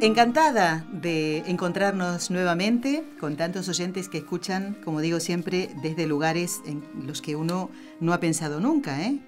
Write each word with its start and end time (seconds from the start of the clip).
Encantada 0.00 0.86
de 0.92 1.38
encontrarnos 1.48 2.30
nuevamente 2.30 3.02
con 3.18 3.36
tantos 3.36 3.68
oyentes 3.68 4.08
que 4.08 4.18
escuchan, 4.18 4.76
como 4.84 5.00
digo 5.00 5.18
siempre, 5.18 5.70
desde 5.82 6.06
lugares 6.06 6.62
en 6.66 6.84
los 7.04 7.20
que 7.20 7.34
uno 7.34 7.68
no 7.98 8.12
ha 8.12 8.20
pensado 8.20 8.60
nunca, 8.60 9.02
¿eh? 9.02 9.18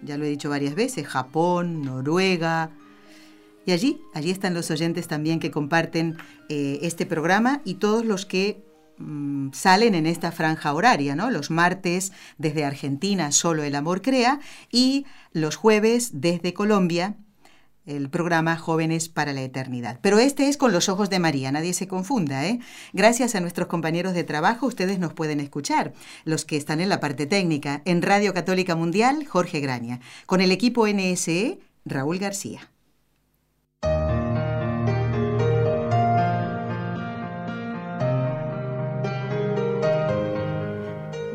Ya 0.00 0.16
lo 0.16 0.24
he 0.24 0.28
dicho 0.28 0.48
varias 0.48 0.76
veces, 0.76 1.08
Japón, 1.08 1.82
Noruega. 1.82 2.70
Y 3.66 3.72
allí, 3.72 4.00
allí 4.14 4.30
están 4.30 4.54
los 4.54 4.70
oyentes 4.70 5.08
también 5.08 5.40
que 5.40 5.50
comparten 5.50 6.16
eh, 6.48 6.78
este 6.82 7.04
programa 7.04 7.60
y 7.64 7.74
todos 7.74 8.04
los 8.04 8.24
que 8.24 8.64
mm, 8.98 9.50
salen 9.52 9.96
en 9.96 10.06
esta 10.06 10.30
franja 10.30 10.72
horaria, 10.72 11.16
¿no? 11.16 11.32
Los 11.32 11.50
martes 11.50 12.12
desde 12.38 12.64
Argentina, 12.64 13.32
solo 13.32 13.64
el 13.64 13.74
amor 13.74 14.02
crea, 14.02 14.38
y 14.70 15.04
los 15.32 15.56
jueves 15.56 16.20
desde 16.20 16.54
Colombia, 16.54 17.16
el 17.86 18.10
programa 18.10 18.56
Jóvenes 18.56 19.08
para 19.08 19.32
la 19.32 19.42
Eternidad. 19.42 19.98
Pero 20.02 20.18
este 20.18 20.48
es 20.48 20.56
con 20.56 20.72
los 20.72 20.88
ojos 20.88 21.10
de 21.10 21.18
María, 21.18 21.52
nadie 21.52 21.74
se 21.74 21.88
confunda. 21.88 22.46
¿eh? 22.46 22.60
Gracias 22.92 23.34
a 23.34 23.40
nuestros 23.40 23.68
compañeros 23.68 24.14
de 24.14 24.24
trabajo, 24.24 24.66
ustedes 24.66 24.98
nos 24.98 25.12
pueden 25.12 25.40
escuchar, 25.40 25.92
los 26.24 26.44
que 26.44 26.56
están 26.56 26.80
en 26.80 26.88
la 26.88 27.00
parte 27.00 27.26
técnica, 27.26 27.82
en 27.84 28.02
Radio 28.02 28.32
Católica 28.34 28.76
Mundial, 28.76 29.26
Jorge 29.26 29.60
Graña, 29.60 30.00
con 30.26 30.40
el 30.40 30.52
equipo 30.52 30.86
NSE, 30.86 31.58
Raúl 31.84 32.18
García. 32.18 32.68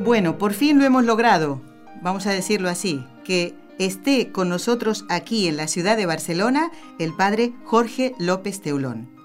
Bueno, 0.08 0.38
por 0.38 0.54
fin 0.54 0.80
lo 0.80 0.86
hemos 0.86 1.04
logrado, 1.04 1.62
vamos 2.02 2.28
a 2.28 2.32
decirlo 2.32 2.70
así, 2.70 3.06
que 3.26 3.56
esté 3.80 4.32
con 4.32 4.50
nosotros 4.50 5.06
aquí 5.10 5.48
en 5.48 5.58
la 5.58 5.68
ciudad 5.68 5.98
de 5.98 6.06
Barcelona 6.06 6.72
el 7.00 7.16
padre 7.16 7.54
Jorge 7.64 8.14
López 8.20 8.62
Teulón. 8.62 9.17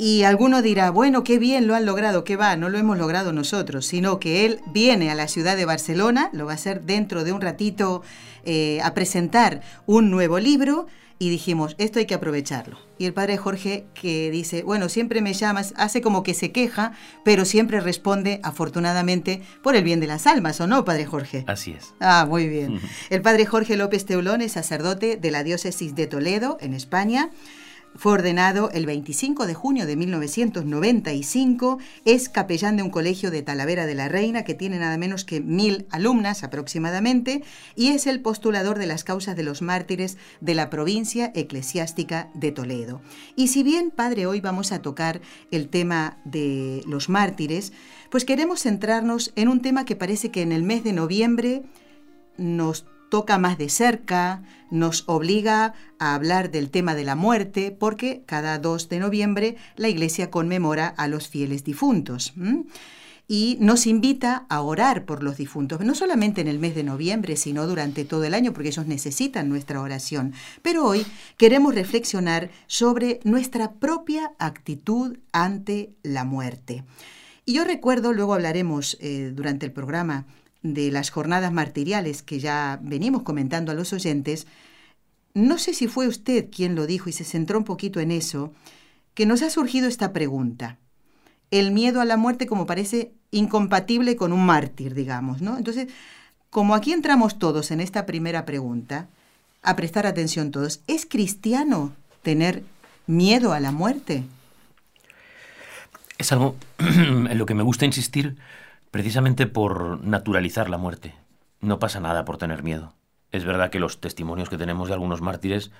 Y 0.00 0.22
alguno 0.22 0.62
dirá, 0.62 0.92
bueno, 0.92 1.24
qué 1.24 1.40
bien 1.40 1.66
lo 1.66 1.74
han 1.74 1.84
logrado, 1.84 2.22
qué 2.22 2.36
va, 2.36 2.54
no 2.54 2.68
lo 2.68 2.78
hemos 2.78 2.96
logrado 2.96 3.32
nosotros, 3.32 3.84
sino 3.84 4.20
que 4.20 4.46
él 4.46 4.60
viene 4.72 5.10
a 5.10 5.16
la 5.16 5.26
ciudad 5.26 5.56
de 5.56 5.64
Barcelona, 5.64 6.30
lo 6.32 6.46
va 6.46 6.52
a 6.52 6.54
hacer 6.54 6.82
dentro 6.82 7.24
de 7.24 7.32
un 7.32 7.40
ratito 7.40 8.02
eh, 8.44 8.80
a 8.84 8.94
presentar 8.94 9.60
un 9.86 10.08
nuevo 10.12 10.38
libro 10.38 10.86
y 11.18 11.30
dijimos, 11.30 11.74
esto 11.78 11.98
hay 11.98 12.06
que 12.06 12.14
aprovecharlo. 12.14 12.78
Y 12.96 13.06
el 13.06 13.12
padre 13.12 13.38
Jorge 13.38 13.86
que 13.92 14.30
dice, 14.30 14.62
bueno, 14.62 14.88
siempre 14.88 15.20
me 15.20 15.34
llamas, 15.34 15.74
hace 15.76 16.00
como 16.00 16.22
que 16.22 16.32
se 16.32 16.52
queja, 16.52 16.92
pero 17.24 17.44
siempre 17.44 17.80
responde 17.80 18.38
afortunadamente 18.44 19.42
por 19.64 19.74
el 19.74 19.82
bien 19.82 19.98
de 19.98 20.06
las 20.06 20.28
almas, 20.28 20.60
¿o 20.60 20.68
no, 20.68 20.84
padre 20.84 21.06
Jorge? 21.06 21.42
Así 21.48 21.72
es. 21.72 21.92
Ah, 21.98 22.24
muy 22.28 22.48
bien. 22.48 22.80
El 23.10 23.20
padre 23.20 23.46
Jorge 23.46 23.76
López 23.76 24.04
Teulón 24.04 24.42
es 24.42 24.52
sacerdote 24.52 25.16
de 25.16 25.30
la 25.32 25.42
diócesis 25.42 25.96
de 25.96 26.06
Toledo, 26.06 26.56
en 26.60 26.72
España. 26.72 27.30
Fue 27.98 28.12
ordenado 28.12 28.70
el 28.70 28.86
25 28.86 29.48
de 29.48 29.54
junio 29.54 29.84
de 29.84 29.96
1995, 29.96 31.78
es 32.04 32.28
capellán 32.28 32.76
de 32.76 32.84
un 32.84 32.90
colegio 32.90 33.32
de 33.32 33.42
Talavera 33.42 33.86
de 33.86 33.96
la 33.96 34.08
Reina 34.08 34.44
que 34.44 34.54
tiene 34.54 34.78
nada 34.78 34.96
menos 34.96 35.24
que 35.24 35.40
mil 35.40 35.84
alumnas 35.90 36.44
aproximadamente 36.44 37.42
y 37.74 37.88
es 37.88 38.06
el 38.06 38.20
postulador 38.20 38.78
de 38.78 38.86
las 38.86 39.02
causas 39.02 39.34
de 39.34 39.42
los 39.42 39.62
mártires 39.62 40.16
de 40.40 40.54
la 40.54 40.70
provincia 40.70 41.32
eclesiástica 41.34 42.30
de 42.34 42.52
Toledo. 42.52 43.00
Y 43.34 43.48
si 43.48 43.64
bien, 43.64 43.90
padre, 43.90 44.26
hoy 44.26 44.40
vamos 44.40 44.70
a 44.70 44.80
tocar 44.80 45.20
el 45.50 45.68
tema 45.68 46.18
de 46.24 46.84
los 46.86 47.08
mártires, 47.08 47.72
pues 48.10 48.24
queremos 48.24 48.62
centrarnos 48.62 49.32
en 49.34 49.48
un 49.48 49.60
tema 49.60 49.84
que 49.84 49.96
parece 49.96 50.30
que 50.30 50.42
en 50.42 50.52
el 50.52 50.62
mes 50.62 50.84
de 50.84 50.92
noviembre 50.92 51.62
nos 52.36 52.86
toca 53.08 53.38
más 53.38 53.58
de 53.58 53.68
cerca, 53.68 54.42
nos 54.70 55.04
obliga 55.06 55.74
a 55.98 56.14
hablar 56.14 56.50
del 56.50 56.70
tema 56.70 56.94
de 56.94 57.04
la 57.04 57.14
muerte, 57.14 57.74
porque 57.78 58.22
cada 58.26 58.58
2 58.58 58.88
de 58.88 58.98
noviembre 58.98 59.56
la 59.76 59.88
Iglesia 59.88 60.30
conmemora 60.30 60.88
a 60.88 61.08
los 61.08 61.28
fieles 61.28 61.64
difuntos. 61.64 62.34
Y 63.30 63.58
nos 63.60 63.86
invita 63.86 64.46
a 64.48 64.62
orar 64.62 65.04
por 65.04 65.22
los 65.22 65.36
difuntos, 65.36 65.80
no 65.80 65.94
solamente 65.94 66.40
en 66.40 66.48
el 66.48 66.58
mes 66.58 66.74
de 66.74 66.82
noviembre, 66.82 67.36
sino 67.36 67.66
durante 67.66 68.06
todo 68.06 68.24
el 68.24 68.32
año, 68.32 68.54
porque 68.54 68.68
ellos 68.68 68.86
necesitan 68.86 69.50
nuestra 69.50 69.82
oración. 69.82 70.32
Pero 70.62 70.86
hoy 70.86 71.04
queremos 71.36 71.74
reflexionar 71.74 72.50
sobre 72.66 73.20
nuestra 73.24 73.72
propia 73.72 74.32
actitud 74.38 75.18
ante 75.32 75.92
la 76.02 76.24
muerte. 76.24 76.84
Y 77.44 77.54
yo 77.54 77.64
recuerdo, 77.64 78.12
luego 78.12 78.34
hablaremos 78.34 78.96
eh, 79.00 79.32
durante 79.34 79.66
el 79.66 79.72
programa, 79.72 80.26
de 80.62 80.90
las 80.90 81.10
jornadas 81.10 81.52
martiriales 81.52 82.22
que 82.22 82.40
ya 82.40 82.78
venimos 82.82 83.22
comentando 83.22 83.72
a 83.72 83.74
los 83.74 83.92
oyentes, 83.92 84.46
no 85.34 85.58
sé 85.58 85.74
si 85.74 85.86
fue 85.86 86.08
usted 86.08 86.48
quien 86.50 86.74
lo 86.74 86.86
dijo 86.86 87.08
y 87.08 87.12
se 87.12 87.24
centró 87.24 87.58
un 87.58 87.64
poquito 87.64 88.00
en 88.00 88.10
eso, 88.10 88.52
que 89.14 89.26
nos 89.26 89.42
ha 89.42 89.50
surgido 89.50 89.88
esta 89.88 90.12
pregunta. 90.12 90.78
El 91.50 91.70
miedo 91.70 92.00
a 92.00 92.04
la 92.04 92.16
muerte 92.16 92.46
como 92.46 92.66
parece 92.66 93.12
incompatible 93.30 94.16
con 94.16 94.32
un 94.32 94.44
mártir, 94.44 94.94
digamos, 94.94 95.40
¿no? 95.40 95.56
Entonces, 95.56 95.88
como 96.50 96.74
aquí 96.74 96.92
entramos 96.92 97.38
todos 97.38 97.70
en 97.70 97.80
esta 97.80 98.06
primera 98.06 98.44
pregunta, 98.44 99.08
a 99.62 99.76
prestar 99.76 100.06
atención 100.06 100.50
todos, 100.50 100.80
¿es 100.86 101.06
cristiano 101.06 101.92
tener 102.22 102.62
miedo 103.06 103.52
a 103.52 103.60
la 103.60 103.70
muerte? 103.70 104.24
Es 106.16 106.32
algo 106.32 106.56
en 106.78 107.38
lo 107.38 107.46
que 107.46 107.54
me 107.54 107.62
gusta 107.62 107.84
insistir 107.84 108.36
precisamente 108.90 109.46
por 109.46 110.04
naturalizar 110.04 110.70
la 110.70 110.78
muerte. 110.78 111.14
No 111.60 111.78
pasa 111.78 112.00
nada 112.00 112.24
por 112.24 112.38
tener 112.38 112.62
miedo. 112.62 112.94
Es 113.30 113.44
verdad 113.44 113.70
que 113.70 113.80
los 113.80 114.00
testimonios 114.00 114.48
que 114.48 114.56
tenemos 114.56 114.88
de 114.88 114.94
algunos 114.94 115.20
mártires 115.20 115.70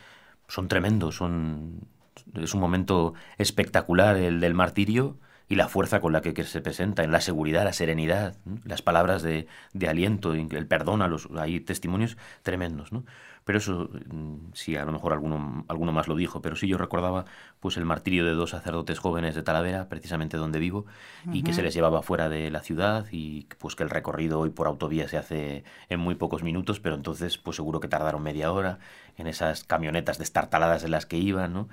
son 0.48 0.68
tremendos, 0.68 1.16
es 1.16 2.54
un 2.54 2.60
momento 2.60 3.14
espectacular 3.38 4.16
el 4.16 4.40
del 4.40 4.54
martirio 4.54 5.18
y 5.48 5.54
la 5.54 5.68
fuerza 5.68 6.00
con 6.00 6.12
la 6.12 6.20
que, 6.20 6.44
se 6.44 6.60
presenta, 6.60 7.04
en 7.04 7.12
la 7.12 7.22
seguridad, 7.22 7.64
la 7.64 7.72
serenidad, 7.72 8.36
las 8.64 8.82
palabras 8.82 9.22
de, 9.22 9.46
de, 9.72 9.88
aliento, 9.88 10.34
el 10.34 10.66
perdón 10.66 11.00
a 11.00 11.08
los... 11.08 11.28
Hay 11.38 11.60
testimonios 11.60 12.18
tremendos, 12.42 12.92
¿no? 12.92 13.04
Pero 13.48 13.60
eso, 13.60 13.88
mm, 14.12 14.52
sí, 14.52 14.76
a 14.76 14.84
lo 14.84 14.92
mejor 14.92 15.14
alguno, 15.14 15.64
alguno 15.68 15.90
más 15.90 16.06
lo 16.06 16.16
dijo, 16.16 16.42
pero 16.42 16.54
sí 16.54 16.68
yo 16.68 16.76
recordaba 16.76 17.24
pues 17.60 17.78
el 17.78 17.86
martirio 17.86 18.26
de 18.26 18.32
dos 18.32 18.50
sacerdotes 18.50 18.98
jóvenes 18.98 19.34
de 19.34 19.42
Talavera, 19.42 19.88
precisamente 19.88 20.36
donde 20.36 20.58
vivo, 20.58 20.84
y 21.32 21.42
que 21.42 21.54
se 21.54 21.62
les 21.62 21.72
llevaba 21.72 22.02
fuera 22.02 22.28
de 22.28 22.50
la 22.50 22.60
ciudad 22.60 23.06
y 23.10 23.46
pues 23.56 23.74
que 23.74 23.84
el 23.84 23.88
recorrido 23.88 24.38
hoy 24.38 24.50
por 24.50 24.66
autovía 24.66 25.08
se 25.08 25.16
hace 25.16 25.64
en 25.88 25.98
muy 25.98 26.14
pocos 26.14 26.42
minutos, 26.42 26.78
pero 26.78 26.94
entonces 26.94 27.38
pues 27.38 27.56
seguro 27.56 27.80
que 27.80 27.88
tardaron 27.88 28.22
media 28.22 28.52
hora 28.52 28.80
en 29.16 29.26
esas 29.26 29.64
camionetas 29.64 30.18
destartaladas 30.18 30.84
en 30.84 30.90
las 30.90 31.06
que 31.06 31.16
iban, 31.16 31.54
¿no? 31.54 31.70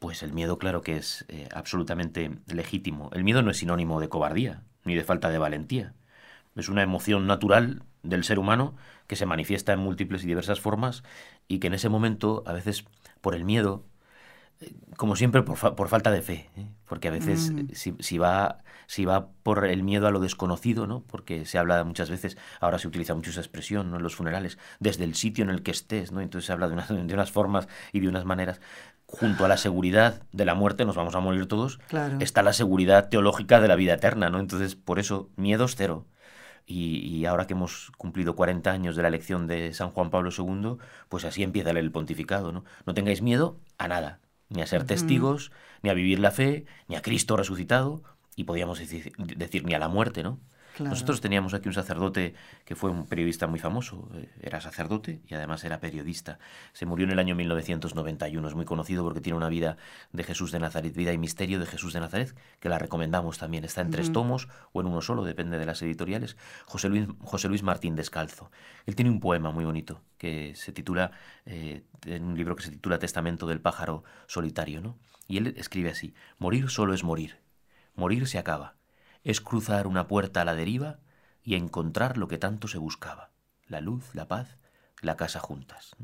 Pues 0.00 0.22
el 0.22 0.34
miedo, 0.34 0.58
claro 0.58 0.82
que 0.82 0.98
es 0.98 1.24
eh, 1.28 1.48
absolutamente 1.54 2.32
legítimo. 2.52 3.08
El 3.14 3.24
miedo 3.24 3.40
no 3.40 3.50
es 3.50 3.56
sinónimo 3.56 3.98
de 3.98 4.10
cobardía, 4.10 4.60
ni 4.84 4.94
de 4.94 5.04
falta 5.04 5.30
de 5.30 5.38
valentía. 5.38 5.94
Es 6.54 6.68
una 6.68 6.82
emoción 6.82 7.26
natural 7.26 7.82
del 8.02 8.24
ser 8.24 8.38
humano 8.38 8.74
que 9.08 9.16
se 9.16 9.26
manifiesta 9.26 9.72
en 9.72 9.80
múltiples 9.80 10.22
y 10.22 10.28
diversas 10.28 10.60
formas 10.60 11.02
y 11.48 11.58
que 11.58 11.66
en 11.66 11.74
ese 11.74 11.88
momento, 11.88 12.44
a 12.46 12.52
veces 12.52 12.84
por 13.20 13.34
el 13.34 13.44
miedo, 13.44 13.84
eh, 14.60 14.72
como 14.96 15.16
siempre 15.16 15.42
por, 15.42 15.88
falta 15.88 16.10
de 16.10 16.22
fe, 16.22 16.50
¿eh? 16.56 16.66
porque 16.86 17.08
a 17.08 17.10
veces 17.10 17.50
mm. 17.50 17.70
si, 18.00 18.18
va, 18.18 18.58
si 18.86 19.06
va 19.06 19.28
por 19.42 19.64
el 19.64 19.82
miedo 19.82 20.06
a 20.06 20.10
lo 20.10 20.20
desconocido, 20.20 20.86
¿no? 20.86 21.02
porque 21.06 21.46
se 21.46 21.58
habla 21.58 21.82
muchas 21.84 22.10
veces, 22.10 22.36
ahora 22.60 22.78
se 22.78 22.86
utiliza 22.86 23.14
mucho 23.14 23.30
esa 23.30 23.40
expresión 23.40 23.90
¿no? 23.90 23.96
en 23.96 24.02
los 24.02 24.14
funerales, 24.14 24.58
desde 24.78 25.04
el 25.04 25.14
sitio 25.14 25.42
en 25.42 25.50
el 25.50 25.62
que 25.62 25.70
estés, 25.70 26.12
¿no? 26.12 26.20
entonces 26.20 26.46
se 26.46 26.52
habla 26.52 26.68
de 26.68 26.74
unas, 26.74 26.88
de 26.88 27.14
unas 27.14 27.32
formas 27.32 27.66
y 27.92 28.00
de 28.00 28.08
unas 28.08 28.26
maneras, 28.26 28.60
junto 29.06 29.46
a 29.46 29.48
la 29.48 29.56
seguridad 29.56 30.22
de 30.32 30.44
la 30.44 30.54
muerte, 30.54 30.84
nos 30.84 30.96
vamos 30.96 31.14
a 31.14 31.20
morir 31.20 31.46
todos, 31.46 31.80
está 32.20 32.42
la 32.42 32.52
seguridad 32.52 33.08
teológica 33.08 33.58
de 33.58 33.68
la 33.68 33.76
vida 33.76 33.94
eterna, 33.94 34.28
¿no? 34.28 34.38
entonces 34.38 34.76
por 34.76 34.98
eso 34.98 35.30
miedos 35.36 35.76
cero. 35.76 36.04
Y, 36.70 37.24
ahora 37.24 37.46
que 37.46 37.54
hemos 37.54 37.90
cumplido 37.96 38.36
40 38.36 38.70
años 38.70 38.94
de 38.94 39.00
la 39.00 39.08
elección 39.08 39.46
de 39.46 39.72
San 39.72 39.90
Juan 39.90 40.10
Pablo 40.10 40.30
II, 40.36 40.76
pues 41.08 41.24
así 41.24 41.42
empieza 41.42 41.70
el 41.70 41.90
pontificado, 41.90 42.52
¿no? 42.52 42.64
No 42.84 42.92
tengáis 42.92 43.22
miedo 43.22 43.58
a 43.78 43.88
nada, 43.88 44.20
ni 44.50 44.60
a 44.60 44.66
ser 44.66 44.84
testigos, 44.84 45.50
ni 45.82 45.88
a 45.88 45.94
vivir 45.94 46.18
la 46.18 46.30
fe, 46.30 46.66
ni 46.86 46.96
a 46.96 47.00
Cristo 47.00 47.38
resucitado, 47.38 48.02
y 48.36 48.44
podríamos 48.44 48.78
decir, 48.78 49.64
ni 49.64 49.74
a 49.74 49.78
la 49.78 49.88
muerte, 49.88 50.22
¿no? 50.22 50.40
Nosotros 50.80 51.20
teníamos 51.20 51.54
aquí 51.54 51.68
un 51.68 51.74
sacerdote 51.74 52.34
que 52.64 52.74
fue 52.74 52.90
un 52.90 53.06
periodista 53.06 53.46
muy 53.46 53.58
famoso, 53.58 54.08
eh, 54.14 54.28
era 54.40 54.60
sacerdote 54.60 55.20
y 55.26 55.34
además 55.34 55.64
era 55.64 55.80
periodista. 55.80 56.38
Se 56.72 56.86
murió 56.86 57.04
en 57.04 57.12
el 57.12 57.18
año 57.18 57.34
1991, 57.34 58.48
es 58.48 58.54
muy 58.54 58.64
conocido 58.64 59.04
porque 59.04 59.20
tiene 59.20 59.36
una 59.36 59.48
vida 59.48 59.76
de 60.12 60.24
Jesús 60.24 60.52
de 60.52 60.58
Nazaret, 60.58 60.94
vida 60.94 61.12
y 61.12 61.18
misterio 61.18 61.58
de 61.58 61.66
Jesús 61.66 61.92
de 61.92 62.00
Nazaret, 62.00 62.34
que 62.60 62.68
la 62.68 62.78
recomendamos 62.78 63.38
también. 63.38 63.64
Está 63.64 63.80
en 63.80 63.90
tres 63.90 64.12
tomos 64.12 64.48
o 64.72 64.80
en 64.80 64.86
uno 64.86 65.00
solo, 65.00 65.24
depende 65.24 65.58
de 65.58 65.66
las 65.66 65.82
editoriales. 65.82 66.36
José 66.66 66.88
Luis, 66.88 67.06
José 67.22 67.48
Luis 67.48 67.62
Martín 67.62 67.96
Descalzo. 67.96 68.50
Él 68.86 68.94
tiene 68.94 69.10
un 69.10 69.20
poema 69.20 69.50
muy 69.50 69.64
bonito 69.64 70.02
que 70.16 70.54
se 70.56 70.72
titula, 70.72 71.12
eh, 71.46 71.84
en 72.06 72.24
un 72.24 72.36
libro 72.36 72.56
que 72.56 72.62
se 72.62 72.70
titula 72.70 72.98
Testamento 72.98 73.46
del 73.46 73.60
pájaro 73.60 74.04
solitario, 74.26 74.80
¿no? 74.80 74.98
Y 75.28 75.36
él 75.36 75.54
escribe 75.56 75.90
así, 75.90 76.14
morir 76.38 76.70
solo 76.70 76.94
es 76.94 77.04
morir, 77.04 77.38
morir 77.94 78.26
se 78.26 78.38
acaba, 78.38 78.77
es 79.24 79.40
cruzar 79.40 79.86
una 79.86 80.06
puerta 80.06 80.42
a 80.42 80.44
la 80.44 80.54
deriva 80.54 80.98
y 81.42 81.54
encontrar 81.54 82.18
lo 82.18 82.28
que 82.28 82.38
tanto 82.38 82.68
se 82.68 82.78
buscaba, 82.78 83.30
la 83.66 83.80
luz, 83.80 84.14
la 84.14 84.28
paz, 84.28 84.58
la 85.00 85.16
casa 85.16 85.40
juntas. 85.40 85.96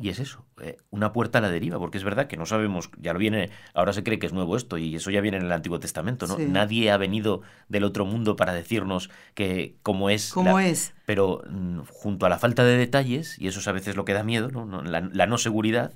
Y 0.00 0.10
es 0.10 0.20
eso, 0.20 0.44
eh, 0.60 0.76
una 0.90 1.12
puerta 1.12 1.38
a 1.38 1.40
la 1.40 1.50
deriva, 1.50 1.80
porque 1.80 1.98
es 1.98 2.04
verdad 2.04 2.28
que 2.28 2.36
no 2.36 2.46
sabemos, 2.46 2.88
ya 3.00 3.12
lo 3.12 3.18
viene, 3.18 3.50
ahora 3.74 3.92
se 3.92 4.04
cree 4.04 4.20
que 4.20 4.26
es 4.26 4.32
nuevo 4.32 4.56
esto 4.56 4.78
y 4.78 4.94
eso 4.94 5.10
ya 5.10 5.20
viene 5.20 5.38
en 5.38 5.46
el 5.46 5.50
Antiguo 5.50 5.80
Testamento, 5.80 6.28
¿no? 6.28 6.38
Nadie 6.38 6.92
ha 6.92 6.96
venido 6.96 7.42
del 7.68 7.82
otro 7.82 8.04
mundo 8.04 8.36
para 8.36 8.54
decirnos 8.54 9.10
que 9.34 9.74
cómo 9.82 10.08
es. 10.08 10.32
¿Cómo 10.32 10.60
es? 10.60 10.94
Pero 11.04 11.42
mm, 11.50 11.80
junto 11.90 12.26
a 12.26 12.28
la 12.28 12.38
falta 12.38 12.62
de 12.62 12.76
detalles, 12.76 13.36
y 13.40 13.48
eso 13.48 13.58
es 13.58 13.66
a 13.66 13.72
veces 13.72 13.96
lo 13.96 14.04
que 14.04 14.12
da 14.12 14.22
miedo, 14.22 14.52
¿no? 14.52 14.82
La, 14.82 15.00
la 15.00 15.26
no 15.26 15.36
seguridad, 15.36 15.92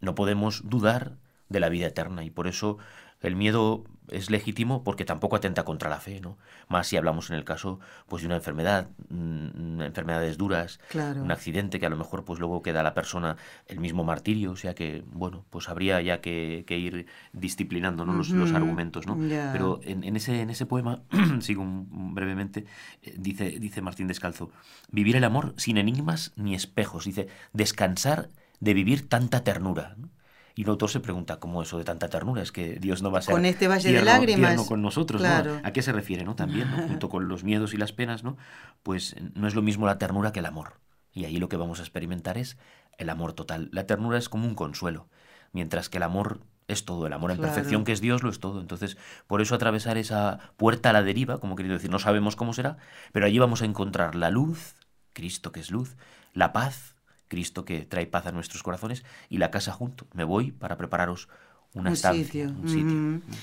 no 0.00 0.14
podemos 0.14 0.62
dudar 0.68 1.16
de 1.48 1.58
la 1.58 1.68
vida 1.68 1.88
eterna 1.88 2.22
y 2.24 2.30
por 2.30 2.46
eso 2.46 2.78
el 3.20 3.36
miedo 3.36 3.84
es 4.10 4.30
legítimo 4.30 4.82
porque 4.82 5.04
tampoco 5.04 5.36
atenta 5.36 5.64
contra 5.64 5.88
la 5.88 6.00
fe, 6.00 6.20
¿no? 6.20 6.36
Más 6.68 6.88
si 6.88 6.96
hablamos 6.96 7.30
en 7.30 7.36
el 7.36 7.44
caso 7.44 7.80
pues 8.08 8.22
de 8.22 8.26
una 8.26 8.36
enfermedad, 8.36 8.88
mm, 9.08 9.82
enfermedades 9.82 10.36
duras, 10.36 10.80
un 10.94 11.30
accidente 11.30 11.78
que 11.78 11.86
a 11.86 11.90
lo 11.90 11.96
mejor 11.96 12.24
pues 12.24 12.40
luego 12.40 12.62
queda 12.62 12.82
la 12.82 12.94
persona 12.94 13.36
el 13.66 13.80
mismo 13.80 14.04
martirio, 14.04 14.52
o 14.52 14.56
sea 14.56 14.74
que 14.74 15.04
bueno, 15.12 15.44
pues 15.50 15.68
habría 15.68 16.00
ya 16.00 16.20
que, 16.20 16.64
ir 16.68 17.06
disciplinando 17.32 18.04
los, 18.04 18.32
argumentos, 18.52 19.06
¿no? 19.06 19.16
Pero 19.52 19.80
en, 19.84 20.16
ese 20.16 20.40
en 20.40 20.50
ese 20.50 20.66
poema 20.66 21.02
sigo 21.40 21.64
brevemente 21.64 22.66
eh, 23.02 23.14
dice 23.16 23.58
dice 23.60 23.82
Martín 23.82 24.06
Descalzo, 24.06 24.50
vivir 24.90 25.16
el 25.16 25.24
amor 25.24 25.54
sin 25.56 25.76
enigmas 25.76 26.32
ni 26.36 26.54
espejos, 26.54 27.04
dice 27.04 27.28
descansar 27.52 28.30
de 28.60 28.74
vivir 28.74 29.08
tanta 29.08 29.44
ternura. 29.44 29.94
¿no? 29.98 30.08
Y 30.54 30.62
el 30.62 30.68
autor 30.68 30.90
se 30.90 31.00
pregunta, 31.00 31.38
¿cómo 31.38 31.62
eso 31.62 31.78
de 31.78 31.84
tanta 31.84 32.08
ternura? 32.08 32.42
Es 32.42 32.52
que 32.52 32.78
Dios 32.80 33.02
no 33.02 33.10
va 33.10 33.20
a 33.20 33.22
ser 33.22 33.34
con 33.34 33.44
este 33.44 33.68
valle 33.68 33.92
de 33.92 34.02
lágrimas 34.02 34.66
con 34.66 34.82
nosotros, 34.82 35.22
¿no? 35.22 35.60
¿A 35.62 35.72
qué 35.72 35.82
se 35.82 35.92
refiere, 35.92 36.24
no? 36.24 36.34
También, 36.34 36.68
junto 36.88 37.08
con 37.08 37.28
los 37.28 37.44
miedos 37.44 37.74
y 37.74 37.76
las 37.76 37.92
penas, 37.92 38.24
¿no? 38.24 38.36
Pues 38.82 39.16
no 39.34 39.46
es 39.46 39.54
lo 39.54 39.62
mismo 39.62 39.86
la 39.86 39.98
ternura 39.98 40.32
que 40.32 40.40
el 40.40 40.46
amor. 40.46 40.80
Y 41.12 41.24
ahí 41.24 41.38
lo 41.38 41.48
que 41.48 41.56
vamos 41.56 41.80
a 41.80 41.82
experimentar 41.82 42.38
es 42.38 42.56
el 42.98 43.10
amor 43.10 43.32
total. 43.32 43.68
La 43.72 43.86
ternura 43.86 44.18
es 44.18 44.28
como 44.28 44.46
un 44.46 44.54
consuelo, 44.54 45.08
mientras 45.52 45.88
que 45.88 45.96
el 45.98 46.04
amor 46.04 46.40
es 46.68 46.84
todo, 46.84 47.06
el 47.06 47.12
amor 47.12 47.32
en 47.32 47.38
perfección 47.38 47.84
que 47.84 47.92
es 47.92 48.00
Dios 48.00 48.22
lo 48.22 48.30
es 48.30 48.38
todo. 48.38 48.60
Entonces, 48.60 48.96
por 49.26 49.40
eso 49.40 49.54
atravesar 49.54 49.98
esa 49.98 50.38
puerta 50.56 50.90
a 50.90 50.92
la 50.92 51.02
deriva, 51.02 51.38
como 51.38 51.56
querido 51.56 51.74
decir, 51.74 51.90
no 51.90 51.98
sabemos 51.98 52.36
cómo 52.36 52.52
será, 52.52 52.76
pero 53.12 53.26
allí 53.26 53.38
vamos 53.38 53.62
a 53.62 53.64
encontrar 53.64 54.14
la 54.14 54.30
luz, 54.30 54.74
Cristo 55.12 55.50
que 55.52 55.60
es 55.60 55.70
luz, 55.70 55.96
la 56.32 56.52
paz, 56.52 56.89
Cristo 57.30 57.64
que 57.64 57.86
trae 57.86 58.06
paz 58.06 58.26
a 58.26 58.32
nuestros 58.32 58.62
corazones 58.62 59.04
y 59.30 59.38
la 59.38 59.50
casa 59.50 59.72
junto. 59.72 60.06
Me 60.12 60.24
voy 60.24 60.50
para 60.50 60.76
prepararos 60.76 61.28
una 61.72 61.92
estancia, 61.92 62.48
un 62.48 62.68
sitio. 62.68 63.34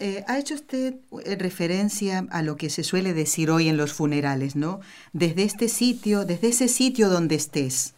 Eh, 0.00 0.24
ha 0.26 0.38
hecho 0.38 0.54
usted 0.54 0.94
eh, 1.24 1.36
referencia 1.36 2.26
a 2.30 2.42
lo 2.42 2.56
que 2.56 2.70
se 2.70 2.82
suele 2.82 3.12
decir 3.12 3.50
hoy 3.50 3.68
en 3.68 3.76
los 3.76 3.92
funerales, 3.92 4.56
¿no? 4.56 4.80
Desde 5.12 5.42
este 5.42 5.68
sitio, 5.68 6.24
desde 6.24 6.48
ese 6.48 6.68
sitio 6.68 7.10
donde 7.10 7.34
estés. 7.34 7.94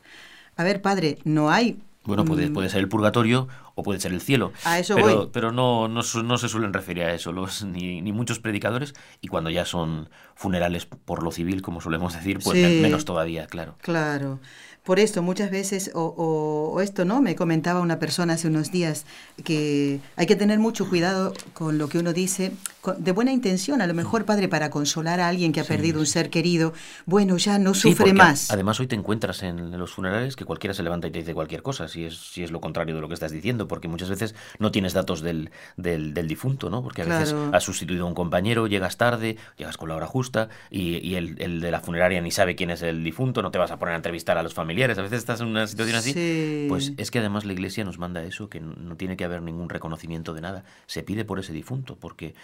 A 0.57 0.65
ver, 0.65 0.83
padre, 0.83 1.19
no 1.25 1.51
hay 1.51 1.81
bueno, 2.05 2.25
puede, 2.25 2.51
puede, 2.51 2.69
ser 2.69 2.81
el 2.81 2.89
purgatorio 2.89 3.47
o 3.77 3.85
puede 3.85 4.01
ser 4.01 4.13
el 4.13 4.21
cielo. 4.21 4.53
A 4.65 4.81
eso 4.81 4.97
pero, 4.97 5.31
pero 5.31 5.53
no, 5.53 5.87
no, 5.87 6.01
no, 6.25 6.39
se 6.39 6.49
suelen 6.49 6.73
referir 6.73 7.05
a 7.05 7.15
eso 7.15 7.31
los, 7.31 7.65
ni, 7.65 8.03
ni, 8.03 8.13
muchos 8.13 8.41
predicadores. 8.41 8.93
Y 9.21 9.29
cuando 9.29 9.51
ya 9.51 9.65
son 9.65 10.09
funerales 10.35 10.87
por 10.87 11.23
lo 11.23 11.31
civil, 11.31 11.63
como 11.63 11.81
solemos 11.81 12.15
decir, 12.15 12.41
pues 12.43 12.59
menos 12.59 13.05
todavía, 13.05 13.47
claro. 13.47 13.77
Claro. 13.81 14.41
Por 14.85 14.99
esto, 14.99 15.23
muchas 15.23 15.53
veces, 15.53 15.93
o, 15.95 16.81
esto, 16.83 17.05
¿no? 17.05 17.23
Me 17.23 17.37
comentaba 17.37 17.81
una 17.81 18.01
persona 18.01 18.35
hace 18.35 18.49
unos 18.49 18.73
días 18.73 19.05
que 19.45 20.01
hay 20.17 20.27
que 20.27 20.35
tener 20.35 20.59
mucho 20.59 20.89
cuidado 20.89 21.35
con 21.55 21.79
lo 21.79 21.89
que 21.89 21.99
uno 21.99 22.13
dice, 22.13 22.51
de 22.99 23.13
buena 23.13 23.33
intención, 23.33 23.81
a 23.81 23.87
lo 23.87 23.95
mejor, 23.95 24.25
padre, 24.25 24.49
para 24.49 24.71
consolar 24.71 25.21
a 25.21 25.29
alguien 25.29 25.53
que 25.53 25.61
ha 25.61 25.65
perdido 25.65 26.01
un 26.01 26.07
ser 26.07 26.31
querido, 26.31 26.73
bueno, 27.07 27.37
ya 27.37 27.59
no 27.59 27.75
sufre 27.75 28.13
más. 28.13 28.51
Además, 28.51 28.81
hoy 28.81 28.87
te 28.87 28.97
encuentras 28.97 29.43
en 29.43 29.79
los 29.79 29.93
funerales 29.93 30.37
que 30.37 30.45
cualquiera 30.45 30.75
se 30.75 30.83
levanta 30.83 31.07
y 31.07 31.11
te 31.11 31.21
dice 31.21 31.35
cualquier 31.35 31.63
cosa, 31.63 31.89
si 31.89 32.05
es, 32.05 32.17
si 32.17 32.43
es 32.43 32.51
lo 32.51 32.61
contrario 32.61 32.95
de 32.95 33.01
lo 33.01 33.09
que 33.09 33.15
estás 33.15 33.33
diciendo, 33.33 33.69
porque 33.69 33.89
muchas 33.89 34.11
veces 34.11 34.35
no 34.59 34.71
tienes 34.71 34.93
datos 34.93 35.21
del, 35.21 35.51
del, 35.77 36.27
difunto, 36.27 36.71
¿no? 36.71 36.83
Porque 36.83 37.03
a 37.03 37.05
veces 37.05 37.35
has 37.53 37.65
sustituido 37.65 38.05
a 38.05 38.09
un 38.09 38.15
compañero, 38.15 38.67
llegas 38.67 38.97
tarde, 38.97 39.37
llegas 39.57 39.77
con 39.77 39.89
la 39.89 39.97
hora 39.97 40.07
justa, 40.07 40.49
y, 40.71 40.99
y 41.07 41.15
el, 41.15 41.41
el 41.41 41.61
de 41.61 41.71
la 41.71 41.81
funeraria 41.81 42.21
ni 42.21 42.31
sabe 42.31 42.57
quién 42.57 42.71
es 42.71 42.83
el 42.83 43.05
difunto, 43.05 43.43
no 43.43 43.51
te 43.51 43.59
vas 43.59 43.71
a 43.71 43.79
poner 43.79 43.95
a 43.95 43.97
entrevistar 43.97 44.39
a 44.39 44.43
los 44.43 44.55
familiares 44.55 44.83
a 44.99 45.03
veces 45.03 45.19
estás 45.19 45.41
en 45.41 45.49
una 45.49 45.67
situación 45.67 45.97
así, 45.97 46.67
pues 46.69 46.93
es 46.97 47.11
que 47.11 47.19
además 47.19 47.45
la 47.45 47.53
Iglesia 47.53 47.85
nos 47.85 47.99
manda 47.99 48.23
eso, 48.25 48.49
que 48.49 48.61
no 48.61 48.97
tiene 48.97 49.17
que 49.17 49.25
haber 49.25 49.43
ningún 49.43 49.69
reconocimiento 49.69 50.35
de 50.35 50.41
nada. 50.41 50.65
Se 50.87 51.03
pide 51.03 51.25
por 51.25 51.39
ese 51.39 51.53
difunto, 51.53 51.97
porque 51.97 52.35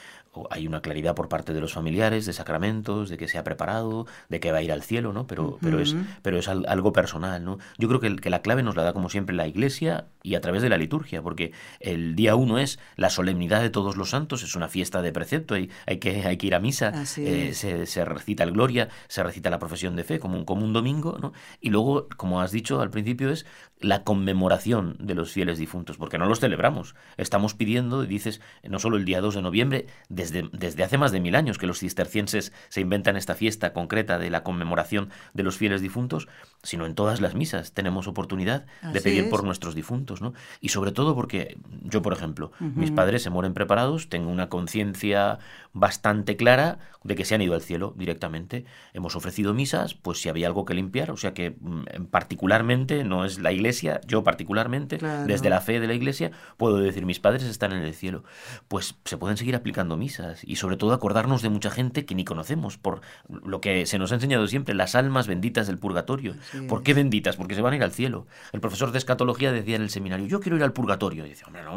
hay 0.51 0.67
una 0.67 0.81
claridad 0.81 1.15
por 1.15 1.29
parte 1.29 1.53
de 1.53 1.61
los 1.61 1.73
familiares, 1.73 2.27
de 2.27 2.33
sacramentos, 2.33 3.09
de 3.09 3.17
que 3.17 3.29
se 3.29 3.39
ha 3.39 3.45
preparado, 3.45 4.07
de 4.29 4.41
que 4.41 4.53
va 4.53 4.59
a 4.59 4.63
ir 4.63 4.73
al 4.73 4.83
cielo, 4.83 5.13
¿no? 5.13 5.27
Pero, 5.27 5.59
pero, 5.61 5.81
es, 5.81 5.97
pero 6.23 6.39
es 6.39 6.49
algo 6.49 6.93
personal, 6.93 7.45
¿no? 7.45 7.59
Yo 7.79 7.89
creo 7.89 8.01
que, 8.01 8.17
que 8.17 8.31
la 8.31 8.43
clave 8.43 8.63
nos 8.63 8.77
la 8.77 8.83
da 8.83 8.93
como 8.93 9.09
siempre 9.09 9.35
la 9.35 9.47
Iglesia 9.47 10.07
y 10.23 10.35
a 10.35 10.41
través 10.41 10.63
de 10.63 10.69
la 10.69 10.77
liturgia, 10.77 11.23
porque 11.23 11.53
el 11.81 12.15
día 12.15 12.37
uno 12.37 12.59
es 12.59 12.79
la 12.97 13.11
solemnidad 13.11 13.63
de 13.63 13.71
todos 13.71 13.97
los 13.97 14.11
santos, 14.11 14.43
es 14.43 14.55
una 14.55 14.69
fiesta 14.69 15.03
de 15.03 15.13
precepto, 15.13 15.55
hay, 15.55 15.71
hay, 15.87 15.99
que, 15.99 16.27
hay 16.27 16.37
que 16.37 16.47
ir 16.47 16.55
a 16.55 16.61
misa, 16.61 16.93
eh, 17.17 17.53
se, 17.55 17.87
se, 17.87 18.05
recita 18.05 18.45
el 18.45 18.53
Gloria, 18.53 18.89
se 19.09 19.23
recita 19.23 19.51
la 19.51 19.59
profesión 19.59 19.97
de 19.97 20.05
fe 20.05 20.19
como 20.19 20.37
un, 20.37 20.45
como 20.45 20.65
un 20.65 20.73
domingo, 20.73 21.19
¿no? 21.21 21.33
Y 21.61 21.71
luego, 21.71 22.09
como 22.17 22.41
has 22.41 22.53
dicho 22.53 22.81
al 22.81 22.91
principio, 22.91 23.31
es 23.31 23.47
la 23.81 24.03
conmemoración 24.05 24.97
de 24.99 25.15
los 25.15 25.33
fieles 25.33 25.59
difuntos, 25.59 25.97
porque 25.97 26.19
no 26.19 26.27
los 26.27 26.41
celebramos. 26.41 26.95
Estamos 27.17 27.55
pidiendo, 27.55 28.05
dices, 28.05 28.41
no 28.63 28.79
solo 28.79 28.97
el 28.97 29.05
día 29.05 29.21
2 29.21 29.37
de 29.37 29.43
noviembre, 29.43 29.87
desde, 30.09 30.49
desde 30.53 30.85
hace 30.85 30.99
más 30.99 31.13
de 31.13 31.21
mil 31.21 31.35
años 31.35 31.59
que 31.59 31.67
los 31.67 31.81
cistercienses 31.81 32.53
se 32.69 32.81
inventan 32.81 33.17
esta 33.17 33.35
fiesta 33.35 33.73
concreta 33.73 34.19
de 34.19 34.31
la 34.31 34.43
conmemoración 34.43 35.11
de 35.35 35.43
los 35.43 35.57
fieles 35.57 35.81
difuntos, 35.81 36.29
sino 36.63 36.87
en 36.87 36.95
todas 36.95 37.21
las 37.21 37.35
misas 37.35 37.73
tenemos 37.73 38.09
oportunidad 38.09 38.67
de 38.93 39.01
pedir 39.01 39.31
por 39.31 39.45
nuestros 39.45 39.75
difuntos, 39.75 40.21
¿no? 40.21 40.35
Y 40.61 40.71
sobre 40.71 40.93
todo 40.93 41.15
porque 41.15 41.57
yo, 41.83 42.03
por 42.03 42.13
ejemplo, 42.13 42.51
mis 42.61 42.91
padres 42.91 43.23
se 43.23 43.31
mueren 43.31 43.55
preparados, 43.55 44.09
tengo 44.09 44.31
una 44.31 44.49
conciencia 44.49 45.39
bastante 45.73 46.37
clara 46.37 46.79
de 47.05 47.15
que 47.15 47.25
se 47.25 47.35
han 47.35 47.43
ido 47.43 47.55
al 47.55 47.63
cielo 47.63 47.95
directamente. 47.97 48.65
Hemos 48.93 49.15
ofrecido 49.15 49.55
misas, 49.55 49.95
pues 49.95 50.21
si 50.21 50.29
había 50.29 50.49
algo 50.49 50.65
que 50.65 50.75
limpiar, 50.75 51.11
o 51.11 51.17
sea 51.17 51.33
que 51.33 51.57
mm, 51.61 52.07
particularmente 52.11 53.05
no 53.05 53.25
es 53.25 53.39
la 53.39 53.53
iglesia, 53.53 54.01
yo 54.07 54.25
particularmente, 54.25 54.99
desde 55.27 55.51
la 55.51 55.61
fe 55.61 55.81
de 55.81 55.87
la 55.87 55.95
iglesia, 55.95 56.33
puedo 56.57 56.79
decir, 56.79 57.07
mis 57.07 57.21
padres 57.21 57.45
están 57.45 57.73
en 57.73 57.83
el 57.83 57.95
cielo. 57.95 58.25
Pues 58.67 58.97
se 59.05 59.17
pueden 59.17 59.37
seguir 59.37 59.55
aplicando 59.55 59.97
misas 59.97 60.43
y 60.45 60.57
sobre 60.57 60.77
todo 60.77 60.93
acordarnos 60.93 61.43
de 61.43 61.51
mucha 61.51 61.71
gente 61.71 62.05
que 62.05 62.15
ni 62.15 62.25
conocemos, 62.25 62.79
por 62.79 63.01
lo 63.29 63.61
que 63.61 63.87
se 63.87 63.99
nos 63.99 64.13
ha 64.13 64.17
enseñado 64.17 64.47
siempre, 64.49 64.75
las 64.75 64.95
almas 64.95 65.27
benditas 65.27 65.67
del 65.67 65.79
purgatorio. 65.79 66.35
¿Por 66.69 66.83
qué 66.83 66.95
benditas? 66.95 67.37
Porque 67.37 67.55
se 67.55 67.63
van 67.63 67.73
a 67.73 67.77
ir 67.77 67.83
al 67.83 67.93
cielo. 67.93 68.27
El 68.53 68.61
profesor 68.61 68.93
de 68.93 68.99
escatología 68.99 69.53
decía 69.53 69.77
en 69.77 69.83
el 69.83 69.91
seminario, 69.91 70.27
yo 70.27 70.41
quiero 70.41 70.57
ir 70.57 70.63
al 70.63 70.73
purgatorio. 70.73 71.27
Y 71.27 71.31
decía, 71.31 71.47
hombre, 71.47 71.63
no, 71.63 71.77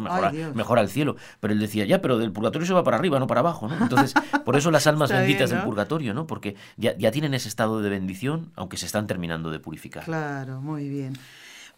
mejor, 0.53 0.79
al 0.79 0.89
cielo. 0.89 1.15
Pero 1.39 1.53
él 1.53 1.59
decía, 1.59 1.85
ya, 1.85 2.01
pero 2.01 2.17
del 2.17 2.31
purgatorio 2.31 2.65
se 2.65 2.73
va 2.73 2.83
para 2.83 2.97
arriba, 2.97 3.19
no 3.19 3.27
para 3.27 3.41
abajo, 3.41 3.67
¿no? 3.67 3.77
Entonces, 3.77 4.13
por 4.45 4.55
eso 4.55 4.71
las 4.71 4.87
almas 4.87 5.11
benditas 5.11 5.49
del 5.49 5.61
purgatorio, 5.61 6.13
¿no? 6.13 6.27
Porque 6.27 6.55
ya, 6.77 6.97
ya 6.97 7.11
tienen 7.11 7.33
ese 7.33 7.49
estado 7.49 7.81
de 7.81 7.89
bendición, 7.89 8.51
aunque 8.55 8.77
se 8.77 8.85
están 8.85 9.07
terminando 9.07 9.51
de 9.51 9.59
purificar. 9.59 10.03
Claro, 10.03 10.61
muy 10.61 10.89
bien. 10.89 11.17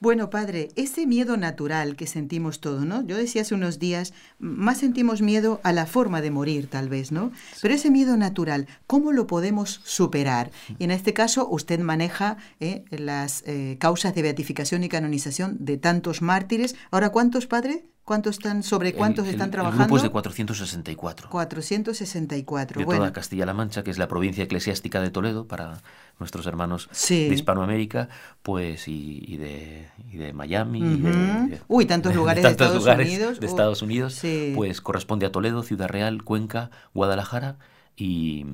Bueno, 0.04 0.30
padre, 0.30 0.68
ese 0.76 1.08
miedo 1.08 1.38
natural 1.38 1.96
que 1.96 2.08
sentimos 2.08 2.60
todos, 2.60 2.86
¿no? 2.86 3.08
Yo 3.08 3.16
decía 3.16 3.44
hace 3.44 3.56
unos 3.56 3.80
días, 3.80 4.14
más 4.38 4.80
sentimos 4.80 5.22
miedo 5.22 5.62
a 5.64 5.72
la 5.72 5.86
forma 5.86 6.20
de 6.20 6.30
morir, 6.30 6.68
tal 6.68 6.90
vez, 6.90 7.14
¿no? 7.14 7.32
Pero 7.62 7.74
ese 7.74 7.90
miedo 7.90 8.18
natural, 8.18 8.68
¿cómo 8.86 9.14
lo 9.14 9.28
podemos 9.28 9.80
superar? 9.86 10.52
Y 10.78 10.84
en 10.84 10.92
este 10.92 11.14
caso, 11.14 11.48
usted 11.48 11.80
maneja 11.80 12.36
eh, 12.60 12.84
las 12.90 13.44
eh, 13.48 13.78
causas 13.80 14.14
de 14.14 14.24
beatificación 14.24 14.84
y 14.84 14.90
canonización 14.90 15.56
de 15.62 15.78
tantos 15.78 16.22
mártires. 16.22 16.76
Ahora, 16.92 17.12
¿cuántos, 17.12 17.48
padre? 17.48 17.86
¿Cuántos 18.06 18.36
están, 18.38 18.64
sobre 18.64 18.94
cuántos 18.94 19.28
están 19.28 19.50
trabajando? 19.50 19.84
El 19.84 19.88
grupo 19.88 19.98
es 19.98 20.04
de 20.04 20.10
464. 20.10 21.30
464. 21.30 22.80
De 22.80 22.86
toda 22.86 23.14
Castilla-La 23.14 23.54
Mancha, 23.54 23.84
que 23.84 23.92
es 23.92 23.98
la 23.98 24.10
provincia 24.10 24.44
eclesiástica 24.44 25.00
de 25.00 25.10
Toledo, 25.10 25.48
para 25.48 25.82
nuestros 26.20 26.46
hermanos 26.46 26.90
de 27.08 27.34
Hispanoamérica, 27.34 28.10
pues 28.42 28.90
y, 28.90 29.38
de, 29.38 29.88
de, 30.12 30.34
Miami. 30.34 30.82
de, 30.82 31.62
Uy, 31.70 31.86
tantos 31.86 32.14
lugares 32.14 32.44
de, 32.44 32.50
Estados 32.50 32.86
Unidos. 32.86 33.40
De 33.40 33.48
Estados 33.48 33.82
Unidos, 33.82 34.22
pues 34.54 34.82
corresponde 34.82 35.26
a 35.26 35.32
Toledo, 35.32 35.64
Ciudad 35.64 35.88
Real, 35.88 36.24
Cuenca, 36.24 36.72
Guadalajara 36.94 37.58
y, 37.96 38.46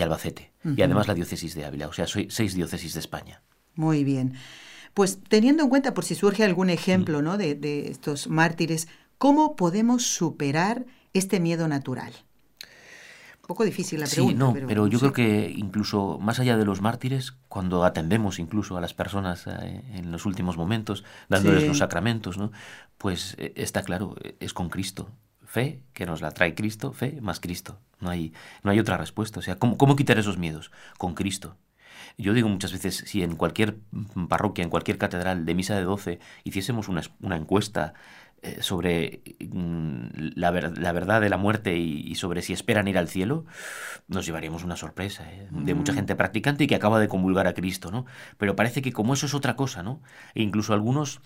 Albacete. 0.00 0.52
Y 0.64 0.80
además 0.80 1.08
la 1.08 1.14
diócesis 1.14 1.56
de 1.56 1.64
Ávila, 1.64 1.88
o 1.88 1.92
sea, 1.92 2.06
soy 2.06 2.28
seis 2.30 2.54
diócesis 2.54 2.94
de 2.94 3.00
España. 3.00 3.42
Muy 3.74 4.04
bien. 4.04 4.34
Pues 4.94 5.20
teniendo 5.28 5.62
en 5.62 5.68
cuenta, 5.68 5.94
por 5.94 6.04
si 6.04 6.14
surge 6.14 6.44
algún 6.44 6.70
ejemplo 6.70 7.22
¿no? 7.22 7.38
de, 7.38 7.54
de 7.54 7.90
estos 7.90 8.28
mártires, 8.28 8.88
¿cómo 9.18 9.56
podemos 9.56 10.04
superar 10.04 10.84
este 11.12 11.40
miedo 11.40 11.68
natural? 11.68 12.12
Un 13.42 13.48
poco 13.48 13.64
difícil 13.64 13.98
la 13.98 14.06
pregunta. 14.06 14.32
Sí, 14.32 14.38
no, 14.38 14.68
pero, 14.68 14.86
yo 14.86 15.00
creo 15.00 15.12
que 15.12 15.52
incluso 15.56 16.18
más 16.20 16.38
allá 16.38 16.56
de 16.56 16.64
los 16.64 16.80
mártires, 16.80 17.34
cuando 17.48 17.84
atendemos 17.84 18.38
incluso 18.38 18.76
a 18.76 18.80
las 18.80 18.94
personas 18.94 19.48
eh, 19.48 19.82
en 19.94 20.12
los 20.12 20.26
últimos 20.26 20.56
momentos, 20.56 21.04
dándoles 21.28 21.66
los 21.66 21.78
sacramentos, 21.78 22.38
¿no? 22.38 22.52
pues 22.98 23.34
eh, 23.38 23.52
está 23.56 23.82
claro, 23.82 24.14
es 24.38 24.54
con 24.54 24.68
Cristo. 24.68 25.10
Fe, 25.44 25.82
que 25.92 26.06
nos 26.06 26.22
la 26.22 26.30
trae 26.30 26.54
Cristo, 26.54 26.92
fe 26.92 27.20
más 27.20 27.40
Cristo. 27.40 27.78
No 28.00 28.08
hay, 28.08 28.32
no 28.62 28.70
hay 28.70 28.78
otra 28.78 28.96
respuesta. 28.96 29.40
O 29.40 29.42
sea, 29.42 29.58
¿cómo, 29.58 29.76
¿cómo 29.76 29.96
quitar 29.96 30.18
esos 30.18 30.38
miedos? 30.38 30.70
Con 30.96 31.14
Cristo. 31.14 31.56
Yo 32.18 32.32
digo 32.32 32.48
muchas 32.48 32.72
veces, 32.72 33.04
si 33.06 33.22
en 33.22 33.36
cualquier 33.36 33.78
parroquia, 34.28 34.64
en 34.64 34.70
cualquier 34.70 34.98
catedral 34.98 35.44
de 35.44 35.54
misa 35.54 35.76
de 35.76 35.82
12 35.82 36.18
hiciésemos 36.44 36.88
una, 36.88 37.02
una 37.20 37.36
encuesta 37.36 37.94
eh, 38.44 38.60
sobre 38.60 39.22
mm, 39.38 40.32
la, 40.34 40.50
la, 40.50 40.92
verdad 40.92 41.20
de 41.20 41.28
la 41.28 41.36
muerte 41.36 41.76
y, 41.76 42.12
sobre 42.16 42.42
si 42.42 42.52
esperan 42.52 42.88
ir 42.88 42.98
al 42.98 43.06
cielo, 43.06 43.44
nos 44.08 44.26
llevaríamos 44.26 44.64
una 44.64 44.74
sorpresa 44.74 45.30
¿eh? 45.30 45.46
de 45.48 45.74
mucha 45.74 45.92
mm. 45.92 45.94
gente 45.94 46.16
practicante 46.16 46.64
y 46.64 46.66
que 46.66 46.74
acaba 46.74 46.98
de 46.98 47.06
convulgar 47.06 47.46
a 47.46 47.54
Cristo, 47.54 47.92
¿no? 47.92 48.04
Pero 48.38 48.56
parece 48.56 48.82
que 48.82 48.92
como 48.92 49.14
eso 49.14 49.26
es 49.26 49.34
otra 49.34 49.54
cosa, 49.54 49.84
¿no? 49.84 50.02
E 50.34 50.42
incluso 50.42 50.74
algunos, 50.74 51.20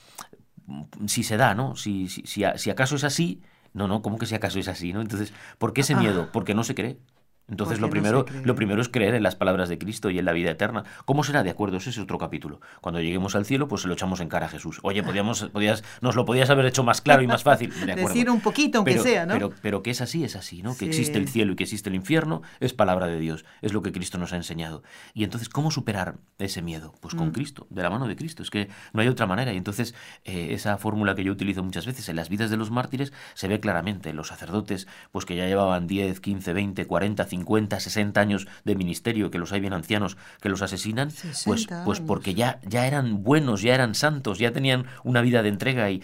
mm, 0.67 1.07
si 1.07 1.23
se 1.23 1.39
da, 1.39 1.55
¿no? 1.55 1.75
Si, 1.75 2.11
si, 2.11 2.21
si, 2.27 2.45
si 2.55 2.71
acaso 2.71 2.97
es 2.97 3.05
así, 3.05 3.41
no, 3.73 3.89
no, 3.89 4.03
¿cómo 4.03 4.19
que 4.19 4.27
si 4.27 4.35
acaso 4.35 4.59
es 4.59 4.69
así, 4.69 4.93
¿no? 4.93 5.01
Entonces, 5.01 5.33
¿por 5.57 5.73
qué 5.73 5.81
ese 5.81 5.95
ah. 5.95 6.01
miedo? 6.01 6.29
Porque 6.33 6.55
no 6.55 6.65
se 6.65 6.75
cree. 6.75 6.99
Entonces 7.49 7.81
lo 7.81 7.91
primero, 7.91 8.27
lo 8.43 8.55
primero 8.57 8.83
es 8.83 8.89
creer 8.89 9.15
en 9.15 9.23
las 9.23 9.37
palabras 9.37 9.69
de 9.69 9.79
Cristo 9.79 10.11
y 10.11 10.19
en 10.19 10.25
la 10.25 10.33
vida 10.33 10.51
eterna. 10.51 10.85
¿Cómo 11.05 11.23
será? 11.23 11.45
De 11.45 11.51
acuerdo, 11.51 11.77
ese 11.77 11.91
es 11.91 11.99
otro 11.99 12.19
capítulo. 12.19 12.61
Cuando 12.81 13.01
lleguemos 13.01 13.37
al 13.37 13.47
cielo, 13.47 13.69
pues 13.69 13.83
se 13.83 13.89
lo 13.89 13.95
echamos 13.95 14.21
en 14.21 14.29
cara 14.29 14.47
a 14.47 14.49
Jesús. 14.49 14.81
Oye, 14.83 15.03
podíamos, 15.03 15.45
podías, 15.53 15.85
nos 16.01 16.17
lo 16.17 16.25
podías 16.25 16.51
haber 16.51 16.67
hecho 16.67 16.83
más 16.83 17.01
claro 17.01 17.23
y 17.23 17.29
más 17.29 17.45
fácil. 17.45 17.73
Decir 17.87 18.31
un 18.31 18.41
poquito, 18.41 18.79
aunque 18.79 18.99
sea, 18.99 19.27
¿no? 19.27 19.35
Pero, 19.35 19.53
pero 19.63 19.83
que 19.83 19.91
es 19.91 20.01
así, 20.01 20.25
es 20.25 20.35
así, 20.35 20.63
¿no? 20.63 20.77
Que 20.77 20.87
existe 20.87 21.19
el 21.19 21.29
cielo 21.29 21.53
y 21.53 21.57
que 21.57 21.65
existe 21.65 21.89
el 21.89 21.95
infierno, 21.95 22.43
es 22.59 22.73
palabra 22.73 23.07
de 23.07 23.19
Dios, 23.19 23.45
es 23.63 23.73
lo 23.73 23.83
que 23.83 23.93
Cristo 23.93 24.19
nos 24.19 24.33
ha 24.33 24.37
enseñado. 24.37 24.83
Y 25.15 25.23
entonces, 25.23 25.49
¿cómo 25.49 25.71
superar 25.71 26.17
ese 26.39 26.63
miedo? 26.63 26.95
Pues 27.01 27.15
con 27.15 27.29
mm. 27.29 27.33
Cristo, 27.33 27.67
de 27.71 27.83
la 27.83 27.91
mano 27.91 28.09
de 28.09 28.17
Cristo. 28.17 28.43
Es 28.43 28.51
que 28.51 28.69
no 28.93 29.03
hay 29.03 29.09
otra 29.09 29.27
manera. 29.27 29.53
Y 29.53 29.57
entonces, 29.57 29.95
eh, 30.25 30.49
esa 30.51 30.79
fórmula 30.79 31.15
que 31.15 31.23
yo 31.23 31.33
utilizo 31.33 31.63
muchas 31.63 31.87
veces 31.87 32.09
en 32.09 32.17
las 32.17 32.29
vidas 32.29 32.51
de 32.51 32.57
los 32.57 32.73
mártires 32.73 33.13
se 33.35 33.47
ve 33.47 33.61
claramente. 33.61 34.13
Los 34.13 34.29
sacerdotes, 34.29 34.89
pues 35.13 35.25
que 35.25 35.37
ya 35.37 35.47
llevaban 35.47 35.87
10, 35.87 36.21
15, 36.21 36.53
20, 36.53 36.87
40, 36.87 37.25
50, 37.25 37.36
60 37.45 38.21
años 38.21 38.47
de 38.65 38.75
ministerio, 38.75 39.31
que 39.31 39.39
los 39.39 39.53
hay 39.53 39.61
bien 39.61 39.73
ancianos 39.73 40.17
que 40.41 40.49
los 40.49 40.63
asesinan, 40.63 41.11
pues, 41.45 41.67
pues 41.85 42.01
porque 42.01 42.35
ya, 42.35 42.61
ya 42.67 42.87
eran 42.87 43.23
buenos, 43.23 43.63
ya 43.63 43.75
eran 43.75 43.95
santos, 43.95 44.39
ya 44.39 44.53
tenían 44.53 44.87
una 45.05 45.21
vida 45.23 45.43
de 45.43 45.49
entrega 45.49 45.91
y, 45.91 46.03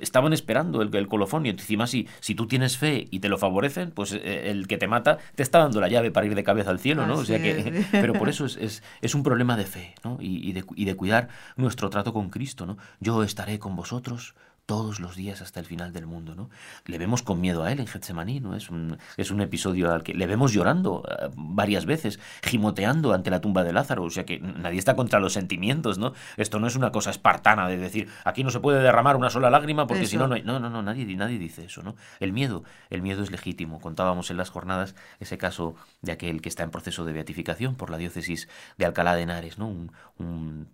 estaban 0.00 0.32
esperando 0.32 0.82
el, 0.82 0.94
el, 0.94 1.08
colofón. 1.08 1.46
Y 1.46 1.50
encima, 1.50 1.86
si, 1.86 2.08
si 2.20 2.34
tú 2.34 2.46
tienes 2.46 2.76
fe 2.76 3.08
y 3.10 3.20
te 3.20 3.28
lo 3.28 3.38
favorecen, 3.38 3.90
pues 3.90 4.12
eh, 4.12 4.50
el 4.50 4.66
que 4.66 4.78
te 4.78 4.88
mata 4.88 5.18
te 5.34 5.42
está 5.42 5.58
dando 5.58 5.80
la 5.80 5.88
llave 5.88 6.10
para 6.10 6.26
ir 6.26 6.34
de 6.34 6.44
cabeza 6.44 6.70
al 6.70 6.78
cielo, 6.78 7.06
¿no? 7.06 7.18
o 7.18 7.24
sea 7.24 7.40
que, 7.40 7.84
pero 7.92 8.14
por 8.14 8.28
eso 8.28 8.46
es, 8.46 8.82
es, 9.00 9.14
un 9.14 9.22
problema 9.22 9.56
de 9.56 9.64
fe, 9.64 9.94
¿no? 10.04 10.18
Y, 10.20 10.52
de, 10.52 10.64
y 10.76 10.84
de 10.84 10.94
cuidar 10.94 11.28
nuestro 11.56 11.90
trato 11.90 12.12
con 12.12 12.30
Cristo, 12.30 12.66
¿no? 12.66 12.78
Yo 13.00 13.22
estaré 13.22 13.58
con 13.58 13.76
vosotros 13.76 14.34
todos 14.70 15.00
los 15.00 15.16
días 15.16 15.42
hasta 15.42 15.58
el 15.58 15.66
final 15.66 15.92
del 15.92 16.06
mundo, 16.06 16.36
¿no? 16.36 16.48
Le 16.86 16.96
vemos 16.96 17.24
con 17.24 17.40
miedo 17.40 17.64
a 17.64 17.72
él 17.72 17.80
en 17.80 17.88
Getsemaní, 17.88 18.38
¿no? 18.38 18.54
Es 18.54 18.70
un, 18.70 18.98
es 19.16 19.32
un 19.32 19.40
episodio 19.40 19.92
al 19.92 20.04
que 20.04 20.14
le 20.14 20.28
vemos 20.28 20.52
llorando 20.52 21.02
eh, 21.10 21.28
varias 21.34 21.86
veces, 21.86 22.20
gimoteando 22.40 23.12
ante 23.12 23.32
la 23.32 23.40
tumba 23.40 23.64
de 23.64 23.72
Lázaro, 23.72 24.04
o 24.04 24.10
sea 24.10 24.24
que 24.24 24.38
nadie 24.38 24.78
está 24.78 24.94
contra 24.94 25.18
los 25.18 25.32
sentimientos, 25.32 25.98
¿no? 25.98 26.12
Esto 26.36 26.60
no 26.60 26.68
es 26.68 26.76
una 26.76 26.92
cosa 26.92 27.10
espartana 27.10 27.66
de 27.66 27.78
decir, 27.78 28.08
aquí 28.24 28.44
no 28.44 28.50
se 28.50 28.60
puede 28.60 28.80
derramar 28.80 29.16
una 29.16 29.28
sola 29.28 29.50
lágrima 29.50 29.88
porque 29.88 30.06
si 30.06 30.16
no 30.16 30.28
no 30.28 30.36
hay... 30.36 30.44
No, 30.44 30.60
no, 30.60 30.70
no, 30.70 30.82
nadie, 30.82 31.04
nadie 31.16 31.40
dice 31.40 31.64
eso, 31.64 31.82
¿no? 31.82 31.96
El 32.20 32.32
miedo, 32.32 32.62
el 32.90 33.02
miedo 33.02 33.24
es 33.24 33.32
legítimo. 33.32 33.80
Contábamos 33.80 34.30
en 34.30 34.36
las 34.36 34.50
jornadas 34.50 34.94
ese 35.18 35.36
caso 35.36 35.74
de 36.00 36.12
aquel 36.12 36.42
que 36.42 36.48
está 36.48 36.62
en 36.62 36.70
proceso 36.70 37.04
de 37.04 37.12
beatificación 37.12 37.74
por 37.74 37.90
la 37.90 37.98
diócesis 37.98 38.48
de 38.78 38.84
Alcalá 38.84 39.16
de 39.16 39.22
Henares, 39.22 39.58
¿no? 39.58 39.66
un 39.66 40.68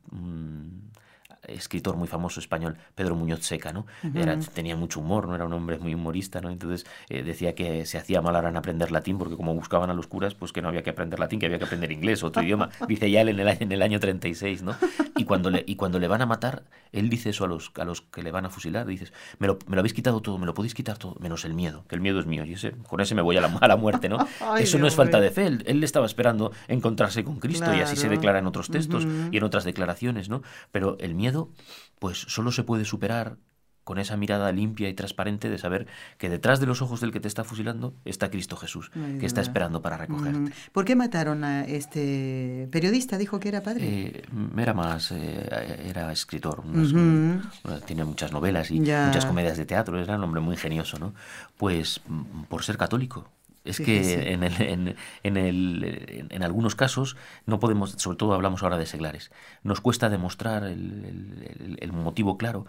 escritor 1.46 1.96
muy 1.96 2.08
famoso 2.08 2.40
español, 2.40 2.76
Pedro 2.94 3.16
Muñoz 3.16 3.44
Seca, 3.44 3.72
¿no? 3.72 3.86
era, 4.14 4.38
tenía 4.38 4.76
mucho 4.76 5.00
humor, 5.00 5.26
¿no? 5.28 5.34
Era 5.34 5.44
un 5.44 5.52
hombre 5.52 5.78
muy 5.78 5.94
humorista, 5.94 6.40
¿no? 6.40 6.50
Entonces 6.50 6.86
eh, 7.08 7.22
decía 7.22 7.54
que 7.54 7.86
se 7.86 7.98
hacía 7.98 8.20
mal 8.20 8.36
ahora 8.36 8.48
en 8.48 8.56
aprender 8.56 8.90
latín, 8.90 9.18
porque 9.18 9.36
como 9.36 9.54
buscaban 9.54 9.90
a 9.90 9.94
los 9.94 10.06
curas, 10.06 10.34
pues 10.34 10.52
que 10.52 10.62
no 10.62 10.68
había 10.68 10.82
que 10.82 10.90
aprender 10.90 11.18
latín, 11.18 11.38
que 11.38 11.46
había 11.46 11.58
que 11.58 11.64
aprender 11.64 11.92
inglés, 11.92 12.22
otro 12.22 12.42
idioma. 12.42 12.70
Dice 12.88 13.10
ya 13.10 13.20
él 13.20 13.28
en 13.28 13.40
el, 13.40 13.48
en 13.48 13.72
el 13.72 13.82
año 13.82 14.00
36, 14.00 14.62
¿no? 14.62 14.76
Y 15.16 15.24
cuando, 15.24 15.50
le, 15.50 15.64
y 15.66 15.76
cuando 15.76 15.98
le 15.98 16.08
van 16.08 16.22
a 16.22 16.26
matar, 16.26 16.64
él 16.92 17.08
dice 17.08 17.30
eso 17.30 17.44
a 17.44 17.48
los, 17.48 17.72
a 17.76 17.84
los 17.84 18.02
que 18.02 18.22
le 18.22 18.30
van 18.30 18.46
a 18.46 18.50
fusilar, 18.50 18.86
dices, 18.86 19.12
me 19.38 19.46
lo, 19.46 19.58
me 19.66 19.76
lo 19.76 19.80
habéis 19.80 19.94
quitado 19.94 20.20
todo, 20.20 20.38
me 20.38 20.46
lo 20.46 20.54
podéis 20.54 20.74
quitar 20.74 20.98
todo, 20.98 21.16
menos 21.20 21.44
el 21.44 21.54
miedo, 21.54 21.84
que 21.88 21.94
el 21.94 22.00
miedo 22.00 22.20
es 22.20 22.26
mío, 22.26 22.44
y 22.44 22.52
ese, 22.52 22.72
con 22.88 23.00
ese 23.00 23.14
me 23.14 23.22
voy 23.22 23.36
a 23.36 23.40
la, 23.40 23.48
a 23.60 23.68
la 23.68 23.76
muerte, 23.76 24.08
¿no? 24.08 24.18
eso 24.58 24.78
no 24.78 24.86
es 24.86 24.94
falta 24.94 25.20
de 25.20 25.30
fe, 25.30 25.46
él, 25.46 25.64
él, 25.66 25.84
estaba 25.84 26.06
esperando 26.06 26.52
encontrarse 26.68 27.24
con 27.24 27.38
Cristo, 27.38 27.74
y 27.74 27.80
así 27.80 27.96
se 27.96 28.08
declara 28.08 28.38
en 28.38 28.46
otros 28.46 28.68
textos 28.68 29.06
y 29.30 29.36
en 29.36 29.44
otras 29.44 29.64
declaraciones, 29.64 30.28
¿no? 30.28 30.42
Pero 30.72 30.96
el 31.00 31.14
miedo 31.14 31.35
pues 31.98 32.18
solo 32.18 32.52
se 32.52 32.62
puede 32.62 32.84
superar 32.84 33.38
con 33.86 33.98
esa 33.98 34.16
mirada 34.16 34.50
limpia 34.50 34.88
y 34.88 34.94
transparente 34.94 35.48
de 35.48 35.58
saber 35.58 35.86
que 36.18 36.28
detrás 36.28 36.58
de 36.58 36.66
los 36.66 36.82
ojos 36.82 37.00
del 37.00 37.12
que 37.12 37.20
te 37.20 37.28
está 37.28 37.44
fusilando 37.44 37.94
está 38.04 38.30
Cristo 38.30 38.56
Jesús, 38.56 38.90
que 39.20 39.24
está 39.24 39.40
esperando 39.40 39.80
para 39.80 39.96
recogerte. 39.96 40.50
¿Por 40.72 40.84
qué 40.84 40.96
mataron 40.96 41.44
a 41.44 41.64
este 41.64 42.68
periodista? 42.72 43.16
Dijo 43.16 43.38
que 43.38 43.48
era 43.48 43.62
padre. 43.62 43.86
Eh, 43.86 44.22
era 44.58 44.74
más, 44.74 45.12
eh, 45.12 45.86
era 45.88 46.10
escritor, 46.10 46.64
tiene 47.86 48.04
muchas 48.04 48.32
novelas 48.32 48.72
y 48.72 48.80
muchas 48.80 49.24
comedias 49.24 49.56
de 49.56 49.66
teatro, 49.66 50.02
era 50.02 50.16
un 50.16 50.24
hombre 50.24 50.40
muy 50.40 50.54
ingenioso, 50.54 50.98
¿no? 50.98 51.14
Pues 51.56 52.00
mm, 52.08 52.42
por 52.48 52.64
ser 52.64 52.76
católico, 52.76 53.30
es 53.66 53.78
que 53.78 54.32
en, 54.32 54.42
el, 54.42 54.62
en, 54.62 54.96
en, 55.22 55.36
el, 55.36 56.26
en, 56.30 56.42
algunos 56.42 56.74
casos 56.74 57.16
no 57.44 57.60
podemos, 57.60 57.92
sobre 57.98 58.16
todo 58.16 58.34
hablamos 58.34 58.62
ahora 58.62 58.78
de 58.78 58.86
seglares, 58.86 59.30
nos 59.62 59.80
cuesta 59.80 60.08
demostrar 60.08 60.64
el, 60.64 61.76
el, 61.80 61.92
motivo 61.92 62.38
claro. 62.38 62.66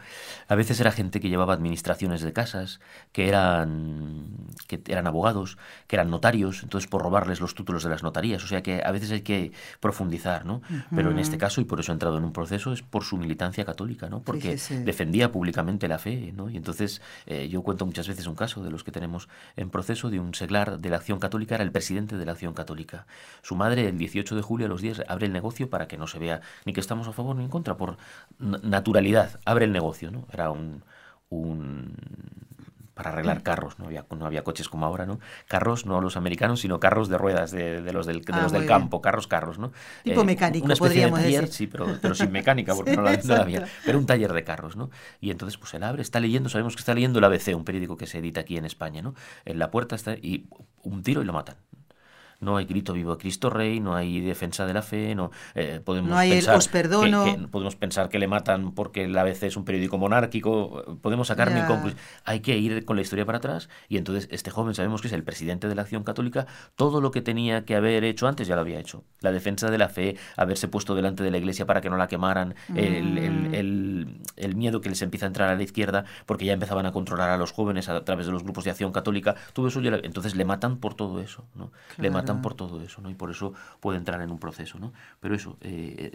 A 0.48 0.56
veces 0.56 0.80
era 0.80 0.92
gente 0.92 1.20
que 1.20 1.30
llevaba 1.30 1.54
administraciones 1.54 2.22
de 2.22 2.34
casas, 2.34 2.80
que 3.12 3.28
eran, 3.28 4.28
que 4.68 4.82
eran 4.88 5.08
abogados, 5.08 5.58
que 5.88 5.96
eran 5.96 6.10
notarios, 6.10 6.64
entonces 6.64 6.90
por 6.90 7.02
robarles 7.02 7.40
los 7.40 7.56
títulos 7.56 7.84
de 7.84 7.90
las 7.90 8.04
notarías. 8.04 8.44
O 8.44 8.48
sea 8.48 8.64
que 8.64 8.82
a 8.84 8.92
veces 8.92 9.12
hay 9.12 9.22
que 9.22 9.52
profundizar, 9.80 10.46
¿no? 10.46 10.62
Pero 10.94 11.12
en 11.12 11.20
este 11.20 11.38
caso, 11.38 11.62
y 11.62 11.66
por 11.66 11.80
eso 11.80 11.92
ha 11.92 11.94
entrado 11.94 12.18
en 12.18 12.24
un 12.24 12.34
proceso, 12.34 12.74
es 12.74 12.82
por 12.82 13.04
su 13.04 13.18
militancia 13.18 13.66
católica, 13.66 14.10
¿no? 14.10 14.22
Porque 14.22 14.58
defendía 14.84 15.32
públicamente 15.32 15.88
la 15.88 16.00
fe, 16.00 16.34
¿no? 16.36 16.50
Y 16.50 16.58
entonces 16.58 17.02
eh, 17.26 17.48
yo 17.50 17.62
cuento 17.62 17.86
muchas 17.86 18.08
veces 18.08 18.28
un 18.28 18.36
caso 18.36 18.64
de 18.64 18.72
los 18.72 18.84
que 18.84 18.92
tenemos 18.92 19.28
en 19.56 19.70
proceso 19.70 20.10
de 20.10 20.20
un 20.20 20.34
seglar 20.34 20.80
de 20.80 20.87
la 20.90 20.98
Acción 20.98 21.20
Católica 21.20 21.56
era 21.56 21.64
el 21.64 21.72
presidente 21.72 22.18
de 22.18 22.26
la 22.26 22.34
Acción 22.34 22.54
Católica. 22.54 23.06
Su 23.42 23.56
madre, 23.56 23.88
el 23.88 23.98
18 23.98 24.36
de 24.36 24.42
julio 24.42 24.66
a 24.68 24.70
los 24.70 24.82
10, 24.82 25.04
abre 25.08 25.28
el 25.28 25.34
negocio 25.34 25.70
para 25.70 25.88
que 25.88 25.98
no 25.98 26.08
se 26.08 26.20
vea 26.20 26.42
ni 26.66 26.74
que 26.74 26.80
estamos 26.80 27.08
a 27.08 27.14
favor 27.14 27.36
ni 27.36 27.44
en 27.44 27.50
contra, 27.50 27.78
por 27.78 27.98
naturalidad. 28.40 29.40
Abre 29.46 29.66
el 29.66 29.72
negocio, 29.72 30.12
¿no? 30.12 30.26
Era 30.32 30.52
un 30.52 30.84
para 32.98 33.12
arreglar 33.12 33.44
carros, 33.44 33.80
no 33.80 33.86
había, 33.86 34.06
no 34.10 34.26
había 34.26 34.44
coches 34.44 34.68
como 34.68 34.86
ahora, 34.86 35.06
¿no? 35.06 35.20
Carros, 35.48 35.86
no 35.86 36.02
los 36.02 36.18
americanos, 36.18 36.62
sino 36.62 36.80
carros 36.80 37.08
de 37.08 37.18
ruedas 37.18 37.52
de, 37.52 37.80
los 37.94 38.06
del, 38.06 38.22
de 38.22 38.34
ah, 38.34 38.42
los 38.42 38.52
del 38.52 38.66
campo, 38.66 39.02
carros, 39.02 39.28
carros, 39.28 39.60
¿no? 39.60 39.72
Tipo 40.04 40.22
eh, 40.22 40.26
mecánico, 40.26 40.68
podríamos 40.78 41.22
decir. 41.22 41.48
Sí, 41.48 41.68
pero, 41.68 41.98
pero 42.02 42.16
sin 42.16 42.32
mecánica, 42.32 42.76
porque 42.76 42.92
no, 42.96 43.04
la, 43.04 43.12
había. 43.40 43.66
Pero 43.86 44.00
un 44.00 44.08
taller 44.08 44.34
de 44.34 44.44
carros, 44.44 44.76
¿no? 44.76 44.90
Y 45.22 45.32
entonces, 45.32 45.58
pues 45.58 45.74
él 45.76 45.84
abre, 45.84 46.02
está 46.02 46.20
leyendo, 46.20 46.50
sabemos 46.50 46.76
que 46.76 46.80
está 46.80 46.94
leyendo 46.94 47.20
el 47.20 47.26
ABC, 47.26 47.56
un 47.56 47.64
periódico 47.64 47.96
que 47.96 48.08
se 48.08 48.18
edita 48.18 48.42
aquí 48.42 48.58
en 48.58 48.66
España, 48.66 49.02
¿no? 49.02 49.14
En 49.46 49.60
la 49.60 49.70
puerta 49.70 49.96
está, 49.96 50.14
y 50.14 50.50
un 50.82 51.04
tiro 51.04 51.22
y 51.22 51.26
lo 51.26 51.34
matan 51.34 51.56
no 52.40 52.58
hay 52.58 52.66
grito 52.66 52.94
vivo 52.94 53.18
Cristo 53.18 53.50
Rey, 53.50 53.80
no 53.80 53.96
hay 53.96 54.22
defensa 54.22 54.66
de 54.66 54.74
la 54.74 54.82
fe, 54.82 55.16
no 55.16 55.32
eh, 55.56 55.82
podemos 55.84 56.10
no 56.10 56.18
hay 56.18 56.32
pensar 56.32 56.56
os 56.56 56.68
perdono. 56.68 57.26
Que, 57.26 57.48
podemos 57.48 57.76
pensar 57.76 58.10
que 58.10 58.20
le 58.20 58.28
matan 58.28 58.74
porque 58.74 59.08
la 59.08 59.22
ABC 59.22 59.44
es 59.44 59.58
un 59.58 59.66
periódico 59.66 59.98
monárquico, 59.98 61.00
podemos 61.02 61.28
sacar 61.28 61.52
mil 61.52 61.66
conclusiones. 61.66 62.04
Hay 62.26 62.42
que 62.42 62.58
ir 62.58 62.86
con 62.86 62.96
la 62.96 63.02
historia 63.02 63.26
para 63.26 63.40
atrás 63.40 63.70
y 63.90 63.98
entonces 63.98 64.28
este 64.32 64.52
joven 64.52 64.76
sabemos 64.76 65.02
que 65.02 65.08
es 65.08 65.14
el 65.14 65.24
presidente 65.24 65.68
de 65.68 65.76
la 65.76 65.82
Acción 65.82 66.04
Católica, 66.04 66.46
todo 66.76 67.02
lo 67.02 67.12
que 67.12 67.22
tenía 67.22 67.66
que 67.66 67.76
haber 67.76 68.04
hecho 68.04 68.28
antes 68.28 68.48
ya 68.48 68.56
lo 68.56 68.62
había 68.62 68.80
hecho. 68.80 69.04
La 69.22 69.32
defensa 69.32 69.72
de 69.72 69.78
la 69.78 69.90
fe, 69.90 70.16
haberse 70.36 70.68
puesto 70.68 70.96
delante 70.96 71.24
de 71.24 71.32
la 71.32 71.38
iglesia 71.38 71.66
para 71.66 71.82
que 71.82 71.90
no 71.90 71.98
la 71.98 72.08
quemaran, 72.08 72.56
el, 72.76 73.18
el, 73.18 74.22
el, 74.36 74.56
miedo 74.56 74.82
que 74.82 74.90
les 74.90 75.02
empieza 75.02 75.26
a 75.26 75.28
entrar 75.28 75.50
a 75.50 75.56
la 75.56 75.64
izquierda 75.64 76.06
porque 76.26 76.46
ya 76.46 76.54
empezaban 76.54 76.86
a 76.86 76.92
controlar 76.92 77.30
a 77.30 77.38
los 77.38 77.52
jóvenes 77.52 77.90
a 77.90 78.04
través 78.04 78.26
de 78.26 78.32
los 78.32 78.44
grupos 78.44 78.64
de 78.64 78.72
acción 78.72 78.92
católica, 78.92 79.36
todo 79.54 79.68
eso 79.68 79.82
ya, 79.82 80.00
entonces 80.04 80.36
le 80.36 80.46
matan 80.46 80.78
por 80.78 80.94
todo 80.94 81.22
eso, 81.22 81.46
¿no? 81.56 81.72
Le 81.98 82.10
matan 82.10 82.27
matan 82.28 82.42
por 82.42 82.54
todo 82.54 82.82
eso, 82.82 83.02
¿no? 83.02 83.10
Y 83.10 83.16
por 83.16 83.32
eso 83.32 83.54
puede 83.80 83.98
entrar 83.98 84.22
en 84.22 84.32
un 84.32 84.40
proceso, 84.40 84.80
¿no? 84.80 84.94
Pero 85.20 85.36
eso, 85.36 85.58
eh, 85.62 86.12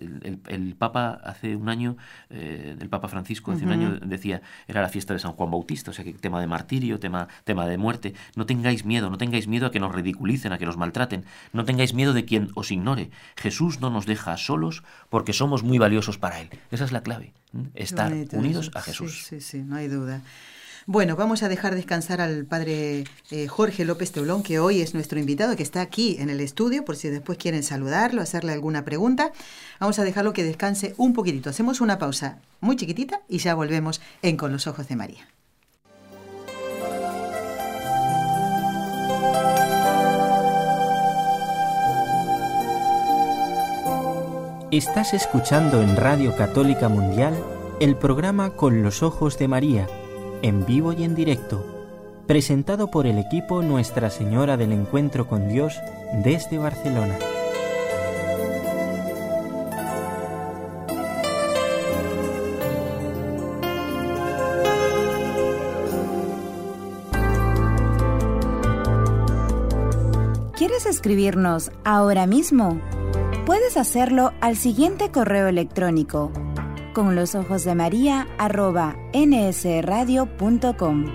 el, 0.46 0.74
Papa 0.74 1.20
hace 1.24 1.56
un 1.56 1.68
año, 1.68 1.96
eh, 2.30 2.76
el 2.78 2.88
Papa 2.88 3.08
Francisco 3.08 3.52
hace 3.52 3.64
un 3.64 3.72
año 3.72 3.98
decía, 4.00 4.42
era 4.66 4.82
la 4.82 4.88
fiesta 4.88 5.14
de 5.14 5.20
San 5.20 5.32
Juan 5.32 5.50
Bautista, 5.50 5.90
o 5.90 5.94
sea 5.94 6.04
que 6.04 6.12
tema 6.14 6.40
de 6.40 6.46
martirio, 6.46 6.98
tema, 6.98 7.28
tema 7.44 7.66
de 7.66 7.78
muerte. 7.78 8.14
No 8.36 8.46
tengáis 8.46 8.84
miedo, 8.84 9.10
no 9.10 9.18
tengáis 9.18 9.48
miedo 9.48 9.66
a 9.66 9.70
que 9.70 9.80
nos 9.80 9.94
ridiculicen, 9.94 10.52
a 10.52 10.58
que 10.58 10.66
nos 10.66 10.76
maltraten. 10.76 11.24
No 11.52 11.64
tengáis 11.64 11.94
miedo 11.94 12.12
de 12.12 12.24
quien 12.24 12.50
os 12.54 12.70
ignore. 12.70 13.10
Jesús 13.36 13.80
no 13.80 13.90
nos 13.90 14.06
deja 14.06 14.36
solos 14.36 14.82
porque 15.08 15.32
somos 15.32 15.62
muy 15.62 15.78
valiosos 15.78 16.18
para 16.18 16.40
Él. 16.40 16.50
Esa 16.70 16.84
es 16.84 16.92
la 16.92 17.02
clave, 17.02 17.32
estar 17.74 18.12
unidos 18.32 18.70
a 18.74 18.80
Jesús. 18.80 19.24
Sí, 19.24 19.40
sí, 19.40 19.58
sí, 19.58 19.62
no 19.62 19.76
hay 19.76 19.88
duda. 19.88 20.22
Bueno, 20.86 21.14
vamos 21.14 21.44
a 21.44 21.48
dejar 21.48 21.76
descansar 21.76 22.20
al 22.20 22.44
padre 22.44 23.04
eh, 23.30 23.46
Jorge 23.46 23.84
López 23.84 24.10
Teulón, 24.10 24.42
que 24.42 24.58
hoy 24.58 24.80
es 24.80 24.94
nuestro 24.94 25.20
invitado, 25.20 25.54
que 25.54 25.62
está 25.62 25.80
aquí 25.80 26.16
en 26.18 26.28
el 26.28 26.40
estudio, 26.40 26.84
por 26.84 26.96
si 26.96 27.08
después 27.08 27.38
quieren 27.38 27.62
saludarlo, 27.62 28.20
hacerle 28.20 28.52
alguna 28.52 28.84
pregunta. 28.84 29.30
Vamos 29.78 30.00
a 30.00 30.04
dejarlo 30.04 30.32
que 30.32 30.42
descanse 30.42 30.94
un 30.96 31.12
poquitito. 31.12 31.50
Hacemos 31.50 31.80
una 31.80 32.00
pausa 32.00 32.40
muy 32.60 32.74
chiquitita 32.74 33.20
y 33.28 33.38
ya 33.38 33.54
volvemos 33.54 34.00
en 34.22 34.36
Con 34.36 34.50
los 34.50 34.66
Ojos 34.66 34.88
de 34.88 34.96
María. 34.96 35.28
Estás 44.72 45.14
escuchando 45.14 45.80
en 45.80 45.94
Radio 45.94 46.34
Católica 46.34 46.88
Mundial 46.88 47.38
el 47.78 47.94
programa 47.94 48.50
Con 48.50 48.82
los 48.82 49.04
Ojos 49.04 49.38
de 49.38 49.46
María 49.46 49.86
en 50.42 50.66
vivo 50.66 50.92
y 50.92 51.04
en 51.04 51.14
directo, 51.14 51.64
presentado 52.26 52.90
por 52.90 53.06
el 53.06 53.18
equipo 53.18 53.62
Nuestra 53.62 54.10
Señora 54.10 54.56
del 54.56 54.72
Encuentro 54.72 55.28
con 55.28 55.48
Dios 55.48 55.74
desde 56.24 56.58
Barcelona. 56.58 57.16
¿Quieres 70.56 70.86
escribirnos 70.86 71.70
ahora 71.84 72.26
mismo? 72.26 72.80
Puedes 73.46 73.76
hacerlo 73.76 74.32
al 74.40 74.56
siguiente 74.56 75.10
correo 75.10 75.48
electrónico 75.48 76.30
con 76.92 77.14
los 77.14 77.34
ojos 77.34 77.64
de 77.64 77.74
María 77.74 78.28
arroba 78.38 78.96
nsradio.com. 79.14 81.06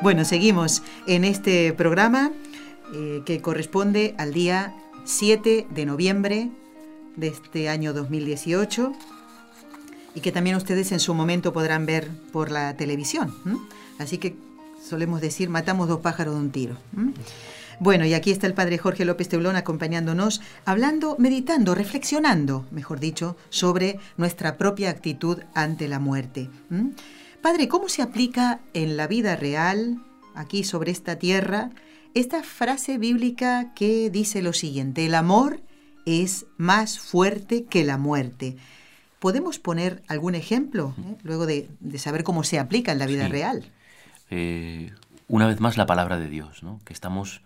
Bueno, 0.00 0.24
seguimos 0.24 0.82
en 1.06 1.24
este 1.24 1.72
programa 1.72 2.32
eh, 2.94 3.22
que 3.26 3.42
corresponde 3.42 4.14
al 4.16 4.32
día 4.32 4.74
7 5.04 5.66
de 5.68 5.86
noviembre 5.86 6.50
de 7.16 7.28
este 7.28 7.68
año 7.68 7.92
2018 7.92 8.92
y 10.18 10.20
que 10.20 10.32
también 10.32 10.56
ustedes 10.56 10.90
en 10.90 10.98
su 10.98 11.14
momento 11.14 11.52
podrán 11.52 11.86
ver 11.86 12.10
por 12.32 12.50
la 12.50 12.76
televisión. 12.76 13.32
Así 14.00 14.18
que 14.18 14.34
solemos 14.84 15.20
decir, 15.20 15.48
matamos 15.48 15.86
dos 15.86 16.00
pájaros 16.00 16.34
de 16.34 16.40
un 16.40 16.50
tiro. 16.50 16.76
Bueno, 17.78 18.04
y 18.04 18.14
aquí 18.14 18.32
está 18.32 18.48
el 18.48 18.54
padre 18.54 18.78
Jorge 18.78 19.04
López 19.04 19.28
Teulón 19.28 19.54
acompañándonos, 19.54 20.40
hablando, 20.64 21.14
meditando, 21.20 21.76
reflexionando, 21.76 22.66
mejor 22.72 22.98
dicho, 22.98 23.36
sobre 23.48 24.00
nuestra 24.16 24.58
propia 24.58 24.90
actitud 24.90 25.38
ante 25.54 25.86
la 25.86 26.00
muerte. 26.00 26.50
Padre, 27.40 27.68
¿cómo 27.68 27.88
se 27.88 28.02
aplica 28.02 28.58
en 28.74 28.96
la 28.96 29.06
vida 29.06 29.36
real, 29.36 30.02
aquí 30.34 30.64
sobre 30.64 30.90
esta 30.90 31.14
tierra, 31.20 31.70
esta 32.14 32.42
frase 32.42 32.98
bíblica 32.98 33.72
que 33.72 34.10
dice 34.10 34.42
lo 34.42 34.52
siguiente, 34.52 35.06
el 35.06 35.14
amor 35.14 35.60
es 36.06 36.46
más 36.56 36.98
fuerte 36.98 37.66
que 37.66 37.84
la 37.84 37.98
muerte? 37.98 38.56
¿Podemos 39.18 39.58
poner 39.58 40.02
algún 40.08 40.34
ejemplo 40.34 40.94
eh, 40.98 41.16
luego 41.22 41.46
de, 41.46 41.68
saber 41.96 42.24
cómo 42.24 42.44
se 42.44 42.58
aplica 42.58 42.92
en 42.92 42.98
la 42.98 43.06
vida 43.06 43.28
real? 43.28 43.64
Eh, 44.30 44.92
una 45.26 45.46
vez 45.46 45.60
más 45.60 45.76
la 45.76 45.86
palabra 45.86 46.18
de 46.18 46.28
Dios, 46.28 46.62
¿no? 46.62 46.80
que 46.84 46.92
estamos 46.92 47.42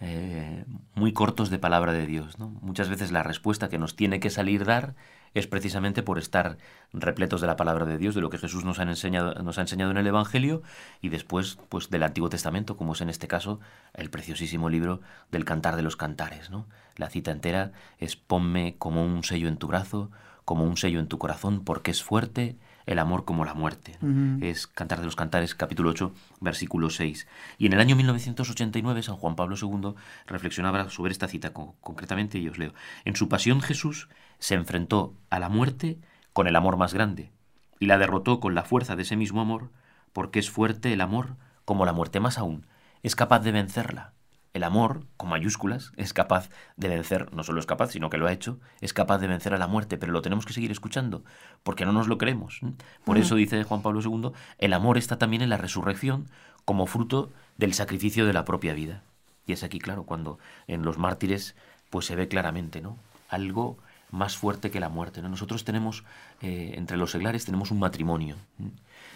eh, 0.00 0.64
muy 0.94 1.12
cortos 1.12 1.50
de 1.50 1.58
palabra 1.58 1.92
de 1.92 2.06
Dios. 2.06 2.38
¿no? 2.38 2.48
Muchas 2.60 2.88
veces 2.88 3.12
la 3.12 3.22
respuesta 3.22 3.68
que 3.68 3.78
nos 3.78 3.96
tiene 3.96 4.20
que 4.20 4.30
salir 4.30 4.64
dar 4.64 4.94
es 5.34 5.46
precisamente 5.46 6.02
por 6.02 6.18
estar 6.18 6.58
repletos 6.92 7.40
de 7.40 7.46
la 7.46 7.56
palabra 7.56 7.86
de 7.86 7.98
Dios, 7.98 8.14
de 8.14 8.20
lo 8.20 8.30
que 8.30 8.38
Jesús 8.38 8.64
nos 8.64 8.78
ha 8.78 8.84
enseñado, 8.84 9.34
nos 9.42 9.58
ha 9.58 9.62
enseñado 9.62 9.90
en 9.90 9.96
el 9.96 10.06
Evangelio 10.06 10.62
y 11.00 11.08
después 11.08 11.58
pues, 11.68 11.90
del 11.90 12.04
Antiguo 12.04 12.28
Testamento, 12.28 12.76
como 12.76 12.92
es 12.92 13.00
en 13.00 13.10
este 13.10 13.26
caso 13.26 13.60
el 13.94 14.10
preciosísimo 14.10 14.68
libro 14.68 15.00
del 15.32 15.44
Cantar 15.44 15.74
de 15.74 15.82
los 15.82 15.96
Cantares. 15.96 16.50
¿no? 16.50 16.66
La 16.96 17.10
cita 17.10 17.32
entera 17.32 17.72
es 17.98 18.14
ponme 18.14 18.76
como 18.78 19.04
un 19.04 19.24
sello 19.24 19.48
en 19.48 19.56
tu 19.56 19.66
brazo, 19.66 20.10
como 20.44 20.64
un 20.64 20.76
sello 20.76 21.00
en 21.00 21.08
tu 21.08 21.18
corazón, 21.18 21.64
porque 21.64 21.90
es 21.90 22.02
fuerte 22.02 22.56
el 22.86 22.98
amor 22.98 23.24
como 23.24 23.44
la 23.44 23.54
muerte. 23.54 23.98
Es 24.42 24.66
Cantar 24.66 25.00
de 25.00 25.06
los 25.06 25.16
Cantares, 25.16 25.54
capítulo 25.54 25.90
8, 25.90 26.12
versículo 26.40 26.90
6. 26.90 27.26
Y 27.58 27.66
en 27.66 27.72
el 27.72 27.80
año 27.80 27.96
1989, 27.96 29.02
San 29.02 29.16
Juan 29.16 29.36
Pablo 29.36 29.56
II 29.60 29.94
reflexionaba 30.26 30.90
sobre 30.90 31.12
esta 31.12 31.28
cita 31.28 31.52
concretamente, 31.52 32.38
y 32.38 32.48
os 32.48 32.58
leo. 32.58 32.74
En 33.04 33.16
su 33.16 33.28
pasión 33.28 33.60
Jesús 33.62 34.08
se 34.38 34.54
enfrentó 34.54 35.14
a 35.30 35.38
la 35.38 35.48
muerte 35.48 35.98
con 36.32 36.46
el 36.46 36.56
amor 36.56 36.76
más 36.76 36.92
grande, 36.92 37.32
y 37.80 37.86
la 37.86 37.98
derrotó 37.98 38.40
con 38.40 38.54
la 38.54 38.64
fuerza 38.64 38.96
de 38.96 39.02
ese 39.02 39.16
mismo 39.16 39.40
amor, 39.40 39.70
porque 40.12 40.38
es 40.38 40.50
fuerte 40.50 40.92
el 40.92 41.00
amor 41.00 41.36
como 41.64 41.86
la 41.86 41.92
muerte 41.92 42.20
más 42.20 42.38
aún, 42.38 42.66
es 43.02 43.16
capaz 43.16 43.40
de 43.40 43.52
vencerla 43.52 44.13
el 44.54 44.62
amor, 44.62 45.04
con 45.16 45.28
mayúsculas, 45.28 45.92
es 45.96 46.12
capaz 46.12 46.48
de 46.76 46.88
vencer, 46.88 47.32
no 47.34 47.42
solo 47.42 47.58
es 47.58 47.66
capaz, 47.66 47.90
sino 47.90 48.08
que 48.08 48.18
lo 48.18 48.28
ha 48.28 48.32
hecho, 48.32 48.60
es 48.80 48.94
capaz 48.94 49.18
de 49.18 49.26
vencer 49.26 49.52
a 49.52 49.58
la 49.58 49.66
muerte, 49.66 49.98
pero 49.98 50.12
lo 50.12 50.22
tenemos 50.22 50.46
que 50.46 50.52
seguir 50.52 50.70
escuchando, 50.70 51.24
porque 51.64 51.84
no 51.84 51.92
nos 51.92 52.06
lo 52.06 52.18
creemos. 52.18 52.60
Por 53.04 53.18
eso 53.18 53.34
dice 53.34 53.64
Juan 53.64 53.82
Pablo 53.82 54.00
II, 54.00 54.30
el 54.58 54.72
amor 54.72 54.96
está 54.96 55.18
también 55.18 55.42
en 55.42 55.50
la 55.50 55.56
resurrección 55.56 56.28
como 56.64 56.86
fruto 56.86 57.30
del 57.58 57.74
sacrificio 57.74 58.26
de 58.26 58.32
la 58.32 58.44
propia 58.44 58.74
vida. 58.74 59.02
Y 59.44 59.52
es 59.52 59.64
aquí, 59.64 59.80
claro, 59.80 60.04
cuando 60.04 60.38
en 60.68 60.82
los 60.82 60.98
mártires 60.98 61.56
pues 61.90 62.06
se 62.06 62.16
ve 62.16 62.28
claramente, 62.28 62.80
¿no? 62.80 62.96
Algo 63.28 63.76
más 64.12 64.36
fuerte 64.36 64.70
que 64.70 64.80
la 64.80 64.88
muerte. 64.88 65.20
Nosotros 65.20 65.64
tenemos, 65.64 66.04
eh, 66.40 66.74
entre 66.76 66.96
los 66.96 67.10
seglares, 67.10 67.44
tenemos 67.44 67.72
un 67.72 67.80
matrimonio. 67.80 68.36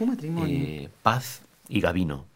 Un 0.00 0.08
matrimonio. 0.08 0.58
Eh, 0.58 0.90
Paz 1.02 1.42
y 1.68 1.80
Gavino. 1.80 2.26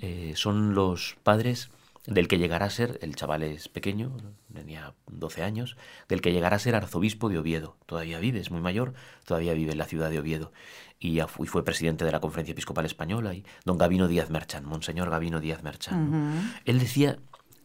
Eh, 0.00 0.32
son 0.34 0.74
los 0.74 1.16
padres 1.22 1.70
del 2.06 2.28
que 2.28 2.38
llegará 2.38 2.66
a 2.66 2.70
ser, 2.70 2.98
el 3.02 3.16
chaval 3.16 3.42
es 3.42 3.68
pequeño, 3.68 4.16
tenía 4.52 4.94
12 5.10 5.42
años, 5.42 5.76
del 6.08 6.20
que 6.20 6.32
llegará 6.32 6.56
a 6.56 6.60
ser 6.60 6.74
arzobispo 6.74 7.28
de 7.28 7.38
Oviedo. 7.38 7.76
Todavía 7.86 8.20
vive, 8.20 8.40
es 8.40 8.50
muy 8.50 8.60
mayor, 8.60 8.94
todavía 9.24 9.54
vive 9.54 9.72
en 9.72 9.78
la 9.78 9.86
ciudad 9.86 10.10
de 10.10 10.20
Oviedo. 10.20 10.52
Y, 10.98 11.20
fue 11.20 11.64
presidente 11.64 12.04
de 12.04 12.12
la 12.12 12.20
Conferencia 12.20 12.52
Episcopal 12.52 12.86
Española, 12.86 13.34
y 13.34 13.44
don 13.64 13.76
Gavino 13.76 14.08
Díaz 14.08 14.30
Merchan, 14.30 14.64
Monseñor 14.64 15.10
Gavino 15.10 15.40
Díaz 15.40 15.62
Merchan. 15.62 16.52
Él 16.64 16.78
decía 16.78 17.18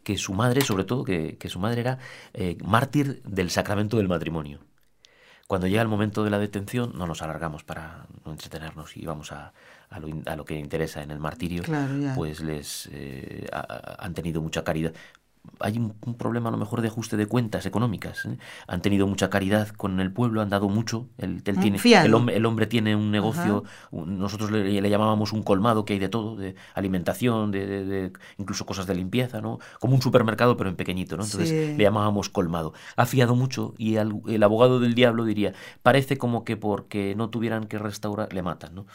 que 0.04 0.18
su 0.18 0.34
madre, 0.34 0.62
sobre 0.62 0.84
todo, 0.84 1.04
que, 1.04 1.38
su 1.48 1.60
madre 1.60 1.82
era 1.82 2.00
eh, 2.34 2.58
mártir 2.64 3.22
del 3.24 3.52
sacramento 3.52 3.98
del 3.98 4.08
matrimonio. 4.08 4.60
Cuando 5.48 5.68
llega 5.68 5.82
el 5.82 5.88
momento 5.88 6.24
de 6.24 6.30
la 6.30 6.40
detención, 6.40 6.94
no 6.96 7.08
nos 7.08 7.22
alargamos 7.22 7.64
para 7.64 8.08
no 8.26 8.32
entretenernos 8.32 8.96
y 8.96 9.06
vamos 9.06 9.32
a, 9.34 9.54
a 9.92 10.00
lo, 10.00 10.08
a 10.26 10.36
lo 10.36 10.46
que 10.46 10.56
interesa 10.56 11.04
en 11.04 11.12
el 11.12 11.20
martirio, 11.20 11.64
pues 12.16 12.40
les 12.40 12.90
eh, 12.92 13.48
han 13.52 14.14
tenido 14.14 14.42
mucha 14.42 14.64
caridad 14.64 14.94
hay 15.60 15.78
un, 15.78 15.94
problema 16.16 16.50
a 16.50 16.52
lo 16.52 16.58
mejor 16.58 16.82
de 16.82 16.88
ajuste 16.88 17.18
de 17.18 17.26
cuentas 17.26 17.66
económicas. 17.66 18.26
¿eh? 18.26 18.38
Han 18.68 18.82
tenido 18.82 19.08
mucha 19.08 19.30
caridad 19.30 19.70
con 19.70 20.00
el 20.00 20.12
pueblo, 20.12 20.42
han 20.42 20.50
dado 20.50 20.70
mucho. 20.70 21.08
El, 21.18 21.44
tiene, 21.44 21.80
el, 21.84 22.14
hombre, 22.14 22.36
el 22.36 22.46
hombre 22.46 22.68
tiene 22.68 22.96
un 22.96 23.12
negocio, 23.12 23.64
nosotros 23.92 24.52
le, 24.52 24.90
llamábamos 24.90 25.34
un 25.34 25.44
colmado 25.44 25.86
que 25.86 25.94
hay 25.94 26.00
de 26.00 26.10
todo, 26.10 26.36
de 26.36 26.56
alimentación, 26.74 27.52
de, 27.52 28.12
incluso 28.38 28.66
cosas 28.66 28.88
de 28.88 28.96
limpieza, 28.96 29.42
¿no? 29.42 29.60
Como 29.80 29.96
un 29.96 30.02
supermercado 30.02 30.58
pero 30.58 30.70
en 30.70 30.76
pequeñito, 30.76 31.18
¿no? 31.18 31.24
Entonces 31.24 31.78
le 31.78 31.84
llamábamos 31.84 32.30
colmado. 32.30 32.74
Ha 32.96 33.06
fiado 33.06 33.36
mucho 33.36 33.74
y 33.78 33.96
el 33.96 34.44
abogado 34.44 34.80
del 34.80 34.94
diablo 34.94 35.26
diría, 35.26 35.54
parece 35.84 36.18
como 36.18 36.44
que 36.44 36.58
porque 36.58 37.16
no 37.16 37.30
tuvieran 37.30 37.66
que 37.66 37.80
restaurar, 37.80 38.34
le 38.34 38.42
matan, 38.42 38.76
¿no? 38.76 38.86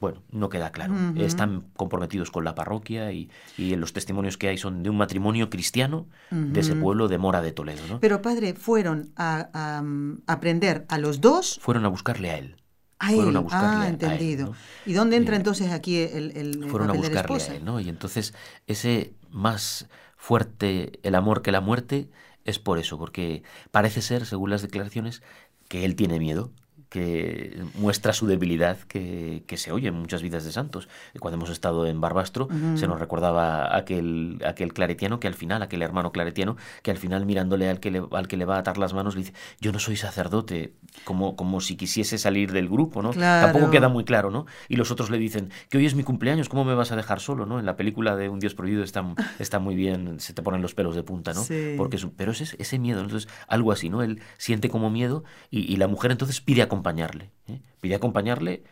Bueno, 0.00 0.22
no 0.30 0.48
queda 0.48 0.70
claro. 0.70 0.94
Están 1.16 1.66
comprometidos 1.76 2.30
con 2.30 2.44
la 2.44 2.54
parroquia 2.54 3.12
y, 3.12 3.30
y 3.56 3.74
los 3.76 3.92
testimonios 3.92 4.36
que 4.36 4.48
hay 4.48 4.58
son 4.58 4.82
de 4.82 4.90
un 4.90 4.96
matrimonio 4.96 5.50
cristiano 5.50 5.95
de 6.30 6.60
ese 6.60 6.74
pueblo 6.74 7.08
de 7.08 7.18
Mora 7.18 7.42
de 7.42 7.52
Toledo. 7.52 7.82
¿no? 7.88 8.00
Pero 8.00 8.22
padre, 8.22 8.54
fueron 8.54 9.12
a, 9.16 9.82
aprender 10.26 10.84
a 10.88 10.98
los 10.98 11.20
dos. 11.20 11.58
Fueron 11.60 11.84
a 11.84 11.88
buscarle 11.88 12.30
a 12.30 12.38
él. 12.38 12.56
A 12.98 13.12
él. 13.12 13.46
ah, 13.50 13.86
entendido. 13.88 14.54
¿Y 14.86 14.94
dónde 14.94 15.16
entra 15.16 15.36
entonces 15.36 15.70
aquí 15.70 15.98
el, 15.98 16.36
el 16.36 16.68
Fueron 16.68 16.90
a 16.90 16.94
buscarle 16.94 17.42
a 17.42 17.54
él, 17.54 17.64
¿no? 17.64 17.80
Y 17.80 17.88
entonces 17.88 18.34
ese 18.66 19.14
más 19.30 19.86
fuerte 20.16 20.98
el 21.02 21.14
amor 21.14 21.42
que 21.42 21.52
la 21.52 21.60
muerte 21.60 22.08
es 22.44 22.58
por 22.58 22.78
eso, 22.78 22.98
porque 22.98 23.42
parece 23.70 24.00
ser, 24.02 24.24
según 24.24 24.50
las 24.50 24.62
declaraciones, 24.62 25.22
que 25.68 25.84
él 25.84 25.96
tiene 25.96 26.18
miedo, 26.18 26.52
que 26.88 27.64
muestra 27.74 28.12
su 28.12 28.26
debilidad 28.26 28.78
que, 28.78 29.44
se 29.56 29.72
oye 29.72 29.88
en 29.88 29.94
muchas 29.94 30.22
vidas 30.22 30.44
de 30.44 30.52
santos. 30.52 30.88
Cuando 31.18 31.36
hemos 31.36 31.50
estado 31.50 31.86
en 31.86 32.00
Barbastro 32.00 32.48
se 32.74 32.86
nos 32.86 33.00
recordaba 33.00 33.76
aquel, 33.76 34.38
aquel 34.44 34.72
claretiano 34.72 35.18
que 35.18 35.26
al 35.26 35.34
final, 35.34 35.62
aquel 35.62 35.82
hermano 35.82 36.12
claretiano, 36.12 36.56
que 36.82 36.90
al 36.90 36.98
final 36.98 37.26
mirándole 37.26 37.68
al 37.68 37.80
que 37.80 37.90
le, 37.90 38.02
al 38.12 38.28
que 38.28 38.36
le 38.36 38.44
va 38.44 38.56
a 38.56 38.58
atar 38.60 38.78
las 38.78 38.94
manos 38.94 39.14
le 39.14 39.22
dice, 39.22 39.34
yo 39.60 39.72
no 39.72 39.78
soy 39.78 39.96
sacerdote, 39.96 40.74
como, 41.04 41.36
como 41.36 41.60
si 41.60 41.76
quisiese 41.76 42.18
salir 42.18 42.52
del 42.52 42.68
grupo, 42.68 43.02
¿no? 43.02 43.10
Tampoco 43.10 43.70
queda 43.70 43.88
muy 43.88 44.04
claro, 44.04 44.30
¿no? 44.30 44.46
Y 44.68 44.76
los 44.76 44.90
otros 44.90 45.10
le 45.10 45.18
dicen, 45.18 45.50
que 45.68 45.78
hoy 45.78 45.86
es 45.86 45.94
mi 45.94 46.02
cumpleaños, 46.02 46.48
¿cómo 46.48 46.64
me 46.64 46.74
vas 46.74 46.92
a 46.92 46.96
dejar 46.96 47.20
solo, 47.20 47.46
¿no? 47.46 47.58
En 47.58 47.66
la 47.66 47.76
película 47.76 48.16
de 48.16 48.28
Un 48.28 48.38
Dios 48.38 48.54
Prohibido 48.54 48.82
está, 48.82 49.04
está 49.38 49.58
muy 49.58 49.74
bien, 49.74 50.20
se 50.20 50.32
te 50.32 50.42
ponen 50.42 50.62
los 50.62 50.74
pelos 50.74 50.94
de 50.94 51.02
punta, 51.02 51.32
¿no? 51.32 51.44
Porque 51.76 51.96
pero 52.16 52.32
es 52.32 52.54
ese 52.58 52.78
miedo, 52.78 53.00
entonces 53.00 53.28
algo 53.48 53.72
así, 53.72 53.88
¿no? 53.88 54.02
Él 54.02 54.20
siente 54.38 54.68
como 54.68 54.90
miedo 54.90 55.24
y, 55.50 55.72
y 55.72 55.76
la 55.76 55.88
mujer 55.88 56.10
entonces 56.10 56.40
pide 56.40 56.62
acompañarle, 56.76 57.30
¿eh? 57.48 57.60
pide 57.80 57.94
acompañarle 57.94 58.62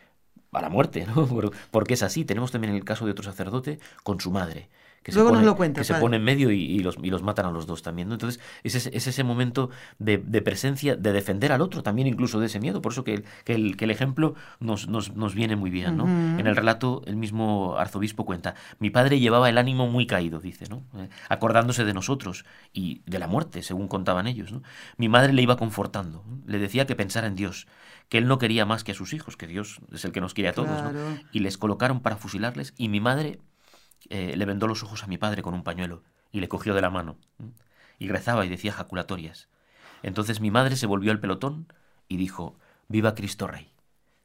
a 0.52 0.60
la 0.60 0.68
muerte, 0.68 1.06
¿no? 1.06 1.26
Porque 1.70 1.94
es 1.94 2.02
así. 2.02 2.24
Tenemos 2.24 2.52
también 2.52 2.74
el 2.74 2.84
caso 2.84 3.04
de 3.06 3.12
otro 3.12 3.24
sacerdote 3.24 3.78
con 4.02 4.20
su 4.20 4.30
madre, 4.30 4.68
que, 5.04 5.12
se, 5.12 5.22
pone, 5.22 5.72
que 5.74 5.84
se 5.84 5.94
pone 5.94 6.16
en 6.16 6.24
medio 6.24 6.50
y, 6.50 6.78
los, 6.78 6.96
y, 7.02 7.10
los, 7.10 7.22
matan 7.22 7.44
a 7.44 7.50
los 7.50 7.66
dos 7.66 7.82
también. 7.82 8.08
¿no? 8.08 8.14
Entonces, 8.14 8.40
es 8.62 8.74
ese, 8.74 8.96
es 8.96 9.06
ese 9.06 9.22
momento 9.22 9.68
de, 9.98 10.16
de, 10.16 10.40
presencia, 10.40 10.96
de 10.96 11.12
defender 11.12 11.52
al 11.52 11.60
otro 11.60 11.82
también 11.82 12.08
incluso 12.08 12.40
de 12.40 12.46
ese 12.46 12.58
miedo. 12.58 12.80
Por 12.80 12.92
eso 12.92 13.04
que 13.04 13.14
el, 13.14 13.24
que 13.44 13.54
el, 13.54 13.76
que 13.76 13.84
el 13.84 13.90
ejemplo 13.90 14.34
nos, 14.60 14.88
nos, 14.88 15.14
nos, 15.14 15.34
viene 15.34 15.56
muy 15.56 15.70
bien. 15.70 15.98
¿no? 15.98 16.04
En 16.04 16.46
el 16.46 16.56
relato, 16.56 17.02
el 17.06 17.16
mismo 17.16 17.76
arzobispo 17.76 18.24
cuenta, 18.24 18.54
mi 18.78 18.88
padre 18.88 19.20
llevaba 19.20 19.50
el 19.50 19.58
ánimo 19.58 19.88
muy 19.88 20.06
caído, 20.06 20.40
dice, 20.40 20.64
¿no? 20.70 20.84
Eh, 20.96 21.10
acordándose 21.28 21.84
de 21.84 21.92
nosotros 21.92 22.46
y 22.72 23.02
de 23.04 23.18
la 23.18 23.26
muerte, 23.26 23.62
según 23.62 23.88
contaban 23.88 24.26
ellos. 24.26 24.52
¿no? 24.52 24.62
Mi 24.96 25.10
madre 25.10 25.34
le 25.34 25.42
iba 25.42 25.58
confortando, 25.58 26.24
le 26.46 26.58
decía 26.58 26.86
que 26.86 26.96
pensara 26.96 27.26
en 27.26 27.34
Dios, 27.34 27.66
que 28.08 28.16
él 28.16 28.26
no 28.26 28.38
quería 28.38 28.64
más 28.64 28.84
que 28.84 28.92
a 28.92 28.94
sus 28.94 29.12
hijos, 29.12 29.36
que 29.36 29.46
Dios 29.46 29.80
es 29.92 30.04
el 30.06 30.12
que 30.12 30.22
nos 30.22 30.32
quiere 30.32 30.48
a 30.48 30.52
todos. 30.54 30.82
¿no? 30.82 31.18
Y 31.30 31.40
les 31.40 31.58
colocaron 31.58 32.00
para 32.00 32.16
fusilarles 32.16 32.72
y 32.78 32.88
mi 32.88 33.00
madre 33.00 33.38
eh, 34.10 34.34
le 34.36 34.44
vendó 34.44 34.66
los 34.66 34.82
ojos 34.82 35.02
a 35.02 35.06
mi 35.06 35.18
padre 35.18 35.42
con 35.42 35.54
un 35.54 35.62
pañuelo 35.62 36.02
y 36.32 36.40
le 36.40 36.48
cogió 36.48 36.74
de 36.74 36.82
la 36.82 36.90
mano. 36.90 37.16
Y 37.98 38.08
rezaba 38.08 38.44
y 38.44 38.48
decía 38.48 38.72
jaculatorias. 38.72 39.48
Entonces 40.02 40.40
mi 40.40 40.50
madre 40.50 40.76
se 40.76 40.86
volvió 40.86 41.12
al 41.12 41.20
pelotón 41.20 41.72
y 42.08 42.16
dijo, 42.16 42.56
Viva 42.88 43.14
Cristo 43.14 43.46
Rey. 43.46 43.70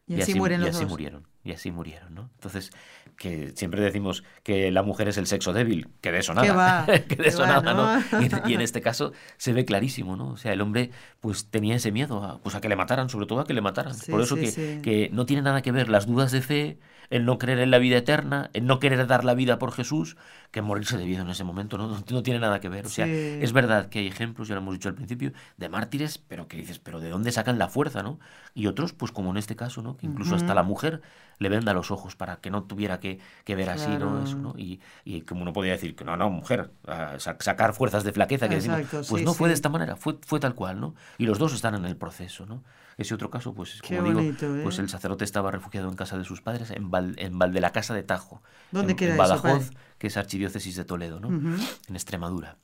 Y, 0.07 0.19
así, 0.21 0.33
mueren 0.33 0.61
los 0.61 0.69
y 0.69 0.71
así 0.71 0.85
murieron. 0.87 1.27
Y 1.43 1.51
así 1.51 1.71
murieron, 1.71 2.15
¿no? 2.15 2.31
Entonces, 2.33 2.71
que 3.15 3.53
siempre 3.55 3.79
decimos 3.79 4.23
que 4.41 4.71
la 4.71 4.81
mujer 4.81 5.07
es 5.07 5.17
el 5.17 5.27
sexo 5.27 5.53
débil, 5.53 5.87
que 6.01 6.11
de 6.11 6.19
eso 6.19 6.33
nada. 6.33 6.85
que 7.07 7.15
de 7.15 7.27
eso 7.27 7.45
nada, 7.45 7.73
¿no? 7.73 8.19
Y, 8.47 8.53
en 8.55 8.61
este 8.61 8.81
caso 8.81 9.13
se 9.37 9.53
ve 9.53 9.65
clarísimo, 9.65 10.15
¿no? 10.15 10.29
O 10.29 10.37
sea, 10.37 10.51
el 10.51 10.61
hombre 10.61 10.89
pues 11.19 11.51
tenía 11.51 11.75
ese 11.75 11.91
miedo 11.91 12.23
a, 12.23 12.39
pues, 12.39 12.55
a 12.55 12.61
que 12.61 12.69
le 12.69 12.75
mataran, 12.75 13.09
sobre 13.09 13.27
todo 13.27 13.41
a 13.41 13.45
que 13.45 13.53
le 13.53 13.61
mataran. 13.61 13.95
Por 14.09 14.21
eso 14.21 14.35
que, 14.35 14.81
que 14.81 15.09
no 15.13 15.27
tiene 15.27 15.43
nada 15.43 15.61
que 15.61 15.71
ver 15.71 15.89
las 15.89 16.07
dudas 16.07 16.31
de 16.31 16.41
fe 16.41 16.79
el 17.09 17.25
no 17.25 17.37
creer 17.37 17.59
en 17.59 17.71
la 17.71 17.79
vida 17.79 17.97
eterna, 17.97 18.49
el 18.53 18.65
no 18.65 18.79
querer 18.79 19.05
dar 19.07 19.25
la 19.25 19.33
vida 19.33 19.57
por 19.57 19.71
Jesús, 19.71 20.17
que 20.51 20.61
morirse 20.61 20.97
de 20.97 21.05
vida 21.05 21.21
en 21.21 21.29
ese 21.29 21.43
momento 21.43 21.77
no, 21.77 22.03
no 22.09 22.23
tiene 22.23 22.39
nada 22.39 22.59
que 22.59 22.69
ver. 22.69 22.85
O 22.85 22.89
sea, 22.89 23.05
es 23.07 23.51
verdad 23.53 23.89
que 23.89 23.99
hay 23.99 24.07
ejemplos, 24.07 24.47
ya 24.47 24.55
lo 24.55 24.61
hemos 24.61 24.73
dicho 24.73 24.89
al 24.89 24.95
principio, 24.95 25.31
de 25.57 25.69
mártires, 25.69 26.17
pero 26.17 26.47
que 26.47 26.57
dices, 26.57 26.79
pero 26.79 26.99
¿de 26.99 27.09
dónde 27.09 27.31
sacan 27.31 27.57
la 27.57 27.67
fuerza, 27.67 28.03
no? 28.03 28.19
Y 28.53 28.67
otros, 28.67 28.93
pues 28.93 29.11
como 29.11 29.31
en 29.31 29.37
este 29.37 29.55
caso, 29.55 29.81
¿no? 29.81 29.97
Que 29.97 30.05
incluso 30.05 30.35
hasta 30.35 30.53
la 30.53 30.63
mujer 30.63 31.01
le 31.39 31.49
venda 31.49 31.73
los 31.73 31.89
ojos 31.89 32.15
para 32.15 32.37
que 32.37 32.49
no 32.49 32.63
tuviera 32.63 32.99
que, 32.99 33.19
ver 33.47 33.69
así, 33.69 33.89
¿no? 33.97 34.23
Eso, 34.23 34.37
¿no? 34.37 34.53
Y, 34.57 34.79
y, 35.05 35.21
como 35.21 35.41
uno 35.41 35.53
podía 35.53 35.71
decir 35.71 35.95
que 35.95 36.03
no, 36.03 36.17
no, 36.17 36.29
mujer, 36.29 36.71
sacar 37.17 37.73
fuerzas 37.73 38.03
de 38.03 38.11
flaqueza, 38.11 38.49
que 38.49 38.55
decimos, 38.55 38.81
pues 39.09 39.23
no 39.23 39.33
fue 39.33 39.47
de 39.47 39.55
esta 39.55 39.69
manera, 39.69 39.95
fue, 39.95 40.17
fue 40.25 40.39
tal 40.39 40.53
cual, 40.53 40.79
¿no? 40.79 40.95
Y 41.17 41.25
los 41.25 41.39
dos 41.39 41.53
están 41.53 41.75
en 41.75 41.85
el 41.85 41.95
proceso, 41.95 42.45
¿no? 42.45 42.63
Ese 42.99 43.15
otro 43.15 43.29
caso, 43.29 43.53
pues 43.53 43.81
como 43.81 44.03
digo, 44.03 44.37
pues 44.61 44.77
¿eh? 44.77 44.81
el 44.81 44.89
sacerdote 44.89 45.23
estaba 45.23 45.51
refugiado 45.51 45.87
en 45.87 45.95
casa 45.95 46.17
de 46.17 46.25
sus 46.25 46.41
padres, 46.41 46.69
en, 46.71 46.91
Val, 46.91 47.15
en 47.17 47.39
Valde 47.39 47.61
la 47.61 47.71
Casa 47.71 47.93
de 47.93 48.03
Tajo, 48.03 48.41
¿Dónde 48.71 48.91
en, 48.91 48.97
queda 48.97 49.15
Badajoz, 49.15 49.71
que 49.97 50.07
es 50.07 50.17
archidiócesis 50.17 50.75
de 50.75 50.83
Toledo, 50.83 51.21
¿no? 51.21 51.29
En 51.29 51.95
Extremadura. 51.95 52.57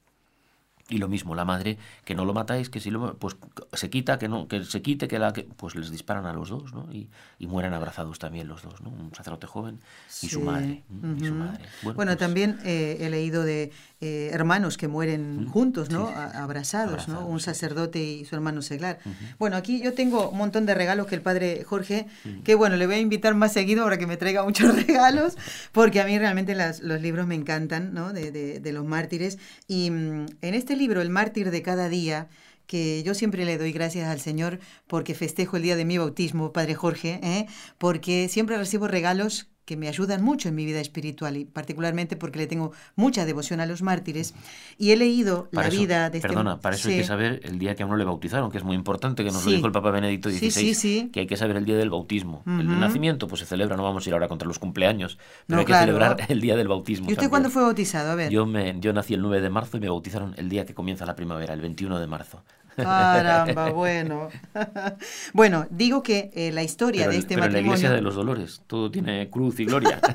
Y 0.88 1.00
lo 1.00 1.08
mismo, 1.08 1.34
la 1.34 1.46
madre, 1.46 1.80
que 2.04 2.14
no 2.14 2.26
lo 2.26 2.34
matáis, 2.34 2.70
que 2.70 2.80
si 2.80 2.92
lo, 2.92 3.18
pues 3.18 3.38
se 3.74 3.90
quita, 3.90 4.20
que 4.20 4.28
no, 4.28 4.48
que 4.48 4.64
se 4.66 4.84
quite, 4.84 5.08
que 5.08 5.18
la 5.18 5.34
que, 5.34 5.44
pues 5.44 5.74
les 5.74 5.90
disparan 5.90 6.28
a 6.28 6.34
los 6.34 6.50
dos, 6.50 6.74
¿no? 6.74 6.92
Y, 6.92 7.10
y 7.40 7.48
mueren 7.48 7.74
abrazados 7.74 8.20
también 8.20 8.48
los 8.48 8.62
dos, 8.62 8.82
¿no? 8.82 8.92
Un 8.92 9.16
sacerdote 9.16 9.48
joven 9.48 9.80
y 10.22 10.28
su 10.28 10.42
madre. 10.42 10.84
y 11.18 11.26
su 11.26 11.34
madre. 11.34 11.66
Bueno, 11.82 12.12
pues 12.12 12.18
también 12.18 12.60
eh, 12.66 12.98
he 13.00 13.10
leído 13.10 13.44
de 13.44 13.72
eh, 14.06 14.30
hermanos 14.32 14.78
que 14.78 14.88
mueren 14.88 15.48
juntos, 15.48 15.90
¿no? 15.90 16.10
abrazados, 16.10 17.08
¿no? 17.08 17.26
Un 17.26 17.40
sacerdote 17.40 18.04
y 18.04 18.24
su 18.24 18.36
hermano 18.36 18.62
seglar. 18.62 19.00
Bueno, 19.40 19.58
aquí 19.58 19.82
yo 19.82 19.94
tengo 19.94 20.30
un 20.30 20.38
montón 20.38 20.68
de 20.68 20.76
regalos 20.76 21.08
que 21.08 21.16
el 21.16 21.22
padre 21.22 21.64
Jorge, 21.64 22.06
que 22.44 22.54
bueno, 22.54 22.76
le 22.76 22.86
voy 22.86 22.96
a 22.96 23.00
invitar 23.00 23.34
más 23.34 23.52
seguido 23.52 23.84
para 23.84 23.98
que 23.98 24.06
me 24.06 24.16
traiga 24.16 24.44
muchos 24.44 24.76
regalos, 24.86 25.38
porque 25.72 26.02
a 26.02 26.06
mí 26.06 26.20
realmente 26.20 26.54
las, 26.54 26.82
los 26.82 27.02
libros 27.02 27.26
me 27.26 27.34
encantan, 27.34 27.96
¿no? 27.96 28.14
De, 28.14 28.32
de, 28.32 28.60
de 28.60 28.74
los 28.74 28.86
mártires. 28.86 29.40
Y 29.68 29.90
mm, 29.90 30.26
en 30.42 30.54
este 30.54 30.76
libro, 30.76 31.02
El 31.02 31.10
mártir 31.10 31.50
de 31.50 31.64
cada 31.64 31.90
día, 31.90 32.28
que 32.68 33.02
yo 33.02 33.16
siempre 33.16 33.44
le 33.44 33.58
doy 33.58 33.72
gracias 33.72 34.08
al 34.08 34.20
Señor 34.20 34.60
porque 34.86 35.16
festejo 35.16 35.58
el 35.58 35.64
día 35.64 35.76
de 35.76 35.86
mi 35.86 35.98
bautismo, 35.98 36.54
Padre 36.54 36.76
Jorge, 36.76 37.20
¿eh? 37.24 37.48
porque 37.80 38.28
siempre 38.30 38.58
recibo 38.58 38.88
regalos 38.88 39.50
que 39.66 39.78
me 39.78 39.88
ayudan 39.88 40.24
mucho 40.24 40.48
en 40.50 40.56
mi 40.56 40.66
vida 40.66 40.80
espiritual 40.80 41.38
y 41.38 41.46
particularmente 41.46 42.16
porque 42.16 42.40
le 42.40 42.48
tengo 42.48 42.72
mucha 42.96 43.26
devoción 43.26 43.60
a 43.60 43.66
los 43.66 43.82
mártires 43.82 44.34
y 44.78 44.92
he 44.92 44.96
leído 44.96 45.50
la 45.52 45.70
vida 45.70 46.10
de 46.10 46.20
este 46.20 46.28
Perdona, 46.28 46.60
para 46.62 46.76
eso 46.76 46.90
hay 46.90 46.98
que 46.98 47.04
saber 47.04 47.42
el 47.44 47.60
día 47.60 47.76
que 47.76 47.84
a 47.84 47.86
uno 47.86 47.98
le 47.98 48.06
bautizaron, 48.06 48.52
que 48.52 48.58
es 48.58 48.64
muy 48.64 48.76
importante, 48.76 49.24
que 49.24 49.32
nos 49.32 49.44
lo 49.46 49.52
dijo 49.52 49.66
el 49.66 49.74
Papa 49.74 49.92
Benedicto 49.92 50.30
XVI, 50.30 51.10
que 51.10 51.22
hay 51.22 51.28
que 51.28 51.38
saber 51.38 51.58
el 51.58 51.66
día 51.66 51.78
del 51.78 51.90
bautismo. 51.90 52.44
El 52.46 52.80
nacimiento 52.80 53.28
pues 53.28 53.42
se 53.42 53.46
celebra, 53.46 53.76
no 53.76 53.84
vamos 53.84 54.06
a 54.06 54.10
ir 54.10 54.14
ahora 54.14 54.28
contra 54.28 54.48
los 54.48 54.60
cumpleaños, 54.60 55.18
pero 55.48 55.60
hay 55.60 55.66
que 55.66 55.74
celebrar 55.74 56.18
el 56.28 56.42
día 56.42 56.56
del 56.56 56.68
bautismo. 56.68 57.10
¿Y 57.10 57.14
usted 57.14 57.30
cuándo 57.30 57.50
fue 57.50 57.64
bautizado? 57.64 58.12
A 58.12 58.16
ver. 58.16 58.32
Yo, 58.32 58.46
me, 58.46 58.80
yo 58.80 58.94
nací 58.94 59.14
el 59.14 59.22
9 59.22 59.42
de 59.42 59.50
marzo 59.50 59.78
y 59.78 59.80
me 59.80 59.90
bautizaron 59.90 60.34
el 60.38 60.50
día 60.50 60.66
que 60.66 60.74
comienza 60.74 61.06
la 61.06 61.16
primavera, 61.16 61.54
el 61.54 61.62
21 61.62 62.00
de 62.00 62.08
marzo. 62.08 62.44
Caramba, 62.76 63.72
bueno. 63.72 64.30
bueno, 65.34 65.68
digo 65.70 66.04
que 66.04 66.32
eh, 66.34 66.52
la 66.52 66.64
historia 66.64 67.08
de 67.08 67.18
este 67.18 67.38
matrimonio. 67.38 67.48
En 67.48 67.54
la 67.54 67.68
iglesia 67.68 67.92
de 67.92 68.02
los 68.02 68.16
dolores, 68.16 68.62
todo 68.68 68.92
tiene 68.92 69.30
cruz 69.30 69.60
y 69.60 69.66
gloria. 69.66 70.00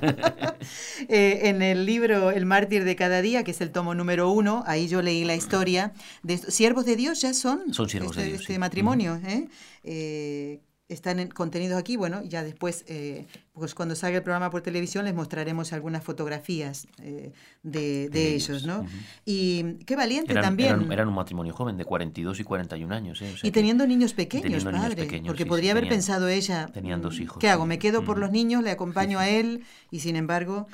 Eh, 1.08 1.48
en 1.48 1.62
el 1.62 1.86
libro 1.86 2.30
El 2.30 2.44
mártir 2.44 2.84
de 2.84 2.94
cada 2.94 3.22
día, 3.22 3.42
que 3.44 3.52
es 3.52 3.60
el 3.62 3.70
tomo 3.70 3.94
número 3.94 4.30
uno, 4.30 4.62
ahí 4.66 4.88
yo 4.88 5.00
leí 5.00 5.24
la 5.24 5.34
historia 5.34 5.92
de 6.22 6.36
siervos 6.36 6.84
de 6.84 6.96
Dios 6.96 7.22
ya 7.22 7.32
son. 7.32 7.72
Son 7.72 7.88
siervos 7.88 8.14
de 8.16 8.22
este, 8.22 8.30
Dios. 8.30 8.42
Este 8.42 8.58
matrimonio, 8.58 9.18
¿eh? 9.24 10.60
Eh 10.90 10.94
están 10.94 11.28
contenidos 11.28 11.78
aquí. 11.78 11.96
Bueno, 11.96 12.22
ya 12.22 12.42
después, 12.42 12.84
eh, 12.88 13.26
pues 13.52 13.74
cuando 13.74 13.94
salga 13.94 14.18
el 14.18 14.22
programa 14.22 14.50
por 14.50 14.62
televisión, 14.62 15.04
les 15.04 15.14
mostraremos 15.14 15.72
algunas 15.72 16.04
fotografías 16.04 16.86
eh, 17.02 17.32
de, 17.62 18.34
ellos, 18.34 18.66
¿no? 18.66 18.86
Y 19.24 19.74
qué 19.86 19.96
valiente 19.96 20.34
también. 20.34 20.90
Eran, 20.90 21.08
un 21.08 21.14
matrimonio 21.14 21.52
joven, 21.52 21.76
de 21.76 21.84
42 21.84 22.40
y 22.40 22.44
41 22.44 22.94
años. 22.94 23.22
¿eh? 23.22 23.34
y 23.42 23.50
teniendo 23.50 23.86
niños 23.86 24.14
pequeños, 24.14 24.64
padre. 24.64 25.22
porque 25.26 25.46
podría 25.46 25.72
haber 25.72 25.88
pensado 25.88 26.28
ella. 26.28 26.68
Tenían 26.72 27.00
dos 27.00 27.20
hijos. 27.20 27.38
¿Qué 27.38 27.48
hago? 27.48 27.66
¿Me 27.66 27.78
quedo 27.78 28.04
por 28.04 28.18
los 28.18 28.30
niños? 28.30 28.62
¿Le 28.62 28.70
acompaño 28.70 29.18
a 29.18 29.28
él? 29.28 29.64
Y 29.90 30.00
sin 30.00 30.16
embargo. 30.16 30.66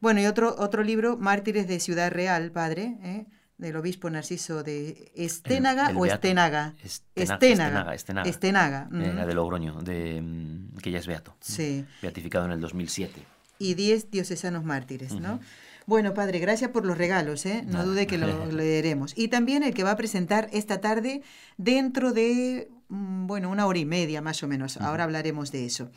Bueno, 0.00 0.20
y 0.20 0.26
otro, 0.26 0.54
otro 0.58 0.82
libro, 0.82 1.16
Mártires 1.16 1.66
de 1.68 1.80
Ciudad 1.80 2.10
Real, 2.10 2.50
padre. 2.50 2.96
¿eh? 3.02 3.26
Del 3.62 3.76
obispo 3.76 4.10
Narciso 4.10 4.62
de 4.62 5.12
Esténaga 5.14 5.92
o 5.96 6.04
Esténaga. 6.04 6.74
Esténaga. 7.14 7.94
Esténaga. 7.94 8.28
Esténaga. 8.28 8.88
Eh, 8.92 9.26
de 9.26 9.34
Logroño, 9.34 9.80
de, 9.82 10.20
mm, 10.20 10.78
que 10.78 10.90
ya 10.90 10.98
es 10.98 11.06
beato. 11.06 11.36
Sí. 11.40 11.86
Beatificado 12.02 12.44
en 12.46 12.52
el 12.52 12.60
2007. 12.60 13.22
Y 13.58 13.74
10 13.74 14.10
diocesanos 14.10 14.64
mártires, 14.64 15.14
¿no? 15.14 15.38
Bueno, 15.86 16.12
padre, 16.12 16.40
gracias 16.40 16.70
por 16.70 16.84
los 16.84 16.98
regalos, 16.98 17.46
¿eh? 17.46 17.64
No 17.66 17.84
dude 17.84 18.06
que 18.08 18.18
lo 18.18 18.26
leeremos. 18.50 19.16
Y 19.16 19.28
también 19.28 19.62
el 19.62 19.74
que 19.74 19.84
va 19.84 19.92
a 19.92 19.96
presentar 19.96 20.48
esta 20.52 20.80
tarde 20.80 21.22
dentro 21.56 22.12
de, 22.12 22.68
mm, 22.88 23.26
bueno, 23.28 23.48
una 23.48 23.66
hora 23.66 23.78
y 23.78 23.84
media 23.84 24.20
más 24.20 24.42
o 24.42 24.48
menos. 24.48 24.76
Ahora 24.78 25.04
hablaremos 25.04 25.52
de 25.52 25.66
eso. 25.66 25.90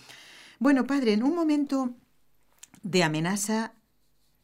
Bueno, 0.60 0.86
padre, 0.86 1.13
en 1.13 1.23
un 1.23 1.34
momento 1.34 1.95
de 2.84 3.04
amenaza 3.04 3.73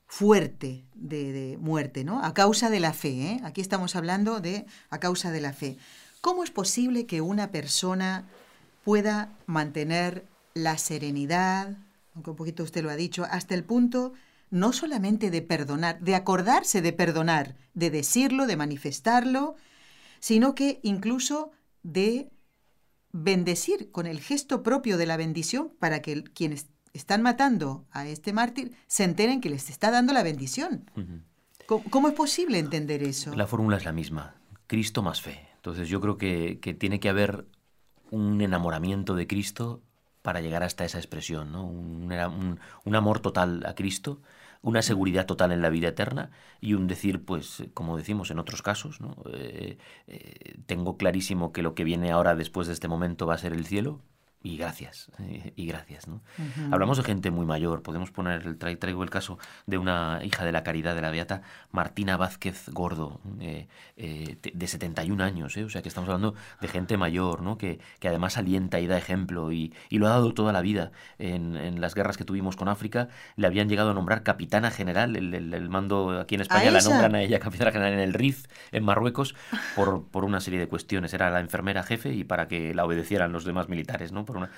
fuerte 0.07 0.86
de, 1.01 1.57
muerte, 1.59 2.03
¿no? 2.03 2.23
A 2.23 2.33
causa 2.33 2.69
de 2.69 2.79
la 2.79 2.93
fe, 2.93 3.09
¿eh? 3.09 3.41
Aquí 3.43 3.61
estamos 3.61 3.95
hablando 3.95 4.39
de 4.39 4.65
a 4.89 4.99
causa 4.99 5.31
de 5.31 5.41
la 5.41 5.53
fe. 5.53 5.77
¿Cómo 6.21 6.43
es 6.43 6.51
posible 6.51 7.05
que 7.05 7.21
una 7.21 7.51
persona 7.51 8.27
pueda 8.83 9.29
mantener 9.45 10.25
la 10.53 10.77
serenidad, 10.77 11.77
aunque 12.15 12.29
un 12.29 12.35
poquito 12.35 12.63
usted 12.63 12.83
lo 12.83 12.89
ha 12.89 12.95
dicho, 12.95 13.25
hasta 13.29 13.55
el 13.55 13.63
punto 13.63 14.13
no 14.49 14.73
solamente 14.73 15.31
de 15.31 15.41
perdonar, 15.41 15.99
de 16.01 16.13
acordarse 16.15 16.81
de 16.81 16.93
perdonar, 16.93 17.55
de 17.73 17.89
decirlo, 17.89 18.47
de 18.47 18.57
manifestarlo, 18.57 19.55
sino 20.19 20.55
que 20.55 20.79
incluso 20.83 21.51
de 21.83 22.29
bendecir 23.13 23.91
con 23.91 24.07
el 24.07 24.19
gesto 24.19 24.61
propio 24.61 24.97
de 24.97 25.05
la 25.05 25.17
bendición 25.17 25.71
para 25.79 26.01
que 26.01 26.23
quienes 26.23 26.67
están 26.93 27.21
matando 27.21 27.86
a 27.91 28.08
este 28.08 28.34
mártir 28.34 28.75
se 28.88 29.04
enteren 29.04 29.41
que 29.41 29.49
les 29.49 29.69
está 29.69 29.91
dando 29.91 30.13
la 30.13 30.23
bendición. 30.23 30.89
¿Cómo, 31.65 32.10
es 32.10 32.13
posible 32.13 32.60
entender 32.60 33.01
eso? 33.04 33.34
La 33.36 33.47
fórmula 33.47 33.77
es 33.77 33.86
la 33.86 33.93
misma, 33.93 34.36
Cristo 34.67 35.01
más 35.01 35.21
fe. 35.21 35.47
Entonces 35.56 35.88
yo 35.89 36.01
creo 36.01 36.17
que, 36.17 36.60
tiene 36.80 36.99
que 36.99 37.10
haber 37.10 37.45
un 38.10 38.41
enamoramiento 38.41 39.15
de 39.15 39.27
Cristo 39.27 39.82
para 40.21 40.41
llegar 40.41 40.63
hasta 40.63 40.86
esa 40.86 40.97
expresión, 40.97 41.51
¿no? 41.51 41.65
un, 41.65 42.95
amor 42.95 43.19
total 43.19 43.65
a 43.65 43.73
Cristo, 43.73 44.21
una 44.62 44.82
seguridad 44.82 45.25
total 45.25 45.51
en 45.51 45.62
la 45.62 45.69
vida 45.69 45.88
eterna 45.89 46.32
y 46.60 46.73
un 46.73 46.88
decir, 46.88 47.23
pues, 47.23 47.63
como 47.73 47.97
decimos 47.97 48.30
en 48.32 48.39
otros 48.39 48.62
casos, 48.62 49.01
¿no? 49.01 49.15
Eh, 49.34 49.77
eh, 50.08 50.56
tengo 50.67 50.97
clarísimo 50.97 51.51
que 51.51 51.63
lo 51.63 51.73
que 51.73 51.84
viene 51.84 52.12
ahora 52.12 52.36
después 52.36 52.67
de 52.67 52.73
este 52.73 52.88
momento 52.88 53.25
va 53.25 53.36
a 53.36 53.39
ser 53.39 53.54
el 53.54 53.65
cielo, 53.65 54.01
y 54.43 54.58
gracias, 54.58 55.12
y 55.56 55.65
gracias. 55.65 56.08
¿no? 56.08 56.21
Hablamos 56.71 56.97
de 56.97 57.04
gente 57.04 57.32
muy 57.32 57.45
mayor. 57.45 57.84
Podemos 57.84 58.12
poner, 58.12 58.45
el 58.45 58.58
traigo 58.58 59.04
el 59.04 59.10
caso 59.10 59.38
de 59.67 59.77
una 59.77 60.19
hija 60.23 60.45
de 60.45 60.51
la 60.51 60.63
caridad 60.63 60.95
de 60.95 61.01
la 61.01 61.12
Beata, 61.12 61.41
Martina 61.71 62.17
Vázquez 62.17 62.69
Gordo, 62.69 63.21
eh, 63.39 63.67
eh, 63.97 64.38
de 64.54 64.67
71 64.67 65.23
años. 65.23 65.56
¿eh? 65.58 65.63
O 65.63 65.69
sea 65.69 65.82
que 65.82 65.89
estamos 65.89 66.10
hablando 66.10 66.36
de 66.60 66.67
gente 66.67 66.97
mayor, 66.97 67.41
¿no? 67.41 67.58
que, 67.58 67.80
que 67.99 68.08
además 68.08 68.38
alienta 68.38 68.80
y 68.80 68.88
da 68.88 68.97
ejemplo 68.97 69.51
y, 69.51 69.73
y, 69.89 69.99
lo 69.99 70.08
ha 70.08 70.12
dado 70.12 70.34
toda 70.34 70.51
la 70.54 70.62
vida. 70.62 70.91
En, 71.19 71.56
en, 71.56 71.82
las 71.82 71.95
guerras 71.95 72.17
que 72.17 72.25
tuvimos 72.25 72.56
con 72.56 72.67
África, 72.67 73.10
le 73.36 73.47
habían 73.47 73.69
llegado 73.69 73.91
a 73.91 73.93
nombrar 73.93 74.23
capitana 74.23 74.71
general. 74.71 75.15
El, 75.15 75.34
el, 75.34 75.69
mando 75.69 76.19
aquí 76.19 76.36
en 76.36 76.41
España 76.41 76.71
la 76.71 76.82
nombran 76.82 77.15
a 77.15 77.21
ella 77.21 77.39
capitana 77.39 77.71
general 77.71 77.93
en 77.93 77.99
el 77.99 78.13
RIF, 78.13 78.45
en 78.71 78.84
Marruecos, 78.84 79.36
por, 79.75 80.08
por 80.08 80.25
una 80.25 80.39
serie 80.39 80.60
de 80.60 80.67
cuestiones. 80.67 81.13
Era 81.13 81.30
la 81.30 81.39
enfermera 81.39 81.84
jefe 81.84 82.13
y 82.13 82.23
para 82.23 82.47
que 82.47 82.73
la 82.73 82.86
obedecieran 82.86 83.32
los 83.32 83.45
demás 83.45 83.69
militares. 83.69 84.12
¿no? 84.12 84.25
Una, 84.38 84.50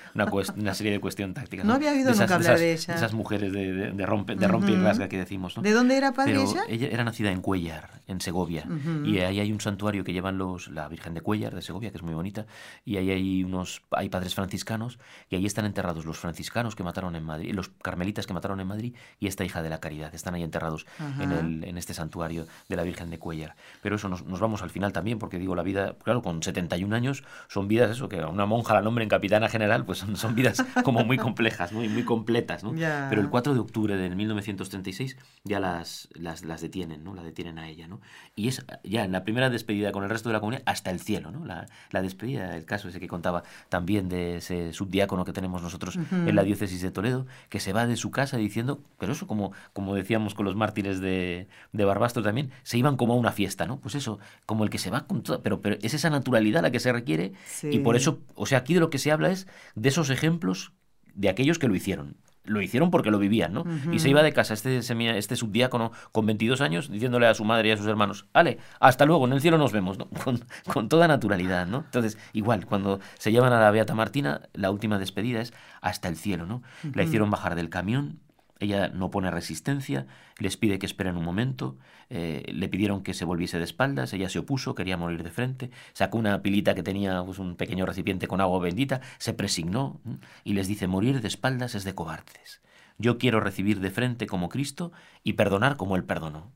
una, 0.56 0.74
serie 0.74 0.92
de 0.92 1.00
cuestiones 1.00 1.34
tácticas. 1.34 1.64
No, 1.66 1.74
había 1.74 1.92
oído 1.92 2.12
nunca 2.12 2.34
hablar 2.34 2.58
de, 2.58 2.72
ella. 2.72 2.94
Esas 2.94 3.12
mujeres 3.12 3.52
de, 3.52 3.72
de, 3.72 3.92
de 3.92 4.06
rompe, 4.06 4.34
de 4.34 4.48
rompe 4.48 4.72
y 4.72 4.76
rasga 4.76 5.08
que 5.08 5.18
decimos. 5.18 5.56
¿no? 5.56 5.62
¿De 5.62 5.72
dónde 5.72 5.96
era 5.96 6.12
padre 6.12 6.32
Pero 6.32 6.50
ella? 6.50 6.62
Ella 6.68 6.88
era 6.90 7.04
nacida 7.04 7.30
en 7.30 7.40
Cuellar, 7.40 8.02
en 8.06 8.20
Segovia. 8.20 8.66
Y 9.04 9.18
ahí 9.18 9.40
hay 9.40 9.52
un 9.52 9.60
santuario 9.60 10.04
que 10.04 10.12
llevan 10.12 10.38
los, 10.38 10.68
la 10.68 10.88
Virgen 10.88 11.14
de 11.14 11.20
Cuellar, 11.20 11.54
de 11.54 11.62
Segovia, 11.62 11.90
que 11.90 11.98
es 11.98 12.02
muy 12.02 12.14
bonita. 12.14 12.46
Y 12.84 12.96
ahí 12.96 13.10
hay 13.10 13.44
unos 13.44 13.82
hay 13.90 14.08
padres 14.08 14.34
franciscanos. 14.34 14.98
Y 15.30 15.36
ahí 15.36 15.46
están 15.46 15.64
enterrados 15.64 16.04
los 16.04 16.18
franciscanos 16.18 16.76
que 16.76 16.82
mataron 16.82 17.16
en 17.16 17.24
Madrid, 17.24 17.54
los 17.54 17.68
carmelitas 17.68 18.26
que 18.26 18.34
mataron 18.34 18.60
en 18.60 18.66
Madrid 18.66 18.94
y 19.18 19.26
esta 19.26 19.44
hija 19.44 19.62
de 19.62 19.70
la 19.70 19.80
caridad. 19.80 20.14
Están 20.14 20.34
ahí 20.34 20.42
enterrados 20.42 20.86
en, 21.20 21.32
el, 21.32 21.64
en 21.64 21.78
este 21.78 21.94
santuario 21.94 22.46
de 22.68 22.76
la 22.76 22.82
Virgen 22.82 23.10
de 23.10 23.18
Cuellar. 23.18 23.56
Pero 23.82 23.96
eso 23.96 24.08
nos, 24.08 24.24
nos 24.24 24.40
vamos 24.40 24.62
al 24.62 24.70
final 24.70 24.92
también, 24.92 25.18
porque 25.18 25.38
digo, 25.38 25.54
la 25.54 25.62
vida, 25.62 25.96
claro, 26.02 26.22
con 26.22 26.42
71 26.42 26.94
años 26.94 27.24
son 27.48 27.68
vidas, 27.68 27.90
eso, 27.90 28.08
que 28.08 28.20
a 28.20 28.28
una 28.28 28.46
monja 28.46 28.74
la 28.74 28.82
nombren 28.82 29.08
capitana 29.08 29.48
general, 29.48 29.63
pues 29.84 29.98
son, 29.98 30.34
vidas 30.34 30.64
como 30.82 31.04
muy 31.04 31.16
complejas, 31.16 31.72
muy, 31.72 31.88
muy 31.88 32.04
completas, 32.04 32.64
¿no? 32.64 32.72
Pero 32.72 33.20
el 33.20 33.28
4 33.28 33.54
de 33.54 33.60
octubre 33.60 33.96
de 33.96 34.14
1936 34.14 35.16
ya 35.44 35.60
las, 35.60 36.08
las, 36.14 36.44
las, 36.44 36.60
detienen, 36.60 37.04
¿no? 37.04 37.14
La 37.14 37.22
detienen 37.22 37.58
a 37.58 37.68
ella, 37.68 37.88
¿no? 37.88 38.00
Y 38.36 38.48
es 38.48 38.64
ya 38.82 39.04
en 39.04 39.12
la 39.12 39.24
primera 39.24 39.50
despedida 39.50 39.92
con 39.92 40.04
el 40.04 40.10
resto 40.10 40.28
de 40.28 40.34
la 40.34 40.40
comunidad 40.40 40.62
hasta 40.66 40.90
el 40.90 41.00
cielo, 41.00 41.30
¿no? 41.30 41.44
La, 41.44 41.66
la 41.90 42.02
despedida, 42.02 42.56
el 42.56 42.64
caso 42.64 42.88
ese 42.88 43.00
que 43.00 43.08
contaba 43.08 43.42
también 43.68 44.08
de 44.08 44.36
ese 44.36 44.72
subdiácono 44.72 45.24
que 45.24 45.32
tenemos 45.32 45.62
nosotros 45.62 45.96
en 45.96 46.34
la 46.34 46.42
diócesis 46.42 46.82
de 46.82 46.90
Toledo, 46.90 47.26
que 47.48 47.60
se 47.60 47.72
va 47.72 47.86
de 47.86 47.96
su 47.96 48.10
casa 48.10 48.36
diciendo, 48.36 48.80
pero 48.98 49.12
eso 49.12 49.26
como, 49.26 49.52
como 49.72 49.94
decíamos 49.94 50.34
con 50.34 50.44
los 50.44 50.56
mártires 50.56 51.00
de, 51.00 51.48
de 51.72 51.84
Barbastro 51.84 52.22
también, 52.22 52.50
se 52.62 52.78
iban 52.78 52.96
como 52.96 53.14
a 53.14 53.16
una 53.16 53.32
fiesta, 53.32 53.66
¿no? 53.66 53.78
Pues 53.78 53.94
eso, 53.94 54.18
como 54.46 54.64
el 54.64 54.70
que 54.70 54.78
se 54.78 54.90
va 54.90 55.06
con 55.06 55.22
toda, 55.22 55.42
pero, 55.42 55.60
pero 55.60 55.76
es 55.82 55.94
esa 55.94 56.10
naturalidad 56.10 56.62
la 56.62 56.70
que 56.70 56.80
se 56.80 56.92
requiere 56.92 57.32
y 57.62 57.78
por 57.80 57.96
eso, 57.96 58.20
o 58.34 58.46
sea, 58.46 58.58
aquí 58.58 58.74
de 58.74 58.80
lo 58.80 58.90
que 58.90 58.98
se 58.98 59.10
habla 59.10 59.30
es 59.30 59.46
de 59.74 59.88
esos 59.88 60.10
ejemplos 60.10 60.72
de 61.14 61.28
aquellos 61.28 61.58
que 61.58 61.68
lo 61.68 61.74
hicieron. 61.74 62.16
Lo 62.46 62.60
hicieron 62.60 62.90
porque 62.90 63.10
lo 63.10 63.18
vivían, 63.18 63.54
¿no? 63.54 63.64
Y 63.90 64.00
se 64.00 64.10
iba 64.10 64.22
de 64.22 64.34
casa 64.34 64.52
este, 64.52 64.76
este 64.78 65.36
subdiácono 65.36 65.92
con 66.12 66.26
22 66.26 66.60
años 66.60 66.90
diciéndole 66.90 67.26
a 67.26 67.32
su 67.32 67.42
madre 67.42 67.68
y 67.68 67.70
a 67.70 67.78
sus 67.78 67.86
hermanos, 67.86 68.26
ale, 68.34 68.58
hasta 68.80 69.06
luego, 69.06 69.26
en 69.26 69.32
el 69.32 69.40
cielo 69.40 69.56
nos 69.56 69.72
vemos, 69.72 69.96
¿no? 69.96 70.08
Con, 70.24 70.44
con 70.70 70.90
toda 70.90 71.08
naturalidad, 71.08 71.66
¿no? 71.66 71.78
Entonces, 71.78 72.18
igual, 72.34 72.66
cuando 72.66 73.00
se 73.18 73.32
llevan 73.32 73.54
a 73.54 73.60
la 73.60 73.70
Beata 73.70 73.94
Martina, 73.94 74.42
la 74.52 74.70
última 74.70 74.98
despedida 74.98 75.40
es 75.40 75.54
hasta 75.80 76.08
el 76.08 76.16
cielo, 76.16 76.44
¿no? 76.44 76.62
La 76.92 77.02
hicieron 77.02 77.30
bajar 77.30 77.54
del 77.54 77.70
camión, 77.70 78.20
ella 78.60 78.88
no 78.88 79.10
pone 79.10 79.30
resistencia, 79.30 80.06
les 80.38 80.56
pide 80.56 80.78
que 80.78 80.86
esperen 80.86 81.16
un 81.16 81.24
momento, 81.24 81.76
eh, 82.10 82.44
le 82.52 82.68
pidieron 82.68 83.02
que 83.02 83.14
se 83.14 83.24
volviese 83.24 83.58
de 83.58 83.64
espaldas, 83.64 84.12
ella 84.12 84.28
se 84.28 84.38
opuso, 84.38 84.74
quería 84.74 84.96
morir 84.96 85.22
de 85.22 85.30
frente, 85.30 85.70
sacó 85.92 86.18
una 86.18 86.42
pilita 86.42 86.74
que 86.74 86.82
tenía 86.82 87.22
pues, 87.24 87.38
un 87.38 87.56
pequeño 87.56 87.86
recipiente 87.86 88.28
con 88.28 88.40
agua 88.40 88.60
bendita, 88.60 89.00
se 89.18 89.34
presignó 89.34 90.00
y 90.44 90.54
les 90.54 90.68
dice, 90.68 90.86
morir 90.86 91.20
de 91.20 91.28
espaldas 91.28 91.74
es 91.74 91.84
de 91.84 91.94
cobardes. 91.94 92.60
Yo 92.96 93.18
quiero 93.18 93.40
recibir 93.40 93.80
de 93.80 93.90
frente 93.90 94.26
como 94.26 94.48
Cristo 94.48 94.92
y 95.24 95.32
perdonar 95.32 95.76
como 95.76 95.96
Él 95.96 96.04
perdonó 96.04 96.52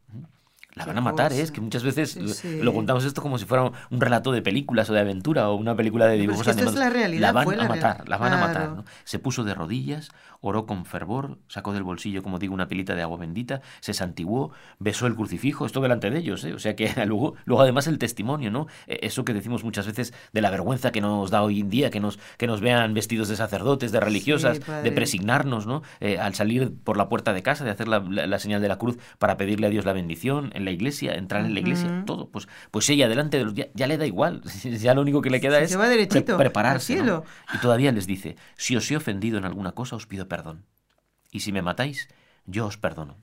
la 0.79 0.85
van 0.85 0.99
a 0.99 1.01
matar, 1.01 1.33
¿eh? 1.33 1.41
es 1.41 1.51
que 1.51 1.61
muchas 1.61 1.83
veces 1.83 2.45
lo 2.45 2.73
contamos 2.73 3.05
esto 3.05 3.21
como 3.21 3.39
si 3.39 3.45
fuera 3.45 3.65
un 3.91 4.01
relato 4.01 4.33
de 4.33 4.43
películas 4.43 4.89
o 4.91 4.95
de 4.95 5.01
aventura 5.01 5.49
o 5.49 5.57
una 5.57 5.75
película 5.75 6.07
de 6.07 6.17
dibujos 6.17 6.47
es 6.47 6.55
animados. 6.55 6.75
Es 6.75 6.79
la, 6.79 6.91
realidad, 6.91 7.35
la 7.35 7.45
van 7.45 7.61
a 7.61 7.69
matar, 7.69 8.09
la 8.09 8.17
van 8.17 8.33
a 8.33 8.37
matar. 8.37 8.85
Se 9.05 9.19
puso 9.19 9.45
de 9.45 9.55
rodillas, 9.55 10.11
oró 10.41 10.67
con 10.67 10.85
fervor, 10.85 11.39
sacó 11.49 11.73
del 11.73 11.83
bolsillo, 11.83 12.23
como 12.23 12.39
digo, 12.39 12.55
una 12.55 12.69
pilita 12.69 12.95
de 12.95 13.03
agua 13.03 13.19
bendita, 13.19 13.61
se 13.81 13.93
santiguó, 13.93 14.53
besó 14.79 15.07
el 15.07 15.15
crucifijo, 15.15 15.67
esto 15.67 15.81
delante 15.81 16.11
de 16.11 16.19
ellos, 16.19 16.45
¿eh? 16.45 16.55
o 16.55 16.59
sea 16.59 16.77
que 16.77 16.93
luego, 17.07 17.35
luego 17.45 17.63
además 17.63 17.87
el 17.87 17.99
testimonio, 17.99 18.51
¿no? 18.51 18.67
E, 18.87 19.01
eso 19.03 19.25
que 19.25 19.35
decimos 19.35 19.65
muchas 19.65 19.87
veces 19.87 20.15
de 20.33 20.41
la 20.41 20.51
vergüenza 20.51 20.93
que 20.93 21.01
nos 21.01 21.31
da 21.31 21.43
hoy 21.43 21.61
en 21.61 21.71
día, 21.71 21.91
que 21.91 22.01
nos, 22.01 22.19
que 22.37 22.47
nos 22.47 22.61
vean 22.61 22.95
vestidos 22.95 23.29
de 23.29 23.37
sacerdotes, 23.37 23.93
de 23.93 24.01
religiosas, 24.01 24.61
de 24.83 24.93
presignarnos, 24.93 25.67
¿no? 25.67 25.83
Eh, 26.01 26.19
al 26.19 26.35
salir 26.35 26.73
por 26.85 26.97
la 26.97 27.09
puerta 27.09 27.33
de 27.33 27.43
casa, 27.43 27.65
de 27.65 27.71
hacer 27.71 27.89
la, 27.89 28.01
la, 28.01 28.39
señal 28.39 28.63
de 28.63 28.69
la 28.69 28.79
cruz 28.79 28.99
para 29.19 29.37
pedirle 29.37 29.67
a 29.67 29.71
Dios 29.71 29.85
la 29.85 29.93
bendición, 29.93 30.51
en 30.55 30.65
la 30.65 30.71
iglesia, 30.71 31.15
entrar 31.15 31.45
en 31.45 31.55
la 31.55 31.61
iglesia, 31.61 32.05
todo. 32.07 32.29
Pues, 32.29 32.49
pues 32.71 32.89
ella 32.91 33.09
delante 33.09 33.39
de 33.39 33.45
los 33.45 33.55
ya, 33.55 33.87
le 33.87 33.99
da 33.99 34.07
igual, 34.07 34.43
ya 34.63 34.95
lo 34.95 35.03
único 35.03 35.21
que 35.21 35.31
le 35.31 35.41
queda 35.41 35.61
es 35.61 35.77
prepararse. 36.37 37.03
Y 37.55 37.59
todavía 37.59 37.93
les 37.93 38.07
dice, 38.07 38.37
si 38.57 38.77
os 38.77 38.91
he 38.91 38.97
ofendido 38.97 39.39
en 39.39 39.45
alguna 39.45 39.73
cosa, 39.73 39.97
os 39.97 40.07
pido 40.07 40.28
perdón. 40.29 40.65
Y 41.31 41.41
si 41.41 41.53
me 41.53 41.63
matáis, 41.63 42.09
yo 42.47 42.67
os 42.67 42.79
perdono. 42.79 43.17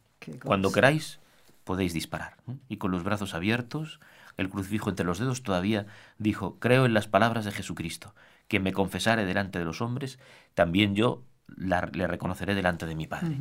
Cuando 0.43 0.71
queráis, 0.71 1.19
podéis 1.63 1.93
disparar. 1.93 2.37
Y 2.67 2.77
con 2.77 2.91
los 2.91 3.03
brazos 3.03 3.33
abiertos, 3.33 3.99
el 4.37 4.49
crucifijo 4.49 4.89
entre 4.89 5.05
los 5.05 5.19
dedos, 5.19 5.43
todavía 5.43 5.85
dijo, 6.17 6.57
creo 6.59 6.85
en 6.85 6.93
las 6.93 7.07
palabras 7.07 7.45
de 7.45 7.51
Jesucristo, 7.51 8.15
que 8.47 8.59
me 8.59 8.73
confesare 8.73 9.25
delante 9.25 9.59
de 9.59 9.65
los 9.65 9.81
hombres, 9.81 10.19
también 10.53 10.95
yo 10.95 11.23
le 11.57 12.07
reconoceré 12.07 12.55
delante 12.55 12.85
de 12.85 12.95
mi 12.95 13.07
Padre. 13.07 13.37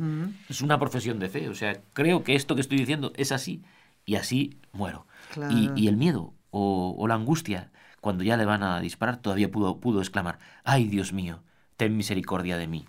Es 0.49 0.61
una 0.61 0.79
profesión 0.79 1.19
de 1.19 1.29
fe, 1.29 1.49
o 1.49 1.55
sea, 1.55 1.81
creo 1.93 2.23
que 2.23 2.35
esto 2.35 2.55
que 2.55 2.61
estoy 2.61 2.77
diciendo 2.77 3.11
es 3.15 3.31
así 3.31 3.63
y 4.05 4.15
así 4.15 4.59
muero. 4.71 5.07
Y, 5.49 5.87
el 5.87 5.97
miedo 5.97 6.33
o, 6.51 7.05
la 7.07 7.15
angustia, 7.15 7.71
cuando 8.01 8.23
ya 8.23 8.37
le 8.37 8.45
van 8.45 8.63
a 8.63 8.79
disparar, 8.79 9.17
todavía 9.17 9.51
pudo, 9.51 9.79
pudo 9.79 9.99
exclamar, 9.99 10.39
ay 10.63 10.85
Dios 10.85 11.13
mío, 11.13 11.43
ten 11.77 11.97
misericordia 11.97 12.57
de 12.57 12.67
mí. 12.67 12.85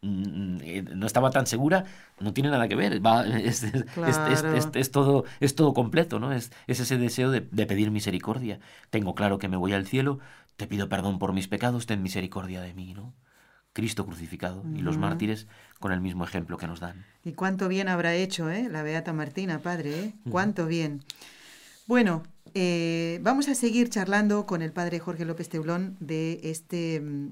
Mm, 0.00 0.58
eh, 0.62 0.84
no 0.94 1.06
estaba 1.06 1.30
tan 1.30 1.46
segura, 1.46 1.84
no 2.20 2.32
tiene 2.32 2.50
nada 2.50 2.68
que 2.68 2.76
ver, 2.76 3.00
es, 3.44 3.64
es, 3.64 4.90
todo, 4.90 5.24
es 5.40 5.54
todo 5.54 5.74
completo, 5.74 6.20
¿no? 6.20 6.32
Es, 6.32 6.52
ese 6.66 6.98
deseo 6.98 7.30
de, 7.30 7.40
de 7.40 7.66
pedir 7.66 7.90
misericordia. 7.90 8.60
Tengo 8.90 9.14
claro 9.14 9.38
que 9.38 9.48
me 9.48 9.56
voy 9.56 9.72
al 9.72 9.86
cielo, 9.86 10.20
te 10.56 10.66
pido 10.66 10.88
perdón 10.88 11.18
por 11.18 11.32
mis 11.32 11.48
pecados, 11.48 11.86
ten 11.86 12.02
misericordia 12.02 12.60
de 12.60 12.74
mí, 12.74 12.94
¿no? 12.94 13.14
Cristo 13.78 14.04
crucificado 14.06 14.64
y 14.74 14.80
los 14.80 14.98
mártires 14.98 15.46
con 15.78 15.92
el 15.92 16.00
mismo 16.00 16.24
ejemplo 16.24 16.56
que 16.56 16.66
nos 16.66 16.80
dan. 16.80 17.04
Y 17.24 17.34
cuánto 17.34 17.68
bien 17.68 17.86
habrá 17.86 18.12
hecho 18.12 18.50
¿eh? 18.50 18.68
la 18.68 18.82
Beata 18.82 19.12
Martina, 19.12 19.60
Padre, 19.60 20.00
¿eh? 20.00 20.14
cuánto 20.30 20.66
bien. 20.66 21.04
Bueno, 21.86 22.24
eh, 22.54 23.20
vamos 23.22 23.46
a 23.46 23.54
seguir 23.54 23.88
charlando 23.88 24.46
con 24.46 24.62
el 24.62 24.72
Padre 24.72 24.98
Jorge 24.98 25.24
López 25.24 25.48
Teulón 25.48 25.96
de 26.00 26.40
este, 26.42 27.00
mm, 27.00 27.28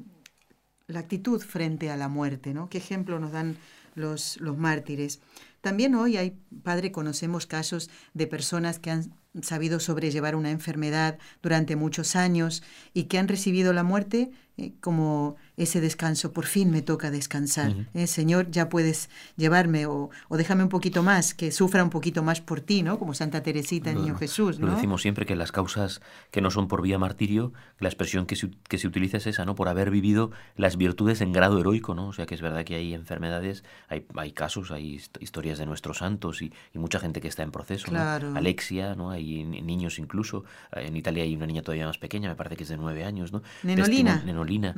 la 0.88 1.00
actitud 1.00 1.40
frente 1.40 1.90
a 1.90 1.96
la 1.96 2.08
muerte, 2.08 2.54
¿no? 2.54 2.68
¿Qué 2.68 2.78
ejemplo 2.78 3.18
nos 3.18 3.32
dan 3.32 3.56
los, 3.94 4.38
los 4.40 4.56
mártires? 4.56 5.20
También 5.60 5.94
hoy 5.94 6.16
hay, 6.16 6.38
Padre, 6.62 6.92
conocemos 6.92 7.46
casos 7.46 7.90
de 8.14 8.26
personas 8.26 8.78
que 8.78 8.90
han 8.90 9.12
sabido 9.42 9.80
sobrellevar 9.80 10.36
una 10.36 10.50
enfermedad 10.50 11.18
durante 11.42 11.76
muchos 11.76 12.16
años 12.16 12.62
y 12.94 13.04
que 13.04 13.18
han 13.18 13.28
recibido 13.28 13.72
la 13.72 13.82
muerte 13.82 14.30
eh, 14.56 14.72
como 14.80 15.36
ese 15.56 15.80
descanso, 15.80 16.32
por 16.32 16.46
fin 16.46 16.70
me 16.70 16.82
toca 16.82 17.10
descansar. 17.10 17.74
Eh, 17.94 18.06
Señor, 18.06 18.50
ya 18.50 18.68
puedes 18.68 19.10
llevarme 19.36 19.86
o, 19.86 20.10
déjame 20.30 20.62
un 20.62 20.68
poquito 20.68 21.02
más, 21.02 21.34
que 21.34 21.52
sufra 21.52 21.84
un 21.84 21.90
poquito 21.90 22.22
más 22.22 22.40
por 22.40 22.60
ti, 22.60 22.82
¿no? 22.82 22.98
Como 22.98 23.14
Santa 23.14 23.42
Teresita, 23.42 23.90
el 23.90 23.96
Niño 23.96 24.16
Jesús, 24.16 24.58
¿no? 24.58 24.66
Lo 24.66 24.74
decimos 24.74 25.02
siempre 25.02 25.26
que 25.26 25.36
las 25.36 25.52
causas 25.52 26.00
que 26.30 26.40
no 26.40 26.50
son 26.50 26.68
por 26.68 26.82
vía 26.82 26.98
martirio, 26.98 27.52
la 27.78 27.88
expresión 27.88 28.26
que 28.26 28.36
se, 28.36 28.50
que 28.68 28.78
se 28.78 28.86
utiliza 28.86 29.18
es 29.18 29.26
esa, 29.26 29.44
¿no? 29.44 29.54
Por 29.54 29.68
haber 29.68 29.90
vivido 29.90 30.30
las 30.56 30.76
virtudes 30.76 31.20
en 31.20 31.32
grado 31.32 31.58
heroico, 31.58 31.94
¿no? 31.94 32.08
O 32.08 32.12
sea 32.12 32.26
que 32.26 32.34
es 32.34 32.42
verdad 32.42 32.64
que 32.64 32.74
hay 32.74 32.94
enfermedades, 32.94 33.64
hay, 33.88 34.32
casos, 34.32 34.70
hay 34.70 35.00
historias 35.20 35.58
de 35.58 35.66
nuestros 35.66 35.98
santos 35.98 36.42
y, 36.42 36.52
mucha 36.74 37.00
gente 37.00 37.20
que 37.20 37.28
está 37.28 37.42
en 37.42 37.50
proceso, 37.50 37.90
Alexia, 38.34 38.94
¿no? 38.94 39.10
Hay 39.10 39.26
hay 39.26 39.44
niños 39.44 39.98
incluso. 39.98 40.44
En 40.72 40.96
Italia 40.96 41.24
hay 41.24 41.34
una 41.34 41.46
niña 41.46 41.62
todavía 41.62 41.86
más 41.86 41.98
pequeña, 41.98 42.28
me 42.28 42.36
parece 42.36 42.56
que 42.56 42.62
es 42.62 42.68
de 42.68 42.76
nueve 42.76 43.04
años, 43.04 43.32
¿no? 43.32 43.42
Nenolina. 43.62 44.22
Nenolina. 44.24 44.74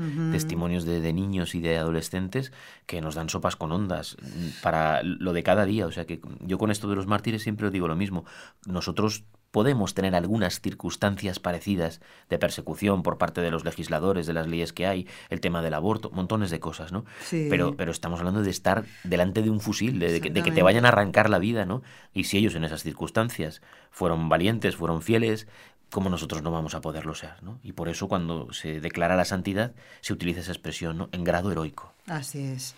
Testimonios 0.68 0.85
de, 0.85 1.00
de, 1.00 1.12
niños 1.12 1.54
y 1.54 1.61
de 1.61 1.78
adolescentes 1.78 2.52
que 2.87 3.00
nos 3.00 3.14
dan 3.14 3.28
sopas 3.28 3.57
con 3.57 3.72
ondas 3.72 4.16
para 4.62 5.02
lo 5.02 5.33
de 5.33 5.42
cada 5.42 5.64
día. 5.64 5.87
O 5.87 5.92
sea 5.92 6.07
que 6.07 6.20
yo 6.40 6.59
con 6.59 6.70
esto 6.70 6.88
de 6.88 6.96
los 6.96 7.07
mártires 7.07 7.42
siempre 7.42 7.70
digo 7.70 7.88
lo 7.88 7.96
mismo. 7.96 8.24
Nosotros 8.66 9.24
podemos 9.50 9.94
tener 9.94 10.14
algunas 10.14 10.61
circunstancias 10.61 11.40
parecidas 11.40 12.00
de 12.28 12.38
persecución 12.38 13.02
por 13.02 13.18
parte 13.18 13.40
de 13.40 13.50
los 13.50 13.64
legisladores, 13.64 14.26
de 14.26 14.35
las 14.35 14.46
leyes 14.46 14.72
que 14.72 14.87
hay, 14.87 15.07
el 15.31 15.40
tema 15.40 15.62
del 15.62 15.74
aborto, 15.74 16.11
montones 16.11 16.50
de 16.50 16.61
cosas, 16.61 16.92
¿no? 16.92 17.04
Pero, 17.31 17.74
pero 17.76 17.90
estamos 17.90 18.20
hablando 18.20 18.42
de 18.42 18.50
estar 18.50 18.85
delante 19.04 19.42
de 19.42 19.50
un 19.50 19.61
fusil, 19.61 19.98
de, 19.98 20.20
que, 20.20 20.31
de, 20.31 20.42
que, 20.42 20.52
te 20.52 20.62
vayan 20.62 20.85
a 20.85 20.88
arrancar 20.88 21.31
la 21.31 21.38
vida, 21.38 21.64
¿no? 21.64 21.83
Y 22.12 22.24
si 22.24 22.38
ellos 22.38 22.54
en 22.54 22.64
esas 22.64 22.83
circunstancias 22.83 23.62
fueron 23.90 24.28
valientes, 24.28 24.76
fueron 24.76 25.00
fieles, 25.00 25.48
¿cómo 25.90 26.11
nosotros 26.11 26.42
no 26.42 26.51
vamos 26.51 26.74
a 26.74 26.81
poderlo 26.81 27.14
ser, 27.14 27.42
¿no? 27.42 27.59
Y 27.62 27.72
por 27.72 27.88
eso 27.88 28.09
cuando 28.09 28.53
se 28.53 28.81
declara 28.81 29.16
la 29.16 29.24
santidad 29.24 29.72
se 30.01 30.12
utiliza 30.12 30.40
esa 30.40 30.53
expresión, 30.53 30.98
¿no? 30.98 31.09
En 31.12 31.24
grado 31.24 31.51
heroico. 31.51 31.92
Así 32.07 32.40
es. 32.40 32.74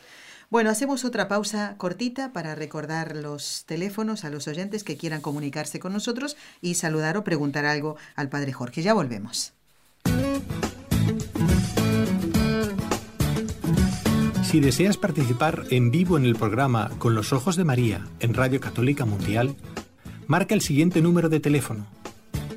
Bueno, 0.51 0.71
hacemos 0.71 1.05
otra 1.05 1.29
pausa 1.29 1.75
cortita 1.77 2.33
para 2.33 2.57
recordar 2.57 3.15
los 3.15 3.65
teléfonos 3.67 4.25
a 4.25 4.31
los 4.31 4.49
oyentes 4.49 4.83
que 4.83 4.97
quieran 4.97 5.21
comunicarse 5.21 5.79
con 5.79 5.93
nosotros 5.93 6.37
y 6.61 6.75
saludar 6.75 7.17
o 7.17 7.23
preguntar 7.23 7.67
algo 7.67 7.97
al 8.17 8.29
Padre 8.29 8.53
Jorge. 8.53 8.83
Ya 8.83 8.93
volvemos. 8.93 9.53
Si 14.43 14.59
deseas 14.59 14.97
participar 14.97 15.63
en 15.71 15.93
vivo 15.93 16.19
en 16.19 16.25
el 16.25 16.35
programa 16.35 16.91
Con 16.99 17.15
los 17.15 17.33
Ojos 17.33 17.55
de 17.55 17.63
María 17.63 18.09
en 18.19 18.35
Radio 18.35 18.61
Católica 18.61 19.05
Mundial, 19.05 19.55
marca 20.27 20.57
el 20.57 20.61
siguiente 20.61 21.01
número 21.01 21.29
de 21.29 21.39
teléfono 21.39 21.87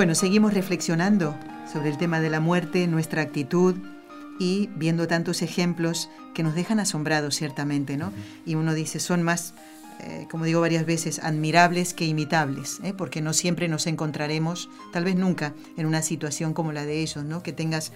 Bueno, 0.00 0.14
seguimos 0.14 0.54
reflexionando 0.54 1.36
sobre 1.70 1.90
el 1.90 1.98
tema 1.98 2.20
de 2.20 2.30
la 2.30 2.40
muerte, 2.40 2.86
nuestra 2.86 3.20
actitud 3.20 3.76
y 4.38 4.70
viendo 4.74 5.06
tantos 5.06 5.42
ejemplos 5.42 6.08
que 6.32 6.42
nos 6.42 6.54
dejan 6.54 6.80
asombrados 6.80 7.34
ciertamente, 7.34 7.98
¿no? 7.98 8.10
Y 8.46 8.54
uno 8.54 8.72
dice, 8.72 8.98
son 8.98 9.22
más, 9.22 9.52
eh, 10.00 10.26
como 10.30 10.46
digo 10.46 10.62
varias 10.62 10.86
veces, 10.86 11.18
admirables 11.18 11.92
que 11.92 12.06
imitables, 12.06 12.80
¿eh? 12.82 12.94
porque 12.96 13.20
no 13.20 13.34
siempre 13.34 13.68
nos 13.68 13.86
encontraremos, 13.86 14.70
tal 14.90 15.04
vez 15.04 15.16
nunca, 15.16 15.52
en 15.76 15.84
una 15.84 16.00
situación 16.00 16.54
como 16.54 16.72
la 16.72 16.86
de 16.86 17.02
ellos, 17.02 17.22
¿no? 17.22 17.42
Que 17.42 17.52
tengas 17.52 17.92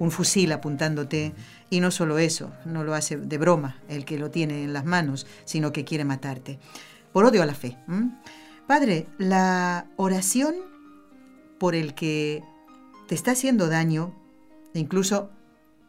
un 0.00 0.10
fusil 0.10 0.50
apuntándote 0.50 1.32
y 1.70 1.78
no 1.78 1.92
solo 1.92 2.18
eso, 2.18 2.50
no 2.64 2.82
lo 2.82 2.92
hace 2.92 3.18
de 3.18 3.38
broma 3.38 3.76
el 3.88 4.04
que 4.04 4.18
lo 4.18 4.32
tiene 4.32 4.64
en 4.64 4.72
las 4.72 4.84
manos, 4.84 5.28
sino 5.44 5.72
que 5.72 5.84
quiere 5.84 6.02
matarte. 6.02 6.58
Por 7.12 7.24
odio 7.24 7.40
a 7.40 7.46
la 7.46 7.54
fe. 7.54 7.76
Padre, 8.66 9.06
la 9.16 9.86
oración 9.94 10.56
por 11.58 11.74
el 11.74 11.94
que 11.94 12.42
te 13.06 13.14
está 13.14 13.32
haciendo 13.32 13.68
daño, 13.68 14.12
e 14.74 14.78
incluso, 14.78 15.30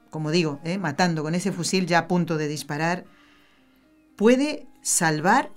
como 0.10 0.32
digo, 0.32 0.60
¿eh? 0.64 0.78
matando 0.78 1.24
con 1.24 1.36
ese 1.36 1.52
fusil 1.52 1.86
ya 1.86 2.00
a 2.00 2.08
punto 2.08 2.38
de 2.38 2.48
disparar, 2.48 3.06
puede 4.16 4.68
salvar 4.82 5.52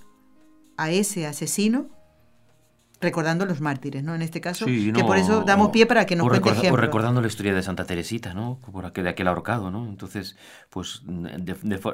a 0.77 0.91
ese 0.91 1.27
asesino 1.27 1.89
recordando 3.01 3.45
los 3.45 3.61
mártires, 3.61 4.03
¿no? 4.03 4.13
En 4.13 4.21
este 4.21 4.39
caso, 4.41 4.65
que 4.67 5.03
por 5.05 5.17
eso 5.17 5.41
damos 5.41 5.69
pie 5.69 5.87
para 5.87 6.05
que 6.05 6.15
nos 6.15 6.29
cuente 6.29 6.49
ejemplos. 6.49 6.73
O 6.73 6.77
recordando 6.77 7.19
la 7.19 7.27
historia 7.27 7.53
de 7.53 7.63
Santa 7.63 7.85
Teresita, 7.85 8.33
¿no? 8.33 8.59
Por 8.71 8.85
aquel, 8.85 9.05
de 9.05 9.09
aquel 9.09 9.27
ahorcado, 9.27 9.71
¿no? 9.71 9.87
Entonces, 9.87 10.37
pues 10.69 11.01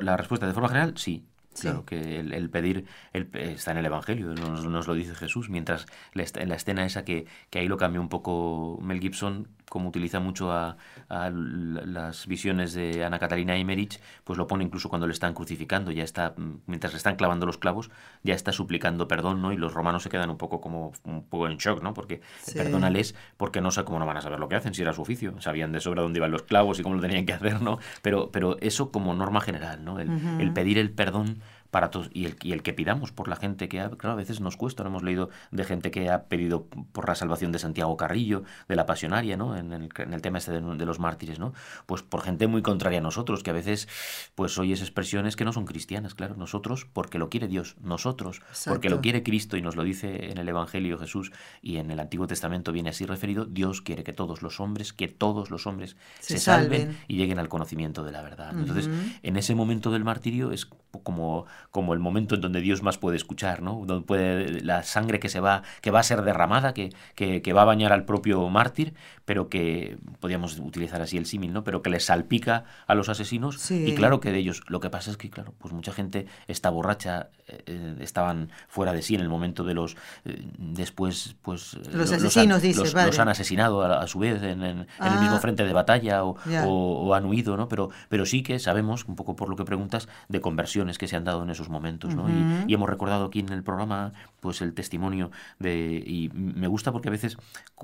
la 0.01 0.17
respuesta 0.17 0.45
de 0.45 0.53
forma 0.53 0.67
general, 0.67 0.93
sí. 0.97 1.25
Claro 1.61 1.85
que 1.85 2.19
el, 2.19 2.49
pedir 2.49 2.85
el, 3.13 3.29
está 3.33 3.71
en 3.71 3.77
el 3.77 3.85
Evangelio, 3.85 4.27
nos, 4.33 4.65
nos, 4.65 4.87
lo 4.87 4.93
dice 4.93 5.15
Jesús, 5.15 5.49
mientras 5.49 5.85
en 6.13 6.49
la 6.49 6.55
escena 6.55 6.85
esa 6.85 7.03
que, 7.03 7.25
que 7.49 7.59
ahí 7.59 7.67
lo 7.67 7.77
cambió 7.77 8.01
un 8.01 8.09
poco 8.09 8.79
Mel 8.81 8.99
Gibson, 8.99 9.47
como 9.69 9.89
utiliza 9.89 10.19
mucho 10.19 10.51
a, 10.51 10.77
las 11.09 12.27
visiones 12.27 12.73
de 12.73 13.03
Ana 13.03 13.19
Catalina 13.19 13.55
Emmerich, 13.55 13.99
pues 14.23 14.37
lo 14.37 14.47
pone 14.47 14.63
incluso 14.63 14.89
cuando 14.89 15.07
le 15.07 15.13
están 15.13 15.33
crucificando, 15.33 15.91
ya 15.91 16.03
está, 16.03 16.33
mientras 16.65 16.93
le 16.93 16.97
están 16.97 17.15
clavando 17.15 17.45
los 17.45 17.57
clavos, 17.57 17.89
ya 18.23 18.33
está 18.33 18.51
suplicando 18.51 19.07
perdón, 19.07 19.41
¿no? 19.41 19.51
Y 19.51 19.57
los 19.57 19.73
romanos 19.73 20.03
se 20.03 20.09
quedan 20.09 20.29
un 20.29 20.37
poco 20.37 20.61
como 20.61 20.91
un 21.03 21.23
poco 21.23 21.47
en 21.47 21.57
shock, 21.57 21.81
¿no? 21.81 21.93
Porque 21.93 22.21
perdónales, 22.53 23.15
porque 23.37 23.61
no 23.61 23.71
sé 23.71 23.83
cómo 23.83 23.99
no 23.99 24.05
van 24.05 24.17
a 24.17 24.21
saber 24.21 24.39
lo 24.39 24.47
que 24.47 24.55
hacen, 24.55 24.73
si 24.73 24.81
era 24.81 24.93
su 24.93 25.01
oficio, 25.01 25.39
sabían 25.41 25.71
de 25.71 25.79
sobra 25.79 26.01
dónde 26.01 26.19
iban 26.19 26.31
los 26.31 26.43
clavos 26.43 26.79
y 26.79 26.83
cómo 26.83 26.95
lo 26.95 27.01
tenían 27.01 27.25
que 27.25 27.33
hacer, 27.33 27.61
¿no? 27.61 27.79
Pero, 28.01 28.31
pero 28.31 28.57
eso 28.59 28.91
como 28.91 29.13
norma 29.13 29.41
general, 29.41 29.83
¿no? 29.83 29.99
el 29.99 30.53
pedir 30.53 30.77
el 30.77 30.91
perdón 30.91 31.41
para 31.71 31.91
todos 31.91 32.09
y 32.13 32.25
el, 32.25 32.35
y 32.41 32.53
el 32.53 32.63
que 32.63 32.73
pidamos 32.73 33.11
por 33.11 33.27
la 33.27 33.35
gente 33.35 33.69
que 33.69 33.79
ha, 33.79 33.89
claro, 33.89 34.13
a 34.13 34.15
veces 34.15 34.41
nos 34.41 34.57
cuesta, 34.57 34.83
hemos 34.83 35.03
leído 35.03 35.29
de 35.51 35.63
gente 35.63 35.91
que 35.91 36.09
ha 36.09 36.23
pedido 36.23 36.65
por 36.65 37.07
la 37.07 37.15
salvación 37.15 37.51
de 37.51 37.59
Santiago 37.59 37.97
Carrillo, 37.97 38.43
de 38.67 38.75
la 38.75 38.85
pasionaria, 38.85 39.37
¿no? 39.37 39.57
En 39.57 39.73
el, 39.73 39.89
en 39.97 40.13
el 40.13 40.21
tema 40.21 40.37
este 40.37 40.51
de, 40.51 40.85
los 40.85 40.99
mártires, 40.99 41.39
¿no? 41.39 41.53
Pues 41.85 42.03
por 42.03 42.21
gente 42.21 42.47
muy 42.47 42.61
contraria 42.61 42.99
a 42.99 43.01
nosotros, 43.01 43.43
que 43.43 43.49
a 43.49 43.53
veces 43.53 43.87
pues 44.35 44.57
oyes 44.57 44.81
expresiones 44.81 45.35
que 45.35 45.45
no 45.45 45.53
son 45.53 45.65
cristianas, 45.65 46.15
claro, 46.15 46.35
nosotros 46.35 46.87
porque 46.91 47.17
lo 47.17 47.29
quiere 47.29 47.47
Dios, 47.47 47.75
nosotros 47.81 48.41
porque 48.65 48.89
lo 48.89 49.01
quiere 49.01 49.23
Cristo 49.23 49.57
y 49.57 49.61
nos 49.61 49.75
lo 49.75 49.83
dice 49.83 50.31
en 50.31 50.37
el 50.37 50.47
Evangelio 50.47 50.97
Jesús 50.97 51.31
y 51.61 51.77
en 51.77 51.91
el 51.91 51.99
Antiguo 51.99 52.27
Testamento 52.27 52.71
viene 52.71 52.89
así 52.89 53.05
referido, 53.05 53.45
Dios 53.45 53.81
quiere 53.81 54.03
que 54.03 54.13
todos 54.13 54.41
los 54.41 54.59
hombres, 54.59 54.93
que 54.93 55.07
todos 55.07 55.51
los 55.51 55.67
hombres 55.67 55.97
se, 56.19 56.37
salven. 56.37 56.97
y 57.07 57.17
lleguen 57.17 57.39
al 57.39 57.49
conocimiento 57.49 58.03
de 58.03 58.11
la 58.11 58.21
verdad. 58.21 58.51
Entonces, 58.57 58.89
en 59.23 59.37
ese 59.37 59.55
momento 59.55 59.91
del 59.91 60.03
martirio 60.03 60.51
es 60.51 60.65
como 61.03 61.45
como 61.71 61.93
el 61.93 61.99
momento 61.99 62.35
en 62.35 62.41
donde 62.41 62.61
Dios 62.61 62.81
más 62.81 62.97
puede 62.97 63.17
escuchar, 63.17 63.61
¿no? 63.61 63.83
Donde 63.85 64.05
puede 64.05 64.61
la 64.61 64.83
sangre 64.83 65.19
que 65.19 65.29
se 65.29 65.39
va, 65.39 65.63
que 65.81 65.91
va 65.91 65.99
a 65.99 66.03
ser 66.03 66.21
derramada, 66.21 66.73
que, 66.73 66.91
que, 67.15 67.53
va 67.53 67.61
a 67.61 67.65
bañar 67.65 67.93
al 67.93 68.05
propio 68.05 68.47
mártir, 68.49 68.93
pero 69.25 69.49
que 69.49 69.97
podríamos 70.19 70.57
utilizar 70.59 71.01
así 71.01 71.17
el 71.17 71.25
símil, 71.25 71.53
¿no? 71.53 71.63
Pero 71.63 71.81
que 71.81 71.89
le 71.89 71.99
salpica 71.99 72.65
a 72.87 72.95
los 72.95 73.09
asesinos. 73.09 73.71
Y 73.71 73.93
claro 73.95 74.19
que 74.19 74.31
de 74.31 74.39
ellos, 74.39 74.63
lo 74.67 74.79
que 74.79 74.89
pasa 74.89 75.11
es 75.11 75.17
que, 75.17 75.29
claro, 75.29 75.53
pues 75.57 75.73
mucha 75.73 75.91
gente 75.91 76.27
está 76.47 76.69
borracha, 76.69 77.29
eh, 77.47 77.63
eh, 77.65 77.95
estaban 77.99 78.49
fuera 78.67 78.93
de 78.93 79.01
sí 79.01 79.15
en 79.15 79.21
el 79.21 79.29
momento 79.29 79.63
de 79.63 79.73
los 79.73 79.95
eh, 80.25 80.41
después, 80.57 81.35
pues 81.41 81.77
los 81.91 82.11
asesinos, 82.11 82.63
los, 82.63 82.93
los, 82.93 83.19
han 83.19 83.29
asesinado 83.29 83.83
a, 83.83 84.07
su 84.07 84.19
vez 84.19 84.41
en, 84.43 84.63
el 84.63 84.85
mismo 85.19 85.35
ah. 85.35 85.39
frente 85.39 85.65
de 85.65 85.73
batalla 85.73 86.23
o, 86.23 86.35
o, 86.65 87.13
han 87.13 87.25
huido, 87.25 87.57
¿no? 87.57 87.67
Pero, 87.67 87.89
pero 88.09 88.25
sí 88.25 88.43
que 88.43 88.59
sabemos, 88.59 89.05
un 89.05 89.15
poco 89.15 89.35
por 89.35 89.49
lo 89.49 89.55
que 89.55 89.63
preguntas, 89.63 90.07
de 90.27 90.41
conversiones 90.41 90.97
que 90.97 91.07
se 91.07 91.15
han 91.15 91.23
dado 91.23 91.43
en 91.43 91.46
esos 91.49 91.69
momentos, 91.69 92.15
¿no? 92.15 92.27
y, 92.67 92.73
hemos 92.73 92.89
recordado 92.89 93.25
aquí 93.25 93.39
en 93.39 93.49
el 93.49 93.63
programa 93.63 94.13
pues 94.47 94.61
el 94.61 94.73
testimonio 94.73 95.29
de 95.59 96.01
y 96.07 96.29
me 96.29 96.67
gusta 96.67 96.93
porque 96.93 97.09
a 97.09 97.11
veces 97.11 97.35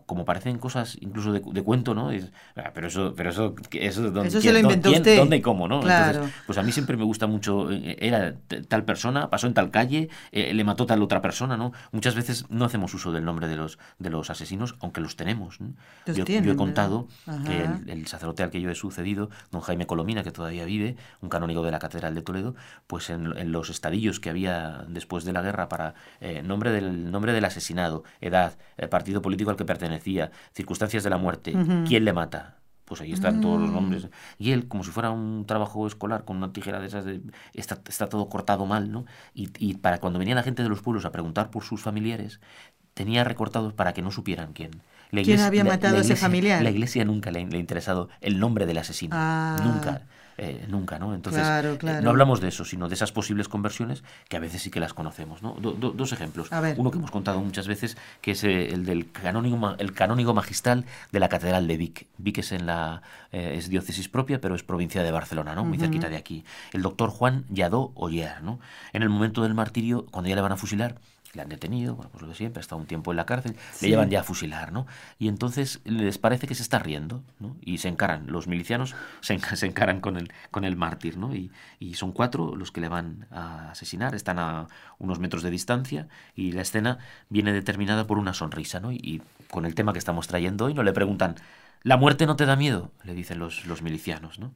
como 0.05 0.23
parecen 0.23 0.59
cosas 0.59 0.97
incluso 1.01 1.33
de, 1.33 1.41
cuento, 1.61 1.93
¿no? 1.93 2.09
Ah, 2.55 2.71
pero 2.73 2.87
eso 2.87 3.13
pero 3.17 3.31
eso 3.31 3.53
eso, 3.73 4.11
¿dónde, 4.11 4.31
se 4.31 4.53
lo 4.53 4.59
inventó 4.59 4.89
usted. 4.89 5.17
¿Dónde 5.17 5.35
y 5.35 5.41
cómo, 5.41 5.67
no? 5.67 5.81
Entonces, 5.81 6.31
pues 6.45 6.57
a 6.57 6.63
mí 6.63 6.71
siempre 6.71 6.95
me 6.95 7.03
gusta 7.03 7.27
mucho 7.27 7.69
eh, 7.69 7.97
era 7.99 8.35
tal 8.69 8.85
persona, 8.85 9.29
pasó 9.29 9.47
en 9.47 9.53
tal 9.53 9.71
calle, 9.71 10.07
eh, 10.31 10.53
le 10.53 10.63
mató 10.63 10.85
tal 10.85 11.01
otra 11.01 11.21
persona, 11.21 11.57
¿no? 11.57 11.73
Muchas 11.91 12.15
veces 12.15 12.45
no 12.47 12.63
hacemos 12.63 12.93
uso 12.93 13.11
del 13.11 13.25
nombre 13.25 13.49
de 13.49 13.57
los 13.57 13.77
de 13.99 14.09
los 14.09 14.29
asesinos, 14.29 14.75
aunque 14.79 15.01
los 15.01 15.17
tenemos. 15.17 15.59
yo, 16.05 16.23
he 16.25 16.55
contado 16.55 17.09
que 17.45 17.91
el, 17.91 18.07
sacerdote 18.07 18.43
al 18.43 18.51
que 18.51 18.61
yo 18.61 18.69
he 18.69 18.75
sucedido, 18.75 19.29
don 19.51 19.59
Jaime 19.59 19.85
Colomina, 19.85 20.23
que 20.23 20.31
todavía 20.31 20.63
vive, 20.63 20.95
un 21.19 21.27
canónigo 21.27 21.61
de 21.61 21.71
la 21.71 21.79
Catedral 21.79 22.15
de 22.15 22.21
Toledo, 22.21 22.55
pues 22.87 23.09
en, 23.09 23.37
en 23.37 23.51
los 23.51 23.69
estadillos 23.69 24.21
que 24.21 24.29
había 24.29 24.85
después 24.87 25.25
de 25.25 25.33
la 25.33 25.41
guerra 25.41 25.67
para 25.67 25.95
eh, 26.21 26.41
nombre, 26.53 26.71
del, 26.71 27.11
nombre 27.11 27.33
del 27.33 27.45
asesinado, 27.45 28.03
edad, 28.21 28.57
el 28.77 28.89
partido 28.89 29.21
político 29.21 29.49
al 29.49 29.57
que 29.57 29.65
pertenecía, 29.65 30.31
circunstancias 30.53 31.03
de 31.03 31.09
la 31.09 31.17
muerte, 31.17 31.55
quién 31.87 32.05
le 32.05 32.13
mata. 32.13 32.57
Pues 32.85 32.99
ahí 32.99 33.13
están 33.13 33.41
todos 33.41 33.61
los 33.61 33.71
nombres. 33.71 34.07
Y 34.37 34.51
él, 34.51 34.67
como 34.67 34.83
si 34.83 34.91
fuera 34.91 35.09
un 35.09 35.45
trabajo 35.47 35.87
escolar 35.87 36.25
con 36.25 36.37
una 36.37 36.51
tijera 36.51 36.79
de 36.79 36.87
esas, 36.87 37.05
de, 37.05 37.21
está, 37.53 37.79
está 37.87 38.07
todo 38.07 38.27
cortado 38.27 38.65
mal, 38.65 38.91
¿no? 38.91 39.05
Y, 39.33 39.49
y 39.57 39.75
para 39.75 39.99
cuando 39.99 40.19
venía 40.19 40.35
la 40.35 40.43
gente 40.43 40.63
de 40.63 40.69
los 40.69 40.81
pueblos 40.81 41.05
a 41.05 41.11
preguntar 41.11 41.49
por 41.49 41.63
sus 41.63 41.81
familiares, 41.81 42.39
tenía 42.93 43.23
recortados 43.23 43.73
para 43.73 43.93
que 43.93 44.01
no 44.01 44.11
supieran 44.11 44.53
quién. 44.53 44.81
¿Quién 45.11 45.39
había 45.41 45.63
matado 45.63 45.97
a 45.97 46.01
ese 46.01 46.15
familiar? 46.15 46.63
La 46.63 46.71
iglesia 46.71 47.05
nunca 47.05 47.29
le, 47.29 47.39
ha 47.39 47.57
interesado 47.57 48.09
el 48.21 48.39
nombre 48.39 48.65
del 48.65 48.79
asesino. 48.79 49.15
Ah. 49.17 49.57
Nunca. 49.63 50.01
Eh, 50.37 50.65
nunca, 50.67 50.99
¿no? 50.99 51.13
Entonces, 51.13 51.45
eh, 51.45 51.99
no 52.01 52.09
hablamos 52.09 52.41
de 52.41 52.47
eso, 52.47 52.65
sino 52.65 52.87
de 52.89 52.95
esas 52.95 53.11
posibles 53.11 53.47
conversiones 53.47 54.03
que 54.29 54.37
a 54.37 54.39
veces 54.39 54.61
sí 54.61 54.69
que 54.69 54.79
las 54.79 54.93
conocemos, 54.93 55.41
¿no? 55.41 55.53
dos 55.53 56.11
ejemplos. 56.11 56.49
Uno 56.77 56.91
que 56.91 56.97
hemos 56.97 57.11
contado 57.11 57.39
muchas 57.39 57.67
veces, 57.67 57.97
que 58.21 58.31
es 58.31 58.43
el 58.43 58.85
del 58.85 59.11
canónigo, 59.11 59.75
el 59.77 59.93
canónigo 59.93 60.33
magistral 60.33 60.85
de 61.11 61.19
la 61.19 61.29
Catedral 61.29 61.67
de 61.67 61.77
Vic. 61.77 62.07
Vic 62.17 62.39
es, 62.39 62.51
en 62.51 62.65
la, 62.65 63.01
es 63.31 63.69
diócesis 63.69 64.09
propia, 64.09 64.41
pero 64.41 64.55
es 64.55 64.63
provincia 64.63 65.03
de 65.03 65.11
Barcelona, 65.11 65.55
¿no? 65.55 65.65
Muy 65.65 65.77
cerquita 65.77 66.09
de 66.09 66.17
aquí. 66.17 66.43
El 66.71 66.81
doctor 66.81 67.09
Juan 67.09 67.45
Lladó 67.49 67.91
Oller, 67.95 68.41
¿no? 68.41 68.59
En 68.93 69.03
el 69.03 69.09
momento 69.09 69.43
del 69.43 69.53
martirio, 69.53 70.05
cuando 70.11 70.29
ya 70.29 70.35
le 70.35 70.41
van 70.41 70.51
a 70.51 70.57
fusilar, 70.57 70.95
le 71.33 71.41
han 71.41 71.49
detenido, 71.49 71.95
bueno, 71.95 72.11
pues 72.11 72.21
lo 72.21 72.27
de 72.27 72.35
siempre, 72.35 72.59
ha 72.59 72.61
estado 72.61 72.79
un 72.79 72.87
tiempo 72.87 73.11
en 73.11 73.17
la 73.17 73.25
cárcel, 73.25 73.55
le 73.81 73.89
llevan 73.89 74.09
ya 74.09 74.19
a 74.19 74.23
fusilar, 74.23 74.71
¿no? 74.71 74.85
Y 75.17 75.27
entonces 75.27 75.81
les 75.83 76.17
parece 76.19 76.47
que 76.47 76.53
se 76.53 76.61
está 76.61 76.79
riendo, 76.79 77.23
¿no? 77.39 77.55
Y 77.61 77.79
se 77.79 77.87
encaran, 77.87 78.27
los 78.27 78.47
milicianos 78.47 78.95
se, 79.21 79.33
encaran 79.65 79.99
con 79.99 80.17
el, 80.17 80.31
con 80.51 80.63
el 80.63 80.75
mártir, 80.75 81.17
¿no? 81.17 81.33
Y, 81.33 81.51
y, 81.79 81.95
son 81.95 82.11
cuatro 82.11 82.55
los 82.55 82.71
que 82.71 82.81
le 82.81 82.87
van 82.87 83.25
a 83.31 83.71
asesinar, 83.71 84.13
están 84.13 84.37
a 84.37 84.67
unos 84.99 85.19
metros 85.19 85.41
de 85.41 85.49
distancia 85.49 86.07
y 86.35 86.51
la 86.51 86.61
escena 86.61 86.99
viene 87.29 87.51
determinada 87.51 88.05
por 88.05 88.19
una 88.19 88.33
sonrisa, 88.33 88.79
¿no? 88.79 88.91
Y, 88.91 89.21
con 89.49 89.65
el 89.65 89.75
tema 89.75 89.93
que 89.93 89.99
estamos 89.99 90.27
trayendo 90.27 90.65
hoy, 90.65 90.73
no 90.73 90.83
le 90.83 90.93
preguntan, 90.93 91.35
¿la 91.83 91.97
muerte 91.97 92.25
no 92.25 92.35
te 92.35 92.45
da 92.45 92.55
miedo? 92.55 92.91
Le 93.03 93.13
dicen 93.13 93.39
los, 93.39 93.65
los 93.65 93.81
milicianos, 93.81 94.39
¿no? 94.39 94.53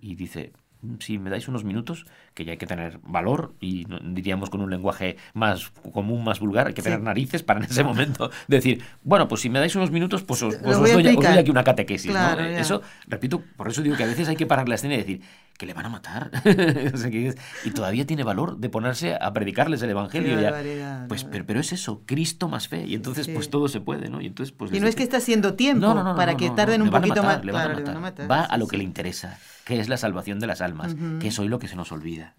Y 0.00 0.14
dice, 0.14 0.52
si 1.00 1.18
me 1.18 1.30
dais 1.30 1.48
unos 1.48 1.64
minutos, 1.64 2.06
que 2.34 2.44
ya 2.44 2.52
hay 2.52 2.58
que 2.58 2.66
tener 2.66 2.98
valor 3.02 3.54
y 3.60 3.86
diríamos 4.02 4.50
con 4.50 4.60
un 4.60 4.70
lenguaje 4.70 5.16
más 5.34 5.70
común, 5.92 6.24
más 6.24 6.40
vulgar, 6.40 6.68
hay 6.68 6.74
que 6.74 6.82
tener 6.82 7.00
narices 7.00 7.42
para 7.42 7.60
en 7.60 7.66
ese 7.66 7.82
momento 7.82 8.30
decir, 8.48 8.82
bueno, 9.02 9.28
pues 9.28 9.40
si 9.40 9.50
me 9.50 9.58
dais 9.58 9.74
unos 9.76 9.90
minutos, 9.90 10.22
pues 10.22 10.42
os, 10.42 10.60
doy, 10.62 11.06
aquí 11.06 11.50
una 11.50 11.64
catequesis. 11.64 12.14
Eso, 12.58 12.82
repito, 13.06 13.42
por 13.56 13.68
eso 13.68 13.82
digo 13.82 13.96
que 13.96 14.04
a 14.04 14.06
veces 14.06 14.28
hay 14.28 14.36
que 14.36 14.46
parar 14.46 14.68
la 14.68 14.74
escena 14.76 14.94
y 14.94 14.98
decir, 14.98 15.22
que 15.56 15.66
le 15.66 15.74
van 15.74 15.86
a 15.86 15.88
matar. 15.88 16.30
y 17.64 17.70
todavía 17.70 18.06
tiene 18.06 18.22
valor 18.22 18.58
de 18.58 18.68
ponerse 18.68 19.16
a 19.18 19.32
predicarles 19.32 19.82
el 19.82 19.90
Evangelio. 19.90 20.38
Pues, 21.08 21.24
pero, 21.24 21.60
es 21.60 21.72
eso, 21.72 22.02
Cristo 22.04 22.48
más 22.48 22.68
fe. 22.68 22.84
Y 22.86 22.94
entonces, 22.94 23.28
pues 23.28 23.48
todo 23.48 23.68
se 23.68 23.80
puede, 23.80 24.10
¿no? 24.10 24.20
Y, 24.20 24.26
entonces, 24.26 24.54
pues, 24.56 24.72
y 24.72 24.80
no 24.80 24.86
es 24.86 24.94
que 24.94 25.02
está 25.02 25.16
haciendo 25.16 25.54
tiempo 25.54 25.94
para 26.16 26.36
que 26.36 26.50
tarden 26.50 26.82
un 26.82 26.90
poquito 26.90 27.22
más. 27.22 27.40
Va 27.40 28.44
a 28.44 28.56
lo 28.58 28.66
que 28.66 28.76
le 28.76 28.84
interesa 28.84 29.38
que 29.66 29.80
es 29.80 29.88
la 29.88 29.96
salvación 29.96 30.38
de 30.38 30.46
las 30.46 30.60
almas, 30.60 30.94
que 31.18 31.26
es 31.26 31.38
hoy 31.40 31.48
lo 31.48 31.58
que 31.58 31.66
se 31.66 31.74
nos 31.74 31.90
olvida. 31.90 32.36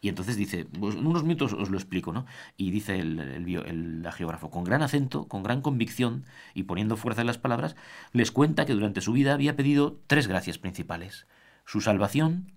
Y 0.00 0.08
entonces 0.08 0.38
dice, 0.38 0.64
pues 0.64 0.94
en 0.94 1.06
unos 1.06 1.22
minutos 1.22 1.52
os 1.52 1.68
lo 1.68 1.76
explico, 1.76 2.10
¿no? 2.10 2.24
Y 2.56 2.70
dice 2.70 2.98
el, 2.98 3.20
el, 3.20 4.08
geógrafo, 4.14 4.50
con 4.50 4.64
gran 4.64 4.80
acento, 4.80 5.28
con 5.28 5.42
gran 5.42 5.60
convicción 5.60 6.24
y 6.54 6.62
poniendo 6.62 6.96
fuerza 6.96 7.20
en 7.20 7.26
las 7.26 7.36
palabras, 7.36 7.76
les 8.12 8.30
cuenta 8.30 8.64
que 8.64 8.72
durante 8.72 9.02
su 9.02 9.12
vida 9.12 9.34
había 9.34 9.56
pedido 9.56 10.00
tres 10.06 10.26
gracias 10.26 10.56
principales. 10.56 11.26
Su 11.66 11.82
salvación, 11.82 12.50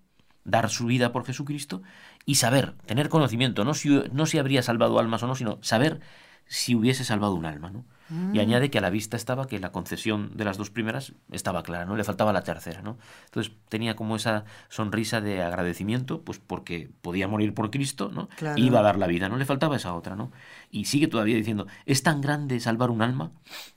dar 0.45 0.69
su 0.69 0.85
vida 0.85 1.11
por 1.11 1.25
Jesucristo 1.25 1.81
y 2.25 2.35
saber, 2.35 2.75
tener 2.85 3.09
conocimiento, 3.09 3.65
no 3.65 3.73
si, 3.73 3.89
no 4.13 4.25
si 4.25 4.37
habría 4.37 4.63
salvado 4.63 4.99
almas 4.99 5.21
o 5.23 5.27
no, 5.27 5.35
sino 5.35 5.59
saber 5.61 5.99
si 6.45 6.75
hubiese 6.75 7.03
salvado 7.03 7.35
un 7.35 7.45
alma, 7.45 7.71
¿no? 7.71 7.83
Y 8.09 8.13
mm. 8.13 8.39
añade 8.39 8.69
que 8.69 8.77
a 8.77 8.81
la 8.81 8.89
vista 8.89 9.17
estaba 9.17 9.47
que 9.47 9.59
la 9.59 9.71
concesión 9.71 10.31
de 10.35 10.45
las 10.45 10.57
dos 10.57 10.69
primeras 10.69 11.13
estaba 11.31 11.63
clara, 11.63 11.85
¿no? 11.85 11.95
Le 11.95 12.03
faltaba 12.03 12.31
la 12.31 12.43
tercera, 12.43 12.81
¿no? 12.81 12.97
Entonces 13.25 13.53
tenía 13.69 13.95
como 13.95 14.15
esa 14.15 14.45
sonrisa 14.69 15.19
de 15.19 15.41
agradecimiento, 15.41 16.21
pues 16.21 16.39
porque 16.39 16.89
podía 17.01 17.27
morir 17.27 17.53
por 17.53 17.69
Cristo, 17.69 18.09
¿no? 18.13 18.29
Iba 18.55 18.79
a 18.79 18.83
dar 18.83 18.97
la 18.97 19.07
vida, 19.07 19.29
no 19.29 19.37
le 19.37 19.45
faltaba 19.45 19.75
esa 19.75 19.93
otra, 19.93 20.15
¿no? 20.15 20.31
Y 20.71 20.85
sigue 20.85 21.07
todavía 21.07 21.35
diciendo, 21.35 21.67
es 21.85 22.03
tan 22.03 22.21
grande 22.21 22.59
salvar 22.59 22.91
un 22.91 23.01
alma 23.01 23.31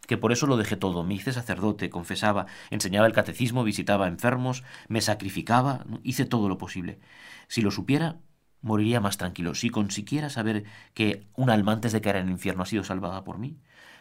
que 0.07 0.17
por 0.17 0.33
eso 0.33 0.47
lo 0.47 0.57
dejé 0.57 0.77
todo. 0.77 1.03
Me 1.05 1.15
hice 1.15 1.33
sacerdote, 1.33 1.91
confesaba, 1.91 2.47
enseñaba 2.71 3.07
el 3.07 3.13
catecismo, 3.13 3.65
visitaba 3.65 4.09
enfermos, 4.09 4.63
me 4.89 5.01
sacrificaba, 5.01 5.85
hice 6.03 6.25
todo 6.25 6.49
lo 6.49 6.59
posible. 6.59 7.01
Si 7.49 7.63
lo 7.63 7.71
supiera, 7.71 8.19
moriría 8.63 9.01
más 9.01 9.17
tranquilo. 9.17 9.55
Si 9.55 9.71
consiguiera 9.71 10.31
saber 10.31 10.65
que 10.95 11.27
un 11.35 11.51
alma 11.51 11.73
antes 11.73 11.93
de 11.93 12.01
caer 12.01 12.17
en 12.17 12.27
el 12.27 12.33
infierno 12.33 12.63
ha 12.63 12.67
sido 12.67 12.85
salvada 12.85 13.25
por 13.25 13.39
mí, 13.39 13.59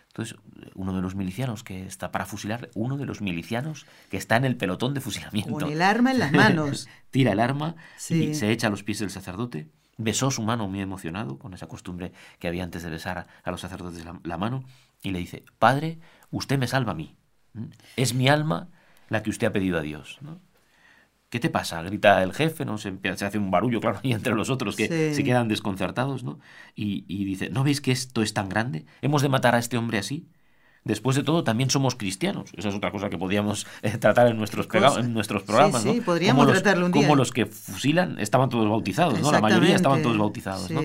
entonces, 0.09 0.37
uno 0.73 0.95
de 0.95 1.01
los 1.01 1.15
milicianos 1.15 1.63
que 1.63 1.85
está 1.85 2.11
para 2.11 2.25
fusilar, 2.25 2.69
uno 2.73 2.97
de 2.97 3.05
los 3.05 3.21
milicianos 3.21 3.85
que 4.09 4.17
está 4.17 4.37
en 4.37 4.45
el 4.45 4.57
pelotón 4.57 4.93
de 4.95 5.01
fusilamiento. 5.01 5.51
Con 5.51 5.71
el 5.71 5.81
arma 5.81 6.11
en 6.11 6.19
las 6.19 6.31
manos. 6.31 6.89
Tira 7.11 7.31
el 7.31 7.39
arma 7.39 7.75
y 8.09 8.33
se 8.33 8.51
echa 8.51 8.67
a 8.67 8.69
los 8.71 8.83
pies 8.83 8.99
del 8.99 9.11
sacerdote. 9.11 9.69
Besó 9.97 10.31
su 10.31 10.41
mano 10.41 10.67
muy 10.67 10.81
emocionado, 10.81 11.37
con 11.37 11.53
esa 11.53 11.67
costumbre 11.67 12.11
que 12.39 12.47
había 12.47 12.63
antes 12.63 12.83
de 12.83 12.89
besar 12.89 13.27
a, 13.43 13.51
los 13.51 13.61
sacerdotes 13.61 14.03
la, 14.23 14.37
mano, 14.37 14.63
y 15.03 15.11
le 15.11 15.19
dice, 15.19 15.43
Padre, 15.59 15.99
usted 16.31 16.57
me 16.57 16.67
salva 16.67 16.93
a 16.93 16.95
mí. 16.95 17.15
¿Mm? 17.53 17.65
Es 17.95 18.13
mi 18.13 18.29
alma 18.29 18.69
la 19.09 19.21
que 19.21 19.29
usted 19.29 19.47
ha 19.47 19.51
pedido 19.51 19.77
a 19.77 19.81
Dios. 19.81 20.17
¿no? 20.21 20.41
¿Qué 21.29 21.39
te 21.39 21.49
pasa? 21.49 21.81
Grita 21.83 22.23
el 22.23 22.33
jefe, 22.33 22.65
¿no? 22.65 22.79
Se, 22.79 22.91
se 23.15 23.25
hace 23.25 23.37
un 23.37 23.51
barullo, 23.51 23.79
claro, 23.79 23.99
y 24.03 24.13
entre 24.13 24.33
los 24.33 24.49
otros 24.49 24.75
que 24.75 25.13
se 25.13 25.23
quedan 25.23 25.47
desconcertados, 25.47 26.23
¿no? 26.23 26.39
Y, 26.75 27.25
dice, 27.25 27.49
¿no 27.49 27.63
veis 27.63 27.81
que 27.81 27.91
esto 27.91 28.21
es 28.21 28.33
tan 28.33 28.49
grande? 28.49 28.85
¿Hemos 29.01 29.21
de 29.21 29.29
matar 29.29 29.55
a 29.55 29.59
este 29.59 29.77
hombre 29.77 29.99
así? 29.99 30.27
Después 30.85 31.15
de 31.15 31.23
todo, 31.23 31.43
también 31.43 31.69
somos 31.69 31.95
cristianos. 31.95 32.51
Esa 32.55 32.69
es 32.69 32.75
otra 32.75 32.89
cosa 32.91 33.09
que 33.09 33.17
podíamos 33.17 33.67
eh, 33.81 33.97
tratar 33.97 34.27
en 34.27 34.37
nuestros, 34.37 34.67
en 34.97 35.13
nuestros 35.13 35.43
programas, 35.43 35.83
sí, 35.83 35.95
sí, 35.95 36.01
podríamos 36.01 36.45
como 36.45 36.53
tratarlo 36.53 36.85
un 36.85 36.93
día. 36.93 37.03
Como 37.03 37.15
los 37.15 37.31
que 37.31 37.45
fusilan 37.45 38.17
estaban 38.17 38.49
todos 38.49 38.67
bautizados, 38.67 39.19
¿no? 39.19 39.31
La 39.31 39.41
mayoría 39.41 39.75
estaban 39.75 40.01
todos 40.01 40.17
bautizados, 40.17 40.71
¿no? 40.71 40.81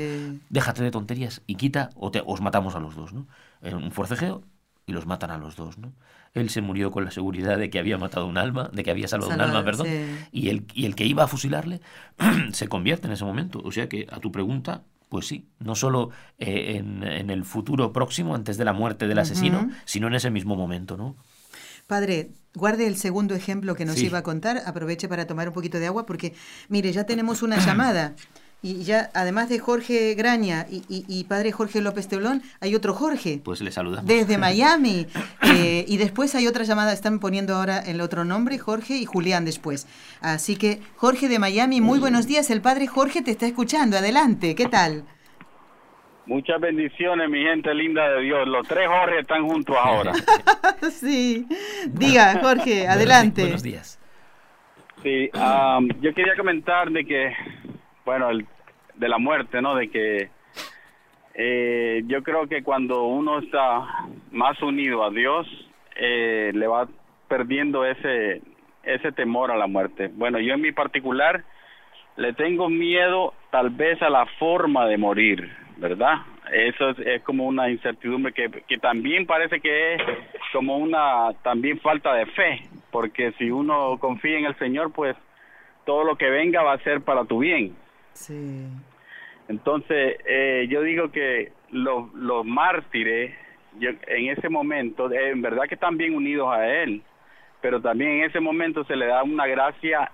Déjate 0.51 0.83
de 0.83 0.91
tonterías 0.91 1.43
y 1.47 1.55
quita 1.55 1.91
o 1.95 2.11
te, 2.11 2.23
os 2.27 2.41
matamos 2.41 2.75
a 2.75 2.81
los 2.81 2.97
dos, 2.97 3.13
¿no? 3.15 3.27
En 3.63 3.77
un 3.77 3.93
forcejeo 3.93 4.43
y 4.87 4.93
los 4.93 5.07
matan 5.07 5.31
a 5.31 5.39
los 5.39 5.57
dos, 5.57 5.79
¿no? 5.79 5.93
Él 6.35 6.51
se 6.51 6.61
murió 6.61 6.91
con 6.91 7.05
la 7.05 7.11
seguridad 7.11 7.59
de 7.59 7.71
que 7.71 7.79
había 7.79 7.97
matado 7.97 8.27
un 8.27 8.39
alma, 8.39 8.69
de 8.73 8.83
que 8.83 8.91
había 8.91 9.07
salvado 9.07 9.33
un 9.33 9.41
alma, 9.41 9.65
perdón, 9.65 9.87
y, 10.33 10.49
el, 10.49 10.67
y 10.75 10.87
el 10.87 10.97
que 10.97 11.07
iba 11.07 11.25
a 11.25 11.27
fusilarle 11.29 11.81
se 12.53 12.69
convierte 12.69 13.07
en 13.07 13.13
ese 13.13 13.25
momento. 13.25 13.61
O 13.65 13.71
sea 13.71 13.89
que 13.89 14.07
a 14.11 14.19
tu 14.19 14.33
pregunta, 14.33 14.83
pues 15.09 15.29
sí, 15.29 15.47
no 15.61 15.77
solo 15.77 16.11
eh, 16.39 16.77
en, 16.77 17.31
el 17.31 17.45
futuro 17.45 17.93
próximo, 17.93 18.35
antes 18.35 18.57
de 18.59 18.65
la 18.65 18.73
muerte 18.73 19.07
del 19.07 19.21
asesino, 19.21 19.71
sino 19.85 20.09
en 20.09 20.15
ese 20.15 20.31
mismo 20.31 20.57
momento, 20.57 20.97
¿no? 20.97 21.17
Padre, 21.87 22.33
guarde 22.55 22.87
el 22.87 22.97
segundo 22.97 23.35
ejemplo 23.35 23.77
que 23.77 23.85
nos 23.85 24.01
iba 24.01 24.19
a 24.19 24.23
contar, 24.23 24.63
aproveche 24.67 25.07
para 25.09 25.27
tomar 25.27 25.49
un 25.49 25.55
poquito 25.55 25.79
de 25.79 25.87
agua, 25.87 26.07
porque 26.07 26.35
mire, 26.69 26.93
ya 26.93 27.05
tenemos 27.05 27.43
una 27.43 27.59
llamada. 27.65 28.17
Y 28.65 28.83
ya, 28.83 29.11
además 29.13 29.51
de 29.51 29.59
Jorge 29.59 30.15
Graña 30.15 30.65
y, 30.71 31.25
padre 31.25 31.53
Jorge 31.53 31.83
López 31.83 32.09
Teolón, 32.09 32.41
hay 32.63 32.75
otro 32.75 32.95
Jorge. 32.95 33.39
Pues 33.45 33.61
le 33.61 33.71
saludamos. 33.71 34.07
Desde 34.07 34.39
Miami. 34.47 35.07
Eh, 35.43 35.85
y 35.87 35.99
después 35.99 36.35
hay 36.35 36.47
otra 36.47 36.65
llamada, 36.65 36.95
están 36.95 37.21
poniendo 37.21 37.57
ahora 37.57 37.81
el 37.81 38.01
otro 38.01 38.25
nombre, 38.25 38.59
Jorge 38.59 38.97
y 38.97 39.05
Julián 39.05 39.45
después. 39.45 39.87
Así 40.23 40.57
que, 40.57 40.81
Jorge 40.97 41.29
de 41.29 41.39
Miami, 41.39 41.83
muy 41.83 41.99
buenos 41.99 42.27
días. 42.27 42.49
El 42.49 42.63
padre 42.63 42.87
Jorge 42.87 43.21
te 43.21 43.33
está 43.33 43.45
escuchando. 43.45 43.99
Adelante, 43.99 44.55
¿qué 44.55 44.65
tal? 44.65 45.05
Muchas 46.25 46.59
bendiciones, 46.59 47.29
mi 47.29 47.43
gente 47.43 47.75
linda 47.75 48.09
de 48.09 48.23
Dios. 48.23 48.49
Los 48.49 48.67
tres 48.67 48.89
Jorge 48.89 49.19
están 49.19 49.47
juntos 49.47 49.77
ahora. 49.79 50.15
sí. 50.91 51.47
Diga, 51.89 52.41
Jorge, 52.41 52.89
adelante. 52.89 53.43
Buenos 53.43 53.63
días. 53.63 54.01
Sí, 55.03 55.29
yo 56.01 56.15
quería 56.15 56.35
comentar 56.35 56.91
de 56.91 57.05
que, 57.05 57.31
bueno, 58.07 58.31
el 58.31 58.47
de 58.97 59.09
la 59.09 59.19
muerte, 59.19 59.61
¿no? 59.61 59.75
De 59.75 59.89
que 59.89 60.29
eh, 61.35 62.03
yo 62.07 62.23
creo 62.23 62.47
que 62.49 62.63
cuando 62.63 63.05
uno 63.05 63.41
está 63.41 64.07
más 64.31 64.61
unido 64.63 65.05
a 65.05 65.11
Dios, 65.11 65.47
eh, 65.97 66.53
le 66.55 66.67
va 66.67 66.89
perdiendo 67.29 67.85
ese, 67.85 68.43
ese 68.85 69.13
temor 69.13 69.51
a 69.51 69.57
la 69.57 69.67
muerte. 69.67 70.11
Bueno, 70.15 70.39
yo 70.39 70.55
en 70.55 70.61
mi 70.61 70.73
particular 70.73 71.43
le 72.17 72.33
tengo 72.35 72.69
miedo 72.69 73.35
tal 73.51 73.71
vez 73.71 74.01
a 74.03 74.11
la 74.11 74.27
forma 74.39 74.87
de 74.87 74.97
morir, 74.97 75.51
¿verdad? 75.77 76.19
Eso 76.53 76.91
es, 76.91 76.99
es 77.01 77.23
como 77.23 77.47
una 77.47 77.71
incertidumbre 77.71 78.33
que, 78.33 78.49
que 78.69 78.79
también 78.79 79.27
parece 79.27 79.61
que 79.61 79.95
es 79.95 80.03
como 80.53 80.77
una 80.77 81.33
también 81.43 81.81
falta 81.81 82.15
de 82.15 82.27
fe, 82.27 82.69
porque 82.93 83.33
si 83.39 83.51
uno 83.51 83.99
confía 83.99 84.39
en 84.39 84.45
el 84.45 84.57
Señor, 84.59 84.93
pues 84.93 85.17
todo 85.85 86.05
lo 86.05 86.17
que 86.17 86.31
venga 86.31 86.63
va 86.63 86.75
a 86.75 86.85
ser 86.85 87.01
para 87.01 87.25
tu 87.25 87.39
bien. 87.39 87.75
Sí. 88.15 88.67
Entonces, 89.49 90.17
eh, 90.27 90.67
yo 90.71 90.83
digo 90.83 91.11
que 91.11 91.53
los, 91.71 92.13
los 92.15 92.47
mártires, 92.47 93.35
yo, 93.79 93.91
en 94.07 94.31
ese 94.31 94.49
momento, 94.49 95.11
eh, 95.13 95.31
en 95.31 95.43
verdad 95.43 95.65
que 95.69 95.75
están 95.75 95.97
bien 95.97 96.15
unidos 96.15 96.49
a 96.51 96.67
Él, 96.67 97.03
pero 97.61 97.81
también 97.81 98.13
en 98.13 98.25
ese 98.25 98.41
momento 98.41 98.85
se 98.85 98.97
le 98.97 99.07
da 99.07 99.23
una 99.23 99.47
gracia, 99.47 100.11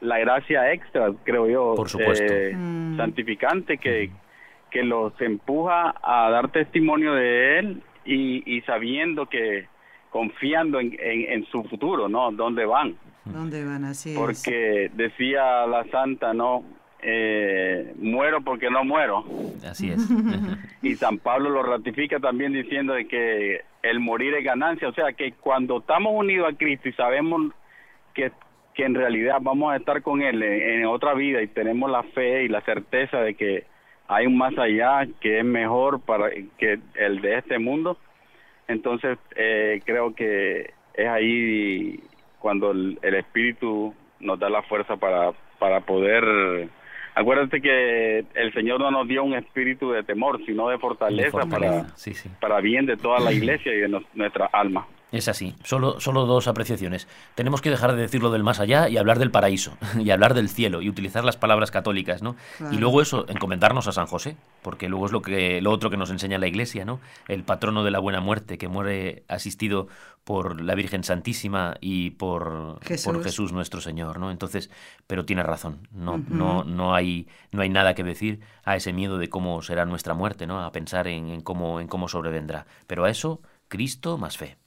la 0.00 0.18
gracia 0.18 0.72
extra, 0.72 1.12
creo 1.24 1.48
yo, 1.48 1.74
Por 1.76 1.88
supuesto. 1.88 2.24
Eh, 2.24 2.54
mm. 2.54 2.96
santificante, 2.96 3.78
que, 3.78 4.10
que 4.70 4.82
los 4.82 5.12
empuja 5.20 5.94
a 6.02 6.30
dar 6.30 6.50
testimonio 6.50 7.14
de 7.14 7.58
Él 7.58 7.82
y, 8.04 8.56
y 8.56 8.60
sabiendo 8.62 9.26
que, 9.26 9.68
confiando 10.10 10.80
en, 10.80 10.96
en, 10.98 11.46
su 11.46 11.64
futuro, 11.64 12.08
¿no? 12.08 12.32
¿Dónde 12.32 12.64
van? 12.64 12.96
¿Dónde 13.24 13.64
van? 13.64 13.84
Así 13.84 14.14
Porque 14.16 14.90
decía 14.94 15.66
la 15.66 15.84
santa, 15.90 16.32
¿no? 16.32 16.64
Eh, 17.02 17.94
muero 17.98 18.40
porque 18.42 18.70
no 18.70 18.84
muero. 18.84 19.24
Así 19.68 19.90
es. 19.90 20.08
y 20.82 20.94
San 20.96 21.18
Pablo 21.18 21.50
lo 21.50 21.62
ratifica 21.62 22.18
también 22.18 22.52
diciendo 22.52 22.94
de 22.94 23.06
que 23.06 23.62
el 23.82 24.00
morir 24.00 24.34
es 24.34 24.44
ganancia, 24.44 24.88
o 24.88 24.92
sea 24.92 25.12
que 25.12 25.32
cuando 25.32 25.78
estamos 25.78 26.12
unidos 26.14 26.52
a 26.52 26.56
Cristo 26.56 26.88
y 26.88 26.92
sabemos 26.92 27.52
que, 28.14 28.32
que 28.74 28.84
en 28.84 28.94
realidad 28.94 29.38
vamos 29.40 29.72
a 29.72 29.76
estar 29.76 30.02
con 30.02 30.22
Él 30.22 30.42
en, 30.42 30.84
otra 30.86 31.14
vida 31.14 31.42
y 31.42 31.46
tenemos 31.46 31.90
la 31.90 32.02
fe 32.02 32.44
y 32.44 32.48
la 32.48 32.60
certeza 32.62 33.20
de 33.20 33.34
que 33.34 33.64
hay 34.08 34.26
un 34.26 34.36
más 34.36 34.56
allá 34.58 35.06
que 35.20 35.38
es 35.38 35.44
mejor 35.44 36.00
para 36.00 36.30
que 36.58 36.80
el 36.94 37.20
de 37.20 37.38
este 37.38 37.58
mundo, 37.58 37.98
entonces 38.66 39.18
eh, 39.36 39.80
creo 39.84 40.14
que 40.14 40.72
es 40.94 41.06
ahí 41.06 42.00
cuando 42.40 42.72
el, 42.72 42.98
Espíritu 43.02 43.94
nos 44.20 44.38
da 44.38 44.48
la 44.48 44.62
fuerza 44.62 44.96
para, 44.96 45.32
para 45.58 45.80
poder 45.80 46.68
acuérdate 47.18 47.60
que 47.60 48.24
el 48.34 48.52
Señor 48.52 48.80
no 48.80 48.90
nos 48.90 49.08
dio 49.08 49.24
un 49.24 49.34
espíritu 49.34 49.90
de 49.90 50.02
temor, 50.02 50.40
sino 50.46 50.68
de 50.68 50.78
fortaleza, 50.78 51.46
para, 51.46 51.86
para 52.40 52.60
bien 52.60 52.86
de 52.86 52.96
toda 52.96 53.18
la 53.20 53.32
iglesia 53.32 53.74
y 53.74 53.80
de 53.80 54.00
nuestra 54.14 54.46
alma. 54.46 54.86
Es 55.10 55.26
así, 55.28 55.54
solo, 55.64 56.00
solo 56.00 56.26
dos 56.26 56.48
apreciaciones. 56.48 57.08
Tenemos 57.34 57.62
que 57.62 57.70
dejar 57.70 57.94
de 57.94 58.02
decir 58.02 58.22
lo 58.22 58.30
del 58.30 58.42
más 58.42 58.60
allá 58.60 58.90
y 58.90 58.98
hablar 58.98 59.18
del 59.18 59.30
paraíso, 59.30 59.76
y 59.98 60.10
hablar 60.10 60.34
del 60.34 60.50
cielo, 60.50 60.82
y 60.82 60.88
utilizar 60.90 61.24
las 61.24 61.38
palabras 61.38 61.70
católicas, 61.70 62.22
¿no? 62.22 62.36
Y 62.70 62.76
luego 62.76 63.00
eso, 63.00 63.24
encomendarnos 63.28 63.88
a 63.88 63.92
San 63.92 64.06
José, 64.06 64.36
porque 64.60 64.88
luego 64.88 65.06
es 65.06 65.12
lo, 65.12 65.22
que, 65.22 65.62
lo 65.62 65.70
otro 65.70 65.88
que 65.88 65.96
nos 65.96 66.10
enseña 66.10 66.36
la 66.36 66.46
Iglesia, 66.46 66.84
¿no? 66.84 67.00
El 67.26 67.42
patrono 67.42 67.84
de 67.84 67.90
la 67.90 68.00
buena 68.00 68.20
muerte, 68.20 68.58
que 68.58 68.68
muere 68.68 69.24
asistido 69.28 69.88
por 70.24 70.60
la 70.60 70.74
Virgen 70.74 71.04
Santísima 71.04 71.76
y 71.80 72.10
por 72.10 72.78
Jesús, 72.84 73.04
por 73.06 73.24
Jesús 73.24 73.52
nuestro 73.52 73.80
Señor, 73.80 74.18
¿no? 74.18 74.30
Entonces, 74.30 74.70
pero 75.06 75.24
tiene 75.24 75.42
razón, 75.42 75.88
no, 75.90 76.18
no, 76.28 76.64
no, 76.64 76.94
hay, 76.94 77.28
no 77.50 77.62
hay 77.62 77.70
nada 77.70 77.94
que 77.94 78.04
decir 78.04 78.40
a 78.62 78.76
ese 78.76 78.92
miedo 78.92 79.16
de 79.16 79.30
cómo 79.30 79.62
será 79.62 79.86
nuestra 79.86 80.12
muerte, 80.12 80.46
¿no? 80.46 80.62
A 80.62 80.70
pensar 80.70 81.08
en, 81.08 81.30
en 81.30 81.40
cómo, 81.40 81.80
en 81.80 81.88
cómo 81.88 82.08
sobrevendrá. 82.08 82.66
Pero 82.86 83.06
a 83.06 83.10
eso, 83.10 83.40
Cristo 83.68 84.18
más 84.18 84.36
fe. 84.36 84.58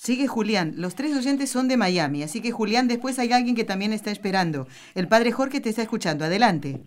Sigue 0.00 0.28
Julián. 0.28 0.72
Los 0.78 0.94
tres 0.94 1.14
oyentes 1.14 1.50
son 1.50 1.68
de 1.68 1.76
Miami, 1.76 2.22
así 2.22 2.40
que 2.40 2.52
Julián, 2.52 2.88
después 2.88 3.18
hay 3.18 3.32
alguien 3.32 3.54
que 3.54 3.64
también 3.64 3.92
está 3.92 4.10
esperando. 4.10 4.66
El 4.94 5.08
padre 5.08 5.30
Jorge 5.30 5.60
te 5.60 5.68
está 5.68 5.82
escuchando. 5.82 6.24
Adelante. 6.24 6.80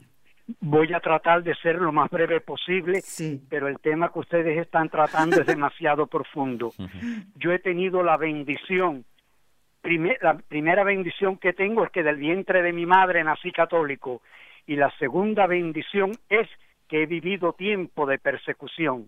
Voy 0.59 0.91
a 0.91 0.99
tratar 0.99 1.43
de 1.43 1.53
ser 1.57 1.75
lo 1.75 1.91
más 1.91 2.09
breve 2.09 2.41
posible, 2.41 3.01
sí. 3.01 3.39
pero 3.51 3.67
el 3.67 3.77
tema 3.77 4.11
que 4.11 4.17
ustedes 4.17 4.57
están 4.57 4.89
tratando 4.89 5.39
es 5.39 5.45
demasiado 5.55 6.07
profundo. 6.07 6.73
Yo 7.35 7.51
he 7.51 7.59
tenido 7.59 8.01
la 8.01 8.17
bendición, 8.17 9.05
la 9.83 10.33
primera 10.47 10.83
bendición 10.83 11.37
que 11.37 11.53
tengo 11.53 11.85
es 11.85 11.91
que 11.91 12.01
del 12.01 12.15
vientre 12.15 12.63
de 12.63 12.73
mi 12.73 12.87
madre 12.87 13.23
nací 13.23 13.51
católico 13.51 14.23
y 14.65 14.75
la 14.75 14.89
segunda 14.97 15.45
bendición 15.45 16.13
es 16.29 16.49
que 16.87 17.03
he 17.03 17.05
vivido 17.05 17.53
tiempo 17.53 18.07
de 18.07 18.17
persecución. 18.17 19.07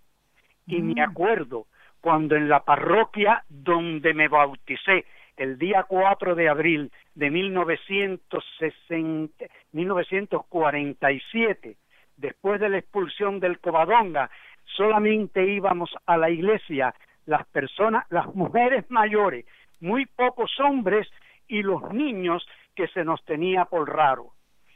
Y 0.68 0.84
me 0.84 1.02
mm. 1.02 1.10
acuerdo 1.10 1.66
cuando 2.06 2.36
en 2.36 2.48
la 2.48 2.60
parroquia 2.60 3.44
donde 3.50 4.14
me 4.14 4.28
bauticé 4.28 5.06
el 5.38 5.58
día 5.58 5.86
4 5.88 6.36
de 6.36 6.50
abril 6.50 6.92
de 7.16 7.32
1960, 7.32 9.46
1947, 9.72 11.78
después 12.16 12.62
de 12.62 12.70
la 12.70 12.78
expulsión 12.78 13.40
del 13.40 13.58
Covadonga, 13.58 14.30
solamente 14.66 15.48
íbamos 15.48 15.96
a 16.06 16.18
la 16.18 16.30
iglesia 16.30 16.94
las 17.26 17.48
personas, 17.48 18.06
las 18.12 18.28
mujeres 18.36 18.86
mayores, 18.92 19.48
muy 19.80 20.06
pocos 20.06 20.60
hombres 20.60 21.10
y 21.48 21.64
los 21.64 21.92
niños 21.92 22.48
que 22.76 22.88
se 22.90 23.04
nos 23.04 23.26
tenía 23.26 23.66
por 23.66 23.92
raro. 23.92 24.28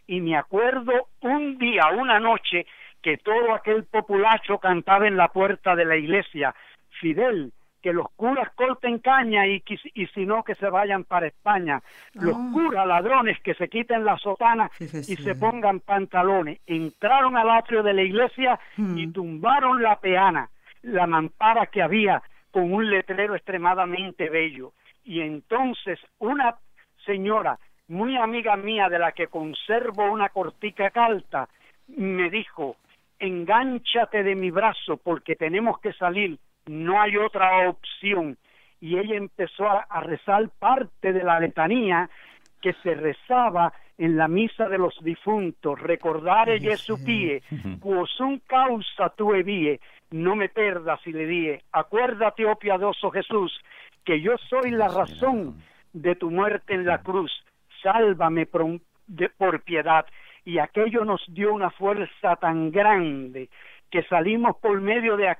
Y 0.07 0.19
me 0.19 0.35
acuerdo 0.35 1.09
un 1.21 1.59
día, 1.59 1.89
una 1.95 2.19
noche, 2.19 2.65
que 3.03 3.17
todo 3.17 3.53
aquel 3.53 3.85
populacho 3.85 4.57
cantaba 4.57 5.07
en 5.07 5.15
la 5.15 5.27
puerta 5.29 5.75
de 5.75 5.85
la 5.85 5.95
iglesia, 5.95 6.55
Fidel, 6.99 7.51
que 7.81 7.93
los 7.93 8.07
curas 8.15 8.51
corten 8.55 8.99
caña 8.99 9.47
y, 9.47 9.63
y 9.93 10.07
si 10.07 10.25
no 10.25 10.43
que 10.43 10.55
se 10.55 10.69
vayan 10.69 11.03
para 11.05 11.27
España. 11.27 11.81
Los 12.13 12.35
ah. 12.35 12.49
curas 12.53 12.87
ladrones 12.87 13.39
que 13.41 13.53
se 13.55 13.69
quiten 13.69 14.05
la 14.05 14.17
sotana 14.17 14.69
y 14.79 15.15
se 15.15 15.35
pongan 15.35 15.79
pantalones. 15.79 16.59
Entraron 16.67 17.37
al 17.37 17.49
atrio 17.49 17.83
de 17.83 17.93
la 17.93 18.01
iglesia 18.01 18.59
y 18.77 19.07
hmm. 19.07 19.13
tumbaron 19.13 19.81
la 19.81 19.99
peana, 19.99 20.49
la 20.83 21.07
mampara 21.07 21.67
que 21.67 21.81
había 21.81 22.21
con 22.51 22.73
un 22.73 22.89
letrero 22.89 23.35
extremadamente 23.35 24.29
bello. 24.29 24.73
Y 25.03 25.21
entonces 25.21 25.99
una 26.19 26.55
señora 27.05 27.57
muy 27.87 28.17
amiga 28.17 28.55
mía 28.55 28.89
de 28.89 28.99
la 28.99 29.11
que 29.13 29.27
conservo 29.27 30.11
una 30.11 30.29
cortica 30.29 30.91
calta 30.91 31.49
me 31.87 32.29
dijo, 32.29 32.75
engánchate 33.17 34.23
de 34.23 34.35
mi 34.35 34.51
brazo 34.51 34.97
porque 34.97 35.35
tenemos 35.35 35.79
que 35.79 35.93
salir 35.93 36.37
no 36.69 37.01
hay 37.01 37.17
otra 37.17 37.67
opción. 37.67 38.37
Y 38.79 38.97
ella 38.97 39.15
empezó 39.15 39.67
a, 39.67 40.01
rezar 40.01 40.49
parte 40.59 41.11
de 41.11 41.23
la 41.23 41.39
letanía 41.39 42.09
que 42.61 42.73
se 42.83 42.93
rezaba 42.93 43.73
en 43.97 44.15
la 44.15 44.27
misa 44.27 44.69
de 44.69 44.77
los 44.77 44.97
difuntos, 45.03 45.79
recordare 45.81 46.59
Jesu 46.59 47.03
pie, 47.03 47.41
un 47.83 48.39
causa 48.47 49.09
tu 49.09 49.31
vie, 49.43 49.81
no 50.11 50.35
me 50.35 50.47
perdas 50.47 51.05
y 51.05 51.11
le 51.11 51.25
dije, 51.25 51.63
acuérdate, 51.73 52.45
oh 52.45 52.55
piadoso 52.55 53.11
Jesús, 53.11 53.51
que 54.05 54.21
yo 54.21 54.37
soy 54.49 54.71
la 54.71 54.87
razón 54.87 55.61
de 55.91 56.15
tu 56.15 56.31
muerte 56.31 56.75
en 56.75 56.85
la 56.85 56.99
cruz, 56.99 57.31
sálvame 57.81 58.45
por, 58.45 58.79
por 59.37 59.61
piedad. 59.63 60.05
Y 60.45 60.59
aquello 60.59 61.03
nos 61.03 61.21
dio 61.27 61.53
una 61.53 61.69
fuerza 61.69 62.37
tan 62.37 62.71
grande 62.71 63.49
que 63.89 64.03
salimos 64.03 64.55
por 64.57 64.79
medio 64.81 65.17
de 65.17 65.35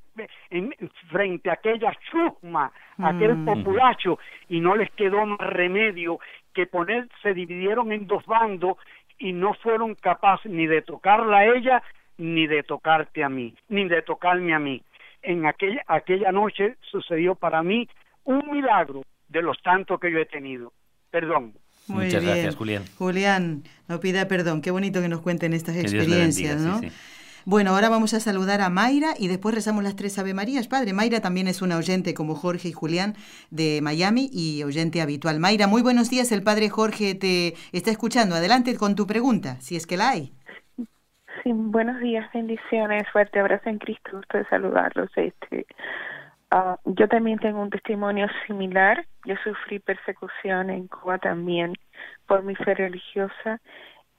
frente 1.10 1.50
a 1.50 1.54
aquella 1.54 1.92
chusma, 2.10 2.72
aquel 2.98 3.36
mm. 3.36 3.46
populacho, 3.46 4.20
y 4.48 4.60
no 4.60 4.76
les 4.76 4.92
quedó 4.92 5.26
más 5.26 5.40
remedio 5.40 6.20
que 6.54 6.66
poner, 6.66 7.08
se 7.22 7.34
dividieron 7.34 7.92
en 7.92 8.08
dos 8.08 8.26
bandos 8.26 8.78
y 9.18 9.34
no 9.34 9.54
fueron 9.54 9.96
capaces 9.96 10.52
ni 10.52 10.66
de 10.66 10.82
tocarla 10.82 11.40
a 11.40 11.46
ella, 11.46 11.84
ni 12.18 12.48
de 12.48 12.64
tocarte 12.64 13.24
a 13.24 13.30
mí, 13.30 13.54
ni 13.68 13.88
de 13.88 14.02
tocarme 14.02 14.54
a 14.54 14.60
mí. 14.60 14.82
En 15.22 15.46
aquella, 15.46 15.84
aquella 15.88 16.32
noche 16.32 16.76
sucedió 16.82 17.36
para 17.36 17.62
mí 17.62 17.88
un 18.24 18.50
milagro 18.52 19.04
de 19.28 19.42
los 19.42 19.62
tantos 19.62 20.00
que 20.00 20.12
yo 20.12 20.20
he 20.20 20.26
tenido. 20.26 20.74
Perdón. 21.12 21.54
Muchas 21.88 22.24
gracias, 22.24 22.56
Julián. 22.56 22.84
Julián, 22.98 23.64
no 23.88 24.00
pida 24.00 24.28
perdón. 24.28 24.62
Qué 24.62 24.72
bonito 24.72 25.02
que 25.02 25.10
nos 25.10 25.22
cuenten 25.22 25.54
estas 25.54 25.76
experiencias, 25.76 26.62
¿no? 26.62 26.82
Bueno, 27.52 27.72
ahora 27.72 27.90
vamos 27.90 28.14
a 28.14 28.20
saludar 28.20 28.62
a 28.62 28.70
Mayra 28.70 29.16
y 29.18 29.28
después 29.28 29.56
rezamos 29.56 29.84
las 29.84 29.96
tres 29.96 30.20
Ave 30.20 30.36
Marías. 30.36 30.68
Padre, 30.68 30.94
Mayra 30.94 31.20
también 31.20 31.48
es 31.48 31.64
una 31.64 31.78
oyente 31.78 32.14
como 32.14 32.36
Jorge 32.36 32.68
y 32.68 32.74
Julián 32.74 33.16
de 33.50 33.80
Miami 33.82 34.30
y 34.32 34.64
oyente 34.64 35.02
habitual. 35.02 35.40
Mayra, 35.40 35.66
muy 35.66 35.82
buenos 35.82 36.12
días. 36.12 36.32
El 36.32 36.44
Padre 36.44 36.70
Jorge 36.70 37.16
te 37.16 37.56
está 37.72 37.90
escuchando. 37.90 38.36
Adelante 38.36 38.78
con 38.78 38.94
tu 38.94 39.08
pregunta, 39.08 39.56
si 39.62 39.76
es 39.76 39.88
que 39.88 39.98
la 39.98 40.10
hay. 40.10 40.32
Sí, 41.42 41.52
buenos 41.52 42.00
días, 42.02 42.32
bendiciones, 42.36 43.10
fuerte 43.12 43.40
abrazo 43.40 43.68
en 43.68 43.80
Cristo, 43.80 44.18
gusto 44.18 44.38
de 44.38 44.46
saludarlos. 44.46 45.10
Este, 45.16 45.66
ah, 46.52 46.78
yo 46.86 47.08
también 47.08 47.40
tengo 47.40 47.64
un 47.64 47.72
testimonio 47.72 48.28
similar. 48.46 49.08
Yo 49.26 49.34
sufrí 49.44 49.80
persecución 49.80 50.70
en 50.70 50.88
Cuba 50.88 51.18
también 51.18 51.74
por 52.28 52.44
mi 52.44 52.54
fe 52.54 52.76
religiosa 52.76 53.60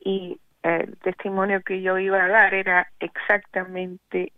y 0.01 0.41
el 0.63 0.97
testimonio 0.99 1.63
que 1.63 1.81
yo 1.83 1.99
iba 1.99 2.23
a 2.23 2.29
dar 2.29 2.55
era 2.55 2.89
exactamente 3.01 4.33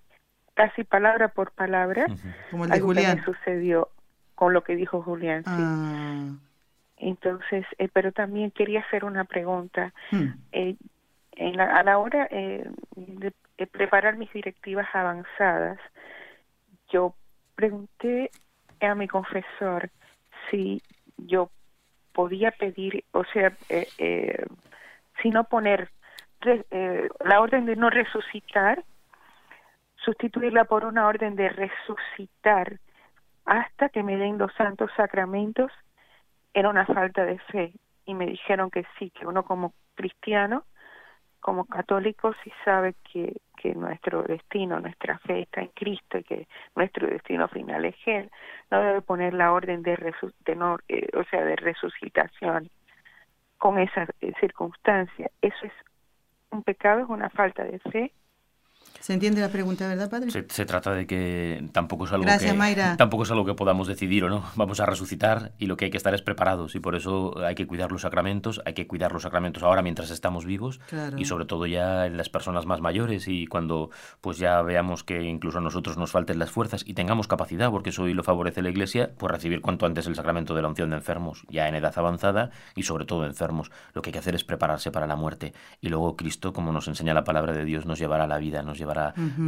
casi 0.54 0.84
palabra 0.84 1.28
por 1.28 1.52
palabra 1.52 2.06
como 2.50 2.64
el 2.64 2.70
de 2.70 2.80
Julián 2.80 3.18
que 3.18 3.24
sucedió 3.24 3.88
con 4.34 4.52
lo 4.52 4.62
que 4.62 4.76
dijo 4.76 5.02
Julián 5.02 5.42
ah. 5.46 6.36
entonces 6.98 7.66
eh, 7.78 7.88
pero 7.92 8.12
también 8.12 8.50
quería 8.50 8.80
hacer 8.80 9.04
una 9.04 9.24
pregunta 9.24 9.92
hmm. 10.10 10.28
eh, 10.52 10.76
en 11.32 11.56
la, 11.56 11.64
a 11.76 11.82
la 11.82 11.98
hora 11.98 12.28
eh, 12.30 12.68
de, 12.96 13.32
preparar 13.66 14.16
mis 14.16 14.32
directivas 14.32 14.88
avanzadas 14.92 15.78
yo 16.90 17.14
pregunté 17.54 18.30
a 18.80 18.94
mi 18.94 19.08
confesor 19.08 19.90
si 20.50 20.82
yo 21.16 21.50
podía 22.12 22.50
pedir 22.50 23.04
o 23.12 23.24
sea 23.24 23.56
si 25.22 25.30
no 25.30 25.44
poner 25.44 25.88
eh, 26.46 27.08
la 27.24 27.40
orden 27.40 27.66
de 27.66 27.76
no 27.76 27.90
resucitar, 27.90 28.82
sustituirla 29.96 30.64
por 30.64 30.84
una 30.84 31.06
orden 31.06 31.36
de 31.36 31.48
resucitar 31.48 32.78
hasta 33.44 33.88
que 33.88 34.02
me 34.02 34.16
den 34.16 34.38
los 34.38 34.52
santos 34.54 34.90
sacramentos, 34.96 35.70
era 36.54 36.68
una 36.68 36.86
falta 36.86 37.24
de 37.24 37.38
fe. 37.38 37.72
Y 38.04 38.14
me 38.14 38.26
dijeron 38.26 38.70
que 38.70 38.84
sí, 38.98 39.10
que 39.10 39.26
uno 39.26 39.44
como 39.44 39.74
cristiano, 39.94 40.64
como 41.40 41.64
católico, 41.64 42.34
sí 42.42 42.52
sabe 42.64 42.94
que, 43.12 43.36
que 43.56 43.74
nuestro 43.74 44.22
destino, 44.22 44.80
nuestra 44.80 45.18
fe 45.18 45.42
está 45.42 45.60
en 45.60 45.68
Cristo 45.68 46.18
y 46.18 46.24
que 46.24 46.48
nuestro 46.76 47.08
destino 47.08 47.48
final 47.48 47.84
es 47.84 47.96
Él, 48.06 48.30
no 48.70 48.80
debe 48.80 49.02
poner 49.02 49.34
la 49.34 49.52
orden 49.52 49.82
de, 49.82 49.96
no, 50.56 50.78
eh, 50.88 51.08
o 51.16 51.24
sea, 51.24 51.44
de 51.44 51.56
resucitación 51.56 52.70
con 53.58 53.78
esa 53.78 54.06
eh, 54.20 54.32
circunstancia. 54.40 55.30
Eso 55.40 55.66
es 55.66 55.72
un 56.52 56.62
pecado 56.62 57.00
es 57.00 57.08
una 57.08 57.30
falta 57.30 57.64
de 57.64 57.78
fe. 57.78 58.12
¿Se 59.02 59.12
entiende 59.12 59.40
la 59.40 59.48
pregunta, 59.48 59.88
verdad, 59.88 60.08
padre? 60.08 60.30
Se, 60.30 60.64
trata 60.64 60.94
de 60.94 61.08
que 61.08 61.68
tampoco 61.72 62.04
es 62.04 62.12
algo 62.12 62.24
que 62.24 62.94
tampoco 62.96 63.24
es 63.24 63.30
algo 63.32 63.44
que 63.44 63.54
podamos 63.54 63.88
decidir 63.88 64.22
o 64.22 64.28
no. 64.28 64.44
Vamos 64.54 64.78
a 64.78 64.86
resucitar 64.86 65.50
y 65.58 65.66
lo 65.66 65.76
que 65.76 65.86
hay 65.86 65.90
que 65.90 65.96
estar 65.96 66.14
es 66.14 66.22
preparados 66.22 66.76
y 66.76 66.78
por 66.78 66.94
eso 66.94 67.36
hay 67.44 67.56
que 67.56 67.66
cuidar 67.66 67.90
los 67.90 68.02
sacramentos, 68.02 68.62
hay 68.64 68.74
que 68.74 68.86
cuidar 68.86 69.10
los 69.10 69.22
sacramentos 69.22 69.64
ahora 69.64 69.82
mientras 69.82 70.10
estamos 70.10 70.44
vivos 70.44 70.78
y 71.16 71.24
sobre 71.24 71.46
todo 71.46 71.66
ya 71.66 72.06
en 72.06 72.16
las 72.16 72.28
personas 72.28 72.64
más 72.64 72.80
mayores 72.80 73.26
y 73.26 73.48
cuando 73.48 73.90
pues 74.20 74.38
ya 74.38 74.62
veamos 74.62 75.02
que 75.02 75.20
incluso 75.24 75.58
a 75.58 75.62
nosotros 75.62 75.98
nos 75.98 76.12
falten 76.12 76.38
las 76.38 76.52
fuerzas 76.52 76.84
y 76.86 76.94
tengamos 76.94 77.26
capacidad, 77.26 77.72
porque 77.72 77.90
eso 77.90 78.04
hoy 78.04 78.14
lo 78.14 78.22
favorece 78.22 78.62
la 78.62 78.70
Iglesia, 78.70 79.10
pues 79.18 79.32
recibir 79.32 79.62
cuanto 79.62 79.84
antes 79.84 80.06
el 80.06 80.14
sacramento 80.14 80.54
de 80.54 80.62
la 80.62 80.68
unción 80.68 80.90
de 80.90 80.96
enfermos, 80.96 81.44
ya 81.48 81.66
en 81.66 81.74
edad 81.74 81.92
avanzada 81.96 82.50
y 82.76 82.84
sobre 82.84 83.04
todo 83.04 83.26
enfermos. 83.26 83.72
Lo 83.94 84.02
que 84.02 84.10
hay 84.10 84.12
que 84.12 84.20
hacer 84.20 84.36
es 84.36 84.44
prepararse 84.44 84.92
para 84.92 85.08
la 85.08 85.16
muerte 85.16 85.54
y 85.80 85.88
luego 85.88 86.16
Cristo, 86.16 86.52
como 86.52 86.70
nos 86.70 86.86
enseña 86.86 87.14
la 87.14 87.24
palabra 87.24 87.52
de 87.52 87.64
Dios, 87.64 87.84
nos 87.84 87.98
llevará 87.98 88.24
a 88.24 88.28
la 88.28 88.38
vida, 88.38 88.62
nos 88.62 88.78
llevará 88.78 88.91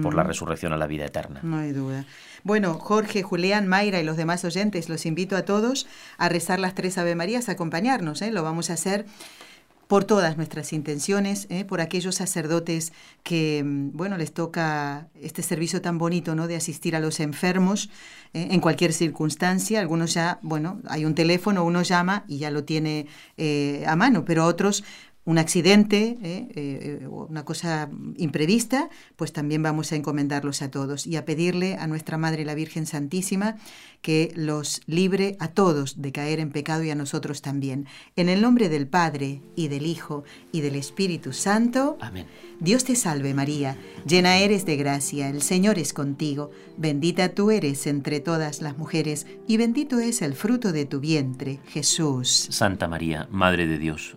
por 0.02 0.14
la 0.14 0.22
resurrección 0.22 0.72
a 0.72 0.76
la 0.76 0.86
vida 0.86 1.04
eterna. 1.04 1.40
No 1.42 1.58
hay 1.58 1.72
duda. 1.72 2.04
Bueno, 2.42 2.74
Jorge, 2.74 3.22
Julián, 3.22 3.66
Mayra 3.68 4.00
y 4.00 4.04
los 4.04 4.16
demás 4.16 4.44
oyentes, 4.44 4.88
los 4.88 5.06
invito 5.06 5.36
a 5.36 5.42
todos 5.42 5.86
a 6.18 6.28
rezar 6.28 6.60
las 6.60 6.74
tres 6.74 6.98
Ave 6.98 7.14
Marías, 7.14 7.48
a 7.48 7.52
acompañarnos, 7.52 8.20
¿eh? 8.22 8.30
lo 8.30 8.42
vamos 8.42 8.70
a 8.70 8.74
hacer 8.74 9.06
por 9.86 10.04
todas 10.04 10.36
nuestras 10.36 10.72
intenciones, 10.72 11.46
¿eh? 11.50 11.64
por 11.64 11.80
aquellos 11.80 12.16
sacerdotes 12.16 12.92
que, 13.22 13.62
mm, 13.64 13.90
bueno, 13.92 14.16
les 14.16 14.32
toca 14.32 15.08
este 15.20 15.42
servicio 15.42 15.82
tan 15.82 15.98
bonito, 15.98 16.34
¿no?, 16.34 16.46
de 16.46 16.56
asistir 16.56 16.96
a 16.96 17.00
los 17.00 17.20
enfermos 17.20 17.90
¿eh? 18.32 18.48
en 18.50 18.60
cualquier 18.60 18.92
circunstancia. 18.92 19.80
Algunos 19.80 20.14
ya, 20.14 20.38
bueno, 20.42 20.80
hay 20.88 21.04
un 21.04 21.14
teléfono, 21.14 21.64
uno 21.64 21.82
llama 21.82 22.24
y 22.28 22.38
ya 22.38 22.50
lo 22.50 22.64
tiene 22.64 23.06
eh, 23.36 23.84
a 23.86 23.96
mano, 23.96 24.24
pero 24.24 24.46
otros 24.46 24.84
un 25.24 25.38
accidente, 25.38 26.18
¿eh? 26.22 26.48
Eh, 26.54 27.06
una 27.08 27.44
cosa 27.44 27.88
imprevista, 28.16 28.90
pues 29.16 29.32
también 29.32 29.62
vamos 29.62 29.92
a 29.92 29.96
encomendarlos 29.96 30.60
a 30.60 30.70
todos 30.70 31.06
y 31.06 31.16
a 31.16 31.24
pedirle 31.24 31.76
a 31.76 31.86
nuestra 31.86 32.18
Madre 32.18 32.44
la 32.44 32.54
Virgen 32.54 32.86
Santísima 32.86 33.56
que 34.02 34.32
los 34.36 34.82
libre 34.86 35.36
a 35.40 35.48
todos 35.48 36.02
de 36.02 36.12
caer 36.12 36.40
en 36.40 36.50
pecado 36.50 36.82
y 36.84 36.90
a 36.90 36.94
nosotros 36.94 37.40
también. 37.40 37.86
En 38.16 38.28
el 38.28 38.42
nombre 38.42 38.68
del 38.68 38.86
Padre 38.86 39.40
y 39.56 39.68
del 39.68 39.86
Hijo 39.86 40.24
y 40.52 40.60
del 40.60 40.76
Espíritu 40.76 41.32
Santo. 41.32 41.96
Amén. 42.02 42.26
Dios 42.60 42.84
te 42.84 42.94
salve 42.94 43.32
María, 43.32 43.78
llena 44.06 44.36
eres 44.36 44.66
de 44.66 44.76
gracia, 44.76 45.30
el 45.30 45.40
Señor 45.40 45.78
es 45.78 45.94
contigo, 45.94 46.50
bendita 46.76 47.30
tú 47.30 47.50
eres 47.50 47.86
entre 47.86 48.20
todas 48.20 48.60
las 48.60 48.76
mujeres 48.76 49.26
y 49.48 49.56
bendito 49.56 49.98
es 49.98 50.20
el 50.20 50.34
fruto 50.34 50.72
de 50.72 50.84
tu 50.84 51.00
vientre, 51.00 51.60
Jesús. 51.68 52.48
Santa 52.50 52.88
María, 52.88 53.26
Madre 53.30 53.66
de 53.66 53.78
Dios 53.78 54.16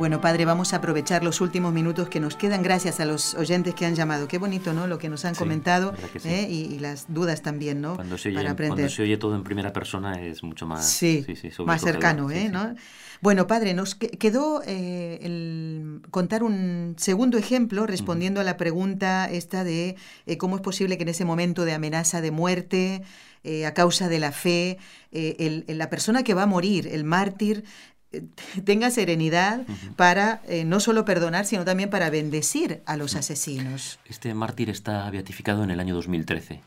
Bueno, 0.00 0.22
Padre, 0.22 0.46
vamos 0.46 0.72
a 0.72 0.76
aprovechar 0.76 1.22
los 1.22 1.42
últimos 1.42 1.74
minutos 1.74 2.08
que 2.08 2.20
nos 2.20 2.34
quedan 2.34 2.62
gracias 2.62 3.00
a 3.00 3.04
los 3.04 3.34
oyentes 3.34 3.74
que 3.74 3.84
han 3.84 3.94
llamado. 3.94 4.28
Qué 4.28 4.38
bonito, 4.38 4.72
¿no? 4.72 4.86
Lo 4.86 4.96
que 4.96 5.10
nos 5.10 5.26
han 5.26 5.34
comentado 5.34 5.92
¿eh? 6.24 6.48
y, 6.48 6.78
las 6.78 7.12
dudas 7.12 7.42
también, 7.42 7.82
¿no? 7.82 7.96
Cuando 7.96 8.16
se, 8.16 8.30
oye, 8.30 8.54
cuando 8.56 8.88
se 8.88 9.02
oye 9.02 9.18
todo 9.18 9.36
en 9.36 9.44
primera 9.44 9.74
persona 9.74 10.14
es 10.22 10.42
mucho 10.42 10.66
más, 10.66 10.88
sí, 10.88 11.26
más 11.66 11.82
cercano, 11.82 12.30
¿eh? 12.30 12.48
¿no? 12.48 12.74
Bueno, 13.20 13.46
Padre, 13.46 13.74
nos 13.74 13.94
quedó 13.94 14.62
eh, 14.64 15.18
el 15.20 16.00
contar 16.10 16.44
un 16.44 16.94
segundo 16.96 17.36
ejemplo 17.36 17.86
respondiendo 17.86 18.40
a 18.40 18.44
la 18.44 18.56
pregunta 18.56 19.30
esta 19.30 19.64
de 19.64 19.96
eh, 20.24 20.38
cómo 20.38 20.56
es 20.56 20.62
posible 20.62 20.96
que 20.96 21.02
en 21.02 21.10
ese 21.10 21.26
momento 21.26 21.66
de 21.66 21.74
amenaza 21.74 22.22
de 22.22 22.30
muerte, 22.30 23.02
a 23.66 23.72
causa 23.72 24.08
de 24.08 24.18
la 24.18 24.32
fe, 24.32 24.78
la 25.12 25.90
persona 25.90 26.22
que 26.22 26.34
va 26.34 26.42
a 26.44 26.46
morir, 26.46 26.88
el 26.88 27.04
mártir, 27.04 27.64
tenga 28.64 28.90
serenidad 28.90 29.62
para 29.96 30.42
eh, 30.46 30.64
no 30.64 30.80
solo 30.80 31.04
perdonar, 31.04 31.46
sino 31.46 31.64
también 31.64 31.90
para 31.90 32.10
bendecir 32.10 32.82
a 32.86 32.96
los 32.96 33.14
asesinos. 33.14 33.98
Este 34.04 34.34
mártir 34.34 34.70
está 34.70 35.08
beatificado 35.10 35.64
en 35.64 35.70
el 35.70 35.80
año 35.80 35.94
2013 35.94 36.60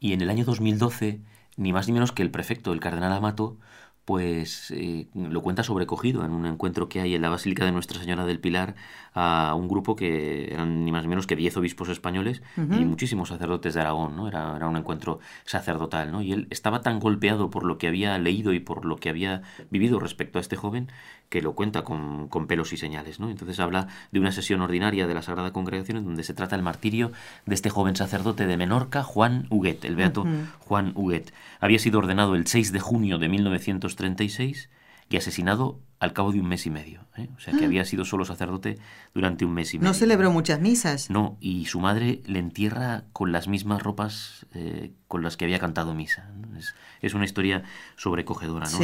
y 0.00 0.12
en 0.12 0.20
el 0.20 0.30
año 0.30 0.44
2012, 0.44 1.20
ni 1.56 1.72
más 1.72 1.86
ni 1.86 1.92
menos 1.92 2.12
que 2.12 2.22
el 2.22 2.30
prefecto, 2.30 2.72
el 2.72 2.80
cardenal 2.80 3.12
Amato, 3.12 3.56
pues 4.04 4.72
eh, 4.72 5.06
lo 5.14 5.42
cuenta 5.42 5.62
sobrecogido 5.62 6.24
en 6.24 6.32
un 6.32 6.46
encuentro 6.46 6.88
que 6.88 7.00
hay 7.00 7.14
en 7.14 7.22
la 7.22 7.28
Basílica 7.28 7.64
de 7.64 7.72
Nuestra 7.72 8.00
Señora 8.00 8.26
del 8.26 8.40
Pilar 8.40 8.74
a 9.14 9.54
un 9.54 9.68
grupo 9.68 9.94
que 9.94 10.52
eran 10.52 10.84
ni 10.84 10.90
más 10.90 11.02
ni 11.02 11.08
menos 11.08 11.26
que 11.26 11.36
diez 11.36 11.56
obispos 11.56 11.88
españoles 11.88 12.42
y 12.56 12.84
muchísimos 12.84 13.28
sacerdotes 13.28 13.74
de 13.74 13.80
Aragón, 13.80 14.16
¿no? 14.16 14.26
Era, 14.26 14.56
era, 14.56 14.68
un 14.68 14.76
encuentro 14.76 15.20
sacerdotal, 15.44 16.10
¿no? 16.10 16.22
Y 16.22 16.32
él 16.32 16.48
estaba 16.50 16.80
tan 16.80 16.98
golpeado 16.98 17.50
por 17.50 17.64
lo 17.64 17.78
que 17.78 17.86
había 17.86 18.18
leído 18.18 18.52
y 18.52 18.60
por 18.60 18.84
lo 18.84 18.96
que 18.96 19.08
había 19.08 19.42
vivido 19.70 20.00
respecto 20.00 20.38
a 20.38 20.40
este 20.40 20.56
joven 20.56 20.88
que 21.32 21.40
lo 21.40 21.54
cuenta 21.54 21.82
con, 21.82 22.28
con, 22.28 22.46
pelos 22.46 22.74
y 22.74 22.76
señales. 22.76 23.18
¿no? 23.18 23.30
Entonces 23.30 23.58
habla 23.58 23.88
de 24.10 24.20
una 24.20 24.32
sesión 24.32 24.60
ordinaria 24.60 25.06
de 25.06 25.14
la 25.14 25.22
Sagrada 25.22 25.50
Congregación 25.50 25.96
en 25.96 26.04
donde 26.04 26.24
se 26.24 26.34
trata 26.34 26.56
el 26.56 26.62
martirio 26.62 27.10
de 27.46 27.54
este 27.54 27.70
joven 27.70 27.96
sacerdote 27.96 28.46
de 28.46 28.58
Menorca, 28.58 29.02
Juan 29.02 29.46
Huguet, 29.48 29.82
el 29.86 29.96
beato 29.96 30.26
Juan 30.58 30.92
Huguet. 30.94 31.32
Había 31.58 31.78
sido 31.78 32.00
ordenado 32.00 32.34
el 32.34 32.46
6 32.46 32.70
de 32.72 32.80
junio 32.80 33.16
de 33.16 33.30
1936 33.30 34.68
y 35.08 35.16
asesinado 35.16 35.78
al 36.02 36.12
cabo 36.12 36.32
de 36.32 36.40
un 36.40 36.48
mes 36.48 36.66
y 36.66 36.70
medio. 36.70 37.06
¿eh? 37.16 37.28
O 37.36 37.40
sea, 37.40 37.56
que 37.56 37.62
ah. 37.62 37.66
había 37.66 37.84
sido 37.84 38.04
solo 38.04 38.24
sacerdote 38.24 38.76
durante 39.14 39.44
un 39.44 39.54
mes 39.54 39.72
y 39.72 39.78
medio. 39.78 39.88
¿No 39.88 39.94
celebró 39.94 40.32
muchas 40.32 40.60
misas? 40.60 41.10
No, 41.10 41.36
y 41.40 41.66
su 41.66 41.78
madre 41.78 42.22
le 42.26 42.40
entierra 42.40 43.04
con 43.12 43.30
las 43.30 43.46
mismas 43.46 43.80
ropas 43.84 44.44
eh, 44.52 44.90
con 45.06 45.22
las 45.22 45.36
que 45.36 45.44
había 45.44 45.60
cantado 45.60 45.94
misa. 45.94 46.28
Es, 46.58 46.74
es 47.02 47.14
una 47.14 47.24
historia 47.24 47.62
sobrecogedora, 47.96 48.68
¿no? 48.68 48.80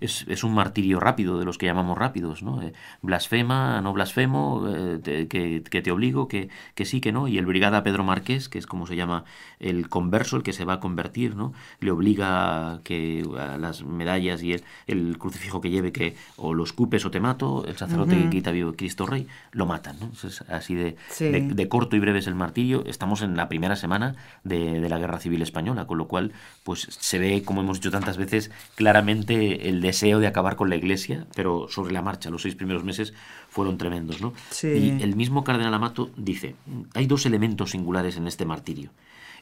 Es, 0.00 0.24
es, 0.28 0.44
un 0.44 0.54
martirio 0.54 0.98
rápido, 0.98 1.38
de 1.38 1.44
los 1.44 1.58
que 1.58 1.66
llamamos 1.66 1.98
rápidos, 1.98 2.42
¿no? 2.42 2.62
Eh, 2.62 2.72
blasfema, 3.02 3.82
no 3.82 3.92
blasfemo, 3.92 4.64
que, 5.02 5.28
que, 5.28 5.82
te 5.82 5.90
obligo, 5.90 6.26
que, 6.26 6.48
que, 6.74 6.86
sí, 6.86 7.02
que 7.02 7.12
no. 7.12 7.28
Y 7.28 7.36
el 7.36 7.44
brigada 7.44 7.82
Pedro 7.82 8.02
Marqués, 8.02 8.48
que 8.48 8.58
es 8.58 8.66
como 8.66 8.86
se 8.86 8.96
llama 8.96 9.24
el 9.58 9.90
converso, 9.90 10.36
el 10.36 10.42
que 10.42 10.52
se 10.54 10.64
va 10.64 10.74
a 10.74 10.80
convertir, 10.80 11.36
¿no? 11.36 11.52
Le 11.80 11.90
obliga 11.90 12.80
que 12.82 13.24
a 13.38 13.58
las 13.58 13.84
medallas 13.84 14.42
y 14.42 14.54
el, 14.54 14.64
el 14.86 15.18
crucifijo 15.18 15.60
que 15.60 15.70
lleve, 15.70 15.92
que 15.92 16.16
o 16.36 16.54
lo 16.54 16.61
escupes 16.64 17.04
o 17.04 17.10
te 17.10 17.20
mato, 17.20 17.64
el 17.66 17.76
sacerdote 17.76 18.16
que 18.16 18.30
quita 18.30 18.50
vivo 18.50 18.74
Cristo 18.74 19.06
Rey, 19.06 19.26
lo 19.52 19.66
matan, 19.66 19.96
¿no? 20.00 20.10
Es 20.12 20.42
así 20.42 20.74
de, 20.74 20.96
de, 21.18 21.68
corto 21.68 21.96
y 21.96 22.00
breve 22.00 22.18
es 22.18 22.26
el 22.26 22.34
martirio. 22.34 22.84
Estamos 22.86 23.22
en 23.22 23.36
la 23.36 23.48
primera 23.48 23.76
semana 23.76 24.16
de, 24.44 24.80
de 24.80 24.88
la 24.88 24.98
Guerra 24.98 25.18
Civil 25.18 25.42
Española, 25.42 25.86
con 25.86 25.98
lo 25.98 26.08
cual, 26.08 26.32
pues 26.64 26.86
se 26.90 27.18
ve 27.18 27.42
como 27.42 27.60
hemos 27.62 27.78
dicho 27.78 27.90
tantas 27.90 28.16
veces, 28.16 28.50
claramente 28.74 29.68
el 29.68 29.80
deseo 29.80 30.20
de 30.20 30.26
acabar 30.26 30.56
con 30.56 30.70
la 30.70 30.76
Iglesia, 30.76 31.26
pero 31.34 31.68
sobre 31.68 31.92
la 31.92 32.02
marcha. 32.02 32.30
Los 32.30 32.42
seis 32.42 32.54
primeros 32.54 32.84
meses 32.84 33.14
fueron 33.52 33.76
tremendos, 33.76 34.22
¿no? 34.22 34.32
Y 34.62 35.02
el 35.02 35.14
mismo 35.14 35.44
cardenal 35.44 35.74
Amato 35.74 36.10
dice, 36.16 36.56
hay 36.94 37.06
dos 37.06 37.26
elementos 37.26 37.72
singulares 37.72 38.16
en 38.16 38.26
este 38.26 38.46
martirio. 38.46 38.90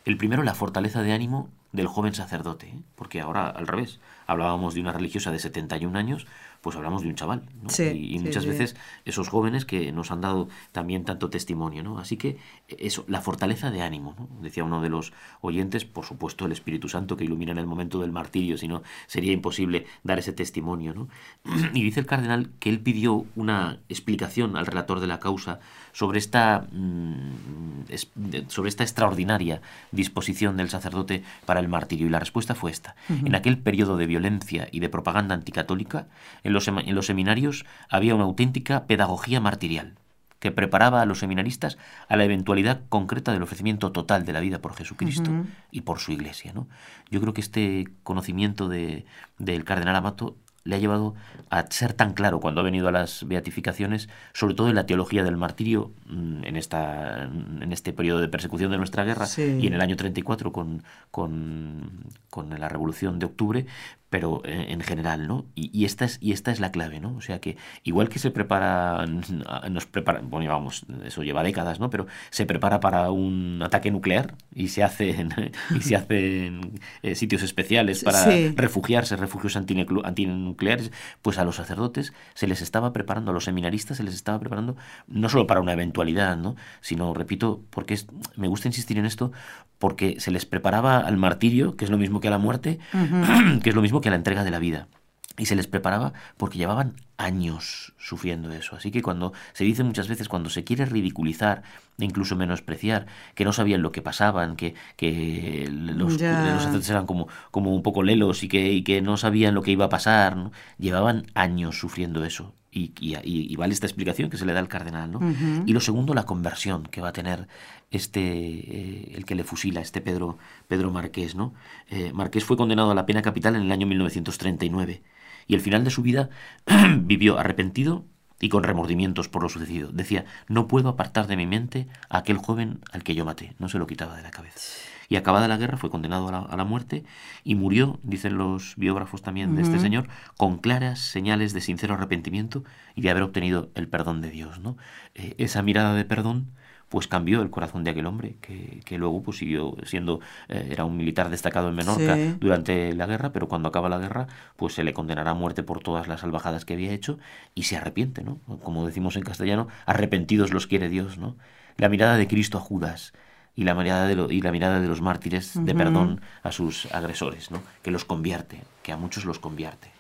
El 0.05 0.17
primero, 0.17 0.43
la 0.43 0.55
fortaleza 0.55 1.03
de 1.03 1.13
ánimo 1.13 1.49
del 1.73 1.87
joven 1.87 2.13
sacerdote, 2.13 2.67
¿eh? 2.67 2.79
porque 2.97 3.21
ahora 3.21 3.49
al 3.49 3.69
revés, 3.69 4.01
hablábamos 4.27 4.75
de 4.75 4.81
una 4.81 4.93
religiosa 4.93 5.31
de 5.31 5.39
71 5.39 5.97
años, 5.97 6.27
pues 6.61 6.77
hablamos 6.77 7.03
de 7.03 7.09
un 7.09 7.15
chaval. 7.15 7.43
y, 7.79 8.19
muchas 8.19 8.45
veces 8.45 8.77
esos 9.05 9.29
jóvenes 9.29 9.65
que 9.65 9.93
nos 9.93 10.11
han 10.11 10.21
dado 10.21 10.49
también 10.73 11.05
tanto 11.05 11.31
testimonio. 11.31 11.83
¿no? 11.83 11.99
Así 11.99 12.17
que 12.17 12.39
eso, 12.69 13.05
la 13.09 13.21
fortaleza 13.23 13.71
de 13.71 13.83
ánimo, 13.83 14.15
¿no? 14.19 14.29
decía 14.43 14.65
uno 14.65 14.83
de 14.83 14.89
los 14.89 15.13
oyentes, 15.41 15.85
por 15.85 16.05
supuesto 16.05 16.47
el 16.47 16.53
Espíritu 16.53 16.89
Santo 16.89 17.17
que 17.17 17.25
ilumina 17.25 17.53
en 17.53 17.59
el 17.59 17.67
momento 17.67 18.01
del 18.01 18.13
martirio, 18.13 18.59
si 18.59 18.69
no 18.69 18.83
sería 19.07 19.33
imposible 19.33 19.87
dar 20.03 20.19
ese 20.19 20.33
testimonio. 20.33 20.95
¿no? 20.95 21.09
Y 21.75 21.83
dice 21.83 22.01
el 22.01 22.07
cardenal 22.07 22.51
que 22.59 22.69
él 22.69 22.81
pidió 22.81 23.27
una 23.37 23.81
explicación 24.01 24.57
al 24.57 24.67
relator 24.67 25.01
de 25.01 25.07
la 25.07 25.21
causa 25.21 25.61
sobre 25.93 26.19
esta, 26.19 26.67
mm, 26.73 28.49
sobre 28.49 28.69
esta 28.69 28.83
extraordinaria 28.83 29.61
disposición 29.93 30.57
del 30.57 30.71
sacerdote 30.71 31.23
para 31.47 31.61
el 31.61 31.69
martirio. 31.69 32.07
Y 32.07 32.11
la 32.11 32.19
respuesta 32.19 32.55
fue 32.55 32.71
esta. 32.71 32.95
En 33.09 33.35
aquel 33.35 33.59
periodo 33.59 33.97
de 33.97 34.07
violencia 34.07 34.69
y 34.73 34.81
de 34.81 34.89
propaganda 34.89 35.35
anticatólica, 35.35 36.07
en 36.43 36.53
los, 36.53 36.69
en 36.69 36.95
los 36.95 37.07
seminarios 37.07 37.65
había 37.89 38.15
una 38.15 38.25
auténtica 38.25 38.87
pedagogía 38.87 39.41
martirial. 39.41 39.95
que 40.41 40.51
preparaba 40.51 41.03
a 41.03 41.05
los 41.05 41.19
seminaristas 41.19 41.77
a 42.09 42.17
la 42.17 42.25
eventualidad 42.25 42.81
concreta 42.89 43.31
del 43.31 43.43
ofrecimiento 43.43 43.93
total 43.93 44.25
de 44.25 44.33
la 44.33 44.41
vida 44.41 44.63
por 44.63 44.75
Jesucristo 44.75 45.31
y 45.71 45.83
por 45.83 45.99
su 45.99 46.13
iglesia. 46.13 46.55
¿no? 46.55 46.67
Yo 47.11 47.21
creo 47.21 47.35
que 47.35 47.43
este 47.43 47.89
conocimiento 48.05 48.67
de, 48.67 49.05
del 49.37 49.65
cardenal 49.65 49.97
Amato 49.97 50.39
le 50.65 50.77
ha 50.77 50.79
llevado 50.79 51.15
a 51.49 51.67
ser 51.71 51.95
tan 51.95 52.13
claro 52.13 52.41
cuando 52.41 52.61
ha 52.61 52.65
venido 52.65 52.89
a 52.89 52.93
las 52.93 53.27
beatificaciones, 53.27 54.09
sobre 54.33 54.55
todo 54.55 54.69
en 54.69 54.75
la 54.75 54.87
teología 54.87 55.25
del 55.25 55.37
martirio, 55.37 55.93
mm, 56.07 56.45
en, 56.45 56.57
esta, 56.57 57.25
en 57.25 57.73
este 57.73 57.93
periodo 57.93 58.21
de 58.21 58.29
persecución 58.29 58.71
de 58.71 58.79
nuestra 58.79 59.05
guerra 59.05 59.27
y 59.37 59.67
en 59.67 59.75
el 59.75 59.81
año 59.81 59.97
34 59.97 60.53
con, 60.53 60.83
con, 61.11 61.91
con 62.29 62.51
la 62.51 62.69
Revolución 62.69 63.19
de 63.19 63.27
Octubre, 63.27 63.67
pero 64.11 64.43
eh, 64.45 64.67
en 64.69 64.81
general, 64.81 65.29
¿no? 65.29 65.47
Y, 65.55 65.85
esta 65.85 66.05
es, 66.05 66.19
y 66.21 66.33
esta 66.33 66.51
es 66.51 66.59
la 66.59 66.73
clave, 66.73 66.99
¿no? 66.99 67.15
O 67.17 67.21
sea 67.21 67.41
que 67.41 67.57
igual 67.85 68.09
que 68.09 68.19
se 68.19 68.33
prepara, 68.33 69.07
nos 69.71 69.87
prepara, 69.87 70.21
bueno, 70.21 70.51
vamos, 70.51 70.85
eso 71.05 71.23
lleva 71.23 71.45
décadas, 71.45 71.79
¿no? 71.79 71.91
Pero 71.91 72.09
se 72.31 72.45
prepara 72.45 72.81
para 72.81 73.11
un 73.13 73.63
ataque 73.63 73.91
nuclear 73.93 74.35
y 74.53 74.69
se 74.69 74.83
hacen, 74.83 75.31
y 75.75 75.81
se 75.81 75.95
hacen 75.95 76.81
eh, 77.03 77.15
sitios 77.15 77.43
especiales 77.43 78.03
para 78.03 78.27
refugiarse, 78.57 79.17
refugios 79.17 79.57
antinucleares, 79.57 80.91
pues 81.23 81.39
a 81.39 81.45
los 81.45 81.57
sacerdotes 81.57 82.13
se 82.35 82.49
les 82.49 82.63
estaba 82.63 82.93
preparando, 82.93 83.31
a 83.31 83.35
los 83.35 83.45
seminaristas 83.45 83.99
se 83.99 84.03
les 84.03 84.15
estaba 84.15 84.41
preparando 84.41 84.77
no 85.07 85.29
solo 85.29 85.47
para 85.47 85.61
una 85.61 85.73
eventualidad, 85.73 86.37
¿no? 86.37 86.57
Sino, 86.81 87.15
repito, 87.15 87.63
porque 87.71 87.97
me 88.37 88.49
gusta 88.49 88.67
insistir 88.67 88.99
en 88.99 89.07
esto, 89.07 89.31
porque 89.79 90.19
se 90.19 90.31
les 90.31 90.47
preparaba 90.47 90.99
al 90.99 91.17
martirio, 91.17 91.77
que 91.77 91.85
es 91.85 91.91
lo 91.91 91.97
mismo 91.97 92.21
que 92.21 92.29
a 92.29 92.31
la 92.33 92.39
muerte, 92.39 92.81
que 93.63 93.71
es 93.71 93.75
lo 93.75 93.83
mismo 93.83 94.00
que 94.01 94.09
a 94.09 94.11
la 94.11 94.17
entrega 94.17 94.45
de 94.45 94.51
la 94.51 94.59
vida. 94.59 94.89
Y 95.37 95.47
se 95.47 95.57
les 95.57 95.67
preparaba 95.67 96.13
porque 96.37 96.59
llevaban 96.59 96.97
años 97.21 97.93
sufriendo 97.99 98.51
eso. 98.51 98.77
Así 98.77 98.91
que 98.91 99.03
cuando 99.03 99.33
se 99.53 99.65
dice 99.65 99.85
muchas 99.85 100.09
veces, 100.09 100.29
cuando 100.29 100.49
se 100.49 100.65
quiere 100.65 100.87
ridiculizar 100.87 101.63
e 101.99 102.05
incluso 102.05 102.35
menospreciar, 102.35 103.07
que 103.35 103.45
no 103.45 103.53
sabían 103.53 103.83
lo 103.83 103.93
que 103.93 104.01
pasaban, 104.01 104.57
que, 104.57 104.75
que 104.97 105.69
los, 105.71 106.15
sacerdotes 106.15 106.89
eran 106.89 107.07
como, 107.07 107.29
como 107.51 107.75
un 107.75 107.83
poco 107.83 108.03
lelos 108.03 108.43
y 108.43 108.49
que, 108.49 108.73
y 108.73 108.83
que 108.83 109.03
no 109.03 109.19
sabían 109.19 109.55
lo 109.55 109.63
que 109.63 109.71
iba 109.71 109.85
a 109.85 109.89
pasar, 109.91 110.51
llevaban 110.79 111.27
años 111.35 111.79
sufriendo 111.79 112.25
eso. 112.25 112.55
Y, 112.73 112.93
y, 113.01 113.57
vale 113.57 113.75
esta 113.75 113.87
explicación 113.87 114.31
que 114.31 114.37
se 114.37 114.47
le 114.47 114.53
da 114.53 114.61
al 114.61 114.69
cardenal. 114.69 115.11
¿no? 115.11 115.21
Y 115.67 115.73
lo 115.73 115.81
segundo, 115.81 116.15
la 116.15 116.23
conversión 116.23 116.85
que 116.85 117.01
va 117.01 117.09
a 117.09 117.13
tener 117.13 117.49
este 117.91 118.21
eh, 118.21 119.13
el 119.17 119.25
que 119.25 119.35
le 119.35 119.43
fusila, 119.43 119.81
este 119.81 120.01
Pedro, 120.01 120.39
Pedro 120.69 120.93
Marqués. 120.93 121.35
¿no? 121.35 121.53
Eh, 121.89 122.13
Marqués 122.15 122.45
fue 122.45 122.57
condenado 122.57 122.93
a 122.93 122.95
la 122.95 123.07
pena 123.07 123.23
capital 123.23 123.57
en 123.57 123.63
el 123.63 123.73
año 123.73 123.89
1939 123.89 125.03
y 125.51 125.55
el 125.55 125.61
final 125.61 125.83
de 125.83 125.91
su 125.91 126.03
vida 126.03 126.31
vivió 127.01 127.37
arrepentido 127.37 128.05
y 128.39 128.51
con 128.51 128.63
remordimientos 128.63 129.29
por 129.29 129.43
lo 129.43 129.49
sucedido. 129.49 129.91
Decía, 129.91 130.25
no 130.47 130.69
puedo 130.69 130.89
apartar 130.89 131.27
de 131.27 131.37
mi 131.37 131.45
mente 131.45 131.89
a 132.09 132.19
aquel 132.19 132.37
joven 132.37 132.79
al 132.93 133.03
que 133.03 133.17
yo 133.17 133.25
maté. 133.25 133.55
No 133.59 133.69
se 133.69 133.79
lo 133.79 133.89
quitaba 133.89 134.17
de 134.17 134.23
la 134.23 134.31
cabeza. 134.31 134.61
Y 135.09 135.17
acabada 135.17 135.49
la 135.49 135.57
guerra 135.57 135.77
fue 135.77 135.91
condenado 135.91 136.29
a 136.29 136.57
la, 136.57 136.65
muerte 136.65 137.03
y 137.43 137.57
murió, 137.57 137.99
dicen 138.05 138.39
los 138.39 138.77
biógrafos 138.77 139.23
también 139.23 139.57
de 139.57 139.63
este 139.63 139.81
señor, 139.81 140.07
con 140.37 140.59
claras 140.59 141.01
señales 141.01 141.53
de 141.53 141.61
sincero 141.61 141.95
arrepentimiento 141.95 142.63
y 142.95 143.03
de 143.03 143.11
haber 143.11 143.25
obtenido 143.25 143.71
el 143.75 143.89
perdón 143.89 144.21
de 144.21 144.31
Dios. 144.31 144.61
¿no? 144.61 144.77
Eh, 145.17 145.35
esa 145.39 145.63
mirada 145.63 145.95
de 145.95 146.05
perdón 146.05 146.53
pues 146.91 147.07
cambió 147.07 147.41
el 147.41 147.51
corazón 147.51 147.85
de 147.85 147.91
aquel 147.93 148.05
hombre, 148.05 148.37
que, 148.41 148.81
que 148.85 148.99
luego 148.99 149.23
pues 149.23 149.39
siguió 149.39 149.77
siendo, 149.85 150.21
eh, 150.49 150.69
era 150.73 150.85
un 150.85 150.97
militar 150.97 151.31
destacado 151.31 151.69
en 151.69 151.77
Menorca 151.77 152.19
durante 152.41 152.93
la 152.95 153.07
guerra, 153.07 153.33
pero 153.33 153.47
cuando 153.49 153.69
acaba 153.69 153.89
la 153.89 153.99
guerra, 153.99 154.27
pues 154.57 154.75
se 154.75 154.83
le 154.83 154.93
condenará 154.93 155.31
a 155.31 155.35
muerte 155.35 155.63
por 155.63 155.81
todas 155.81 156.09
las 156.09 156.21
salvajadas 156.21 156.65
que 156.65 156.75
había 156.75 156.93
hecho 156.93 157.21
y 157.55 157.63
se 157.63 157.77
arrepiente, 157.77 158.25
¿no? 158.25 158.41
Como 158.65 158.85
decimos 158.85 159.15
en 159.15 159.23
castellano, 159.23 159.69
arrepentidos 159.87 160.53
los 160.53 160.67
quiere 160.67 160.89
Dios, 160.89 161.17
¿no? 161.17 161.37
La 161.77 161.89
mirada 161.89 162.17
de 162.17 162.27
Cristo 162.27 162.59
a 162.59 162.61
Judas 162.61 163.13
y 163.55 163.63
la 163.63 163.75
mirada 163.75 164.09
de, 164.09 164.35
y 164.35 164.41
la 164.41 164.51
mirada 164.51 164.81
de 164.81 164.89
los 164.89 165.01
mártires 165.01 165.65
de 165.65 165.75
perdón 165.77 166.21
a 166.43 166.51
sus 166.51 166.93
agresores, 166.93 167.53
¿no? 167.53 167.63
Que 167.83 167.93
los 167.93 168.05
convierte, 168.05 168.63
que 168.83 168.91
a 168.91 168.97
muchos 168.97 169.25
los 169.25 169.39
convierte. 169.39 169.93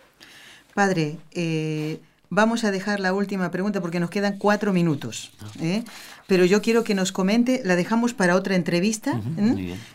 Padre, 0.74 1.18
eh, 1.30 2.00
vamos 2.30 2.64
a 2.64 2.70
dejar 2.70 3.00
la 3.00 3.12
última 3.12 3.50
pregunta 3.50 3.80
porque 3.80 4.00
nos 4.00 4.10
quedan 4.10 4.38
cuatro 4.38 4.72
minutos. 4.72 5.32
Ah. 5.40 5.46
¿eh? 5.60 5.84
pero 6.30 6.44
yo 6.44 6.62
quiero 6.62 6.84
que 6.84 6.94
nos 6.94 7.10
comente, 7.10 7.60
la 7.64 7.74
dejamos 7.74 8.14
para 8.14 8.36
otra 8.36 8.54
entrevista, 8.54 9.20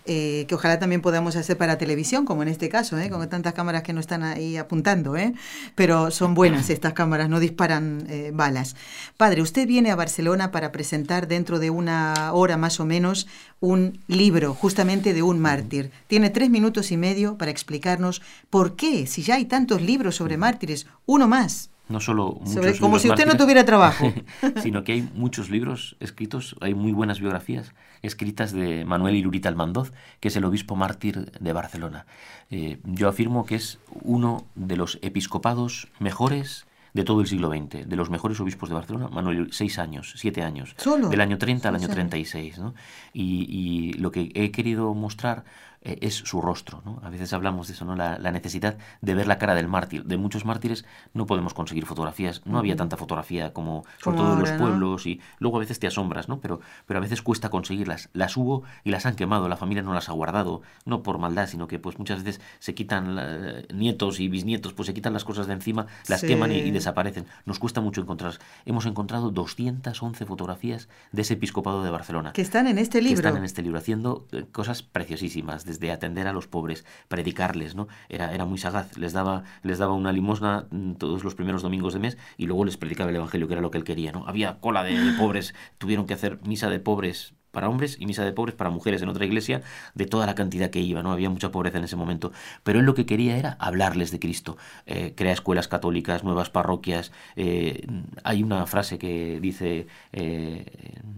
eh, 0.06 0.44
que 0.50 0.56
ojalá 0.56 0.80
también 0.80 1.00
podamos 1.00 1.38
hacer 1.38 1.58
para 1.58 1.78
televisión, 1.78 2.26
como 2.26 2.44
en 2.44 2.50
este 2.50 2.68
caso, 2.68 3.00
¿eh? 3.00 3.10
con 3.10 3.26
tantas 3.30 3.54
cámaras 3.54 3.84
que 3.84 3.94
nos 3.94 4.02
están 4.02 4.22
ahí 4.22 4.58
apuntando, 4.58 5.16
¿eh? 5.16 5.34
pero 5.76 6.12
son 6.12 6.34
buenas 6.34 6.70
estas 6.70 6.92
cámaras, 6.92 7.30
no 7.30 7.40
disparan 7.40 8.06
eh, 8.10 8.32
balas. 8.34 8.76
Padre, 9.16 9.42
usted 9.42 9.66
viene 9.66 9.92
a 9.92 9.96
Barcelona 9.96 10.52
para 10.52 10.74
presentar 10.74 11.30
dentro 11.30 11.58
de 11.58 11.70
una 11.70 12.34
hora 12.34 12.58
más 12.58 12.82
o 12.82 12.86
menos 12.86 13.28
un 13.62 14.02
libro 14.10 14.54
justamente 14.54 15.14
de 15.14 15.24
un 15.24 15.40
mártir. 15.40 15.92
Tiene 16.08 16.32
tres 16.32 16.50
minutos 16.50 16.92
y 16.92 16.98
medio 16.98 17.38
para 17.38 17.52
explicarnos 17.52 18.22
por 18.50 18.76
qué, 18.76 19.08
si 19.08 19.22
ya 19.22 19.36
hay 19.36 19.46
tantos 19.46 19.82
libros 19.82 20.18
sobre 20.18 20.36
mártires, 20.36 20.86
uno 21.06 21.30
más. 21.30 21.70
No 21.88 22.00
solo 22.00 22.40
muchos 22.42 22.80
Como 22.80 23.00
si 23.00 23.10
usted 23.10 23.28
no 23.28 23.38
tuviera 23.38 23.64
trabajo. 23.64 24.12
sino 24.64 24.84
que 24.84 24.94
hay 24.94 25.10
muchos 25.14 25.50
libros 25.50 25.96
escritos, 26.00 26.56
hay 26.62 26.74
muy 26.74 26.92
buenas 26.92 27.20
biografías 27.20 27.74
escritas 28.02 28.52
de 28.52 28.86
Manuel 28.86 29.16
Irurita 29.16 29.50
Almandoz, 29.50 29.92
que 30.20 30.30
es 30.30 30.36
el 30.36 30.46
obispo 30.46 30.76
mártir 30.76 31.32
de 31.40 31.54
Barcelona. 31.54 32.06
Eh, 32.52 32.80
yo 32.84 33.08
afirmo 33.08 33.46
que 33.46 33.56
es 33.56 33.80
uno 34.04 34.46
de 34.56 34.78
los 34.78 35.00
episcopados 35.02 35.88
mejores 36.00 36.66
de 36.94 37.04
todo 37.04 37.20
el 37.20 37.28
siglo 37.28 37.50
XX, 37.50 37.90
de 37.90 37.96
los 37.98 38.10
mejores 38.10 38.40
obispos 38.40 38.70
de 38.70 38.76
Barcelona, 38.76 39.10
Manuel, 39.10 39.50
seis 39.52 39.80
años, 39.80 40.14
siete 40.16 40.44
años, 40.44 40.76
¿Solo? 40.78 41.10
del 41.10 41.20
año 41.20 41.38
30 41.38 41.68
al 41.68 41.76
año 41.76 41.90
36. 41.90 42.58
¿no? 42.58 42.74
Y, 43.12 43.46
y 43.50 43.94
lo 43.94 44.12
que 44.12 44.32
he 44.34 44.52
querido 44.52 44.94
mostrar 44.94 45.44
eh, 45.86 46.00
es 46.02 46.16
su 46.16 46.42
rostro. 46.42 46.82
¿no? 46.84 47.00
A 47.04 47.10
veces 47.10 47.32
hablamos 47.32 47.68
de 47.68 47.74
eso, 47.74 47.86
¿no? 47.86 47.96
La, 47.96 48.18
necesidad 48.32 48.78
de 49.02 49.14
ver 49.14 49.28
la 49.28 49.38
cara 49.38 49.54
del 49.56 49.68
mártir. 49.68 50.04
De 50.04 50.18
muchos 50.18 50.46
mártires 50.46 50.84
no 51.14 51.28
podemos 51.28 51.54
conseguir 51.54 51.86
fotografías. 51.86 52.42
No 52.46 52.58
había 52.58 52.76
tanta 52.76 52.98
fotografía 52.98 53.54
como, 53.54 53.86
sobre 54.04 54.18
todo 54.18 54.34
en 54.34 54.40
los 54.40 54.52
pueblos 54.52 55.06
y 55.06 55.22
luego 55.40 55.58
a 55.58 55.60
veces 55.60 55.80
te 55.80 55.88
asombras, 55.88 56.28
¿no? 56.28 56.40
Pero, 56.40 56.60
pero 56.88 56.98
a 56.98 57.02
veces 57.02 57.22
cuesta 57.22 57.50
conseguirlas. 57.50 58.10
Las 58.14 58.36
hubo 58.36 58.64
y 58.84 58.90
las 58.90 59.06
han 59.06 59.16
quemado. 59.16 59.48
La 59.48 59.58
familia 59.58 59.84
no 59.84 59.94
las 59.94 60.10
ha 60.10 60.14
guardado, 60.14 60.64
no 60.86 61.04
por 61.04 61.20
maldad, 61.20 61.48
sino 61.48 61.68
que 61.68 61.78
pues 61.78 62.00
muchas 62.00 62.24
veces 62.24 62.42
se 62.60 62.74
quitan 62.74 63.66
nietos 63.74 64.20
y 64.20 64.28
bisnietos, 64.28 64.74
pues 64.74 64.88
se 64.88 64.94
quitan 64.94 65.14
las 65.14 65.24
cosas 65.24 65.46
de 65.46 65.54
encima, 65.54 65.86
las 66.08 66.22
queman 66.24 66.52
y, 66.52 66.72
desaparecen. 66.72 67.28
Nos 67.46 67.60
cuesta 67.60 67.80
mucho 67.80 68.02
encontrarlas. 68.02 68.42
Hemos 68.66 68.86
encontrado 68.88 69.30
211 69.30 70.26
fotografías 70.26 70.90
de 71.12 71.22
ese 71.22 71.36
episcopado 71.36 71.84
de 71.84 71.92
Barcelona. 71.92 72.34
Que 72.34 72.42
están 72.42 72.66
en 72.66 72.80
este 72.80 73.02
libro. 73.02 73.22
Que 73.22 73.28
están 73.28 73.38
en 73.38 73.46
este 73.46 73.62
libro, 73.62 73.78
haciendo 73.78 74.26
eh, 74.32 74.46
cosas 74.52 74.82
preciosísimas 74.82 75.64
de 75.80 75.92
atender 75.92 76.28
a 76.28 76.34
los 76.34 76.48
pobres, 76.48 76.86
predicarles, 77.08 77.76
¿no? 77.76 77.88
Era, 78.10 78.34
era 78.34 78.46
muy 78.46 78.58
sagaz, 78.58 78.98
les 78.98 79.14
daba, 79.14 79.44
les 79.64 79.78
daba 79.78 79.94
una 79.94 80.12
limosna 80.12 80.68
mm, 80.72 80.94
todos 80.94 81.24
los 81.24 81.36
primeros 81.36 81.62
domingos 81.62 81.94
de 81.94 82.00
mes 82.00 82.18
y 82.38 82.46
luego 82.46 82.66
les 82.66 82.78
predicaba 82.78 83.10
el 83.10 83.16
Evangelio, 83.16 83.48
que 83.48 83.54
era 83.54 83.62
lo 83.62 83.72
que 83.72 83.78
él 83.78 83.84
quería, 83.84 84.12
¿no? 84.12 84.28
Había 84.28 84.60
cola 84.60 84.84
de 84.84 85.14
pobres, 85.18 85.54
tuvieron 85.78 86.06
que 86.06 86.14
hacer 86.14 86.40
misa 86.44 86.70
de 86.70 86.80
pobres 86.80 87.34
para 87.56 87.70
hombres 87.70 87.98
y 88.00 88.06
misa 88.06 88.24
de 88.24 88.32
pobres 88.32 88.54
para 88.54 88.70
mujeres 88.70 89.02
en 89.02 89.10
otra 89.10 89.26
iglesia, 89.26 89.64
de 89.96 90.06
toda 90.06 90.28
la 90.28 90.36
cantidad 90.36 90.70
que 90.70 90.82
iba, 90.82 91.02
¿no? 91.02 91.12
Había 91.12 91.32
mucha 91.32 91.52
pobreza 91.52 91.80
en 91.80 91.86
ese 91.86 91.96
momento. 91.96 92.32
Pero 92.62 92.80
él 92.80 92.86
lo 92.86 92.94
que 92.94 93.08
quería 93.08 93.36
era 93.38 93.58
hablarles 93.60 94.12
de 94.12 94.20
Cristo. 94.20 94.58
Eh, 94.86 95.14
crea 95.16 95.34
escuelas 95.34 95.68
católicas, 95.68 96.24
nuevas 96.24 96.52
parroquias. 96.52 97.12
Eh, 97.36 97.88
hay 98.24 98.44
una 98.44 98.68
frase 98.68 99.00
que 99.00 99.40
dice 99.42 99.88
eh, 100.14 100.66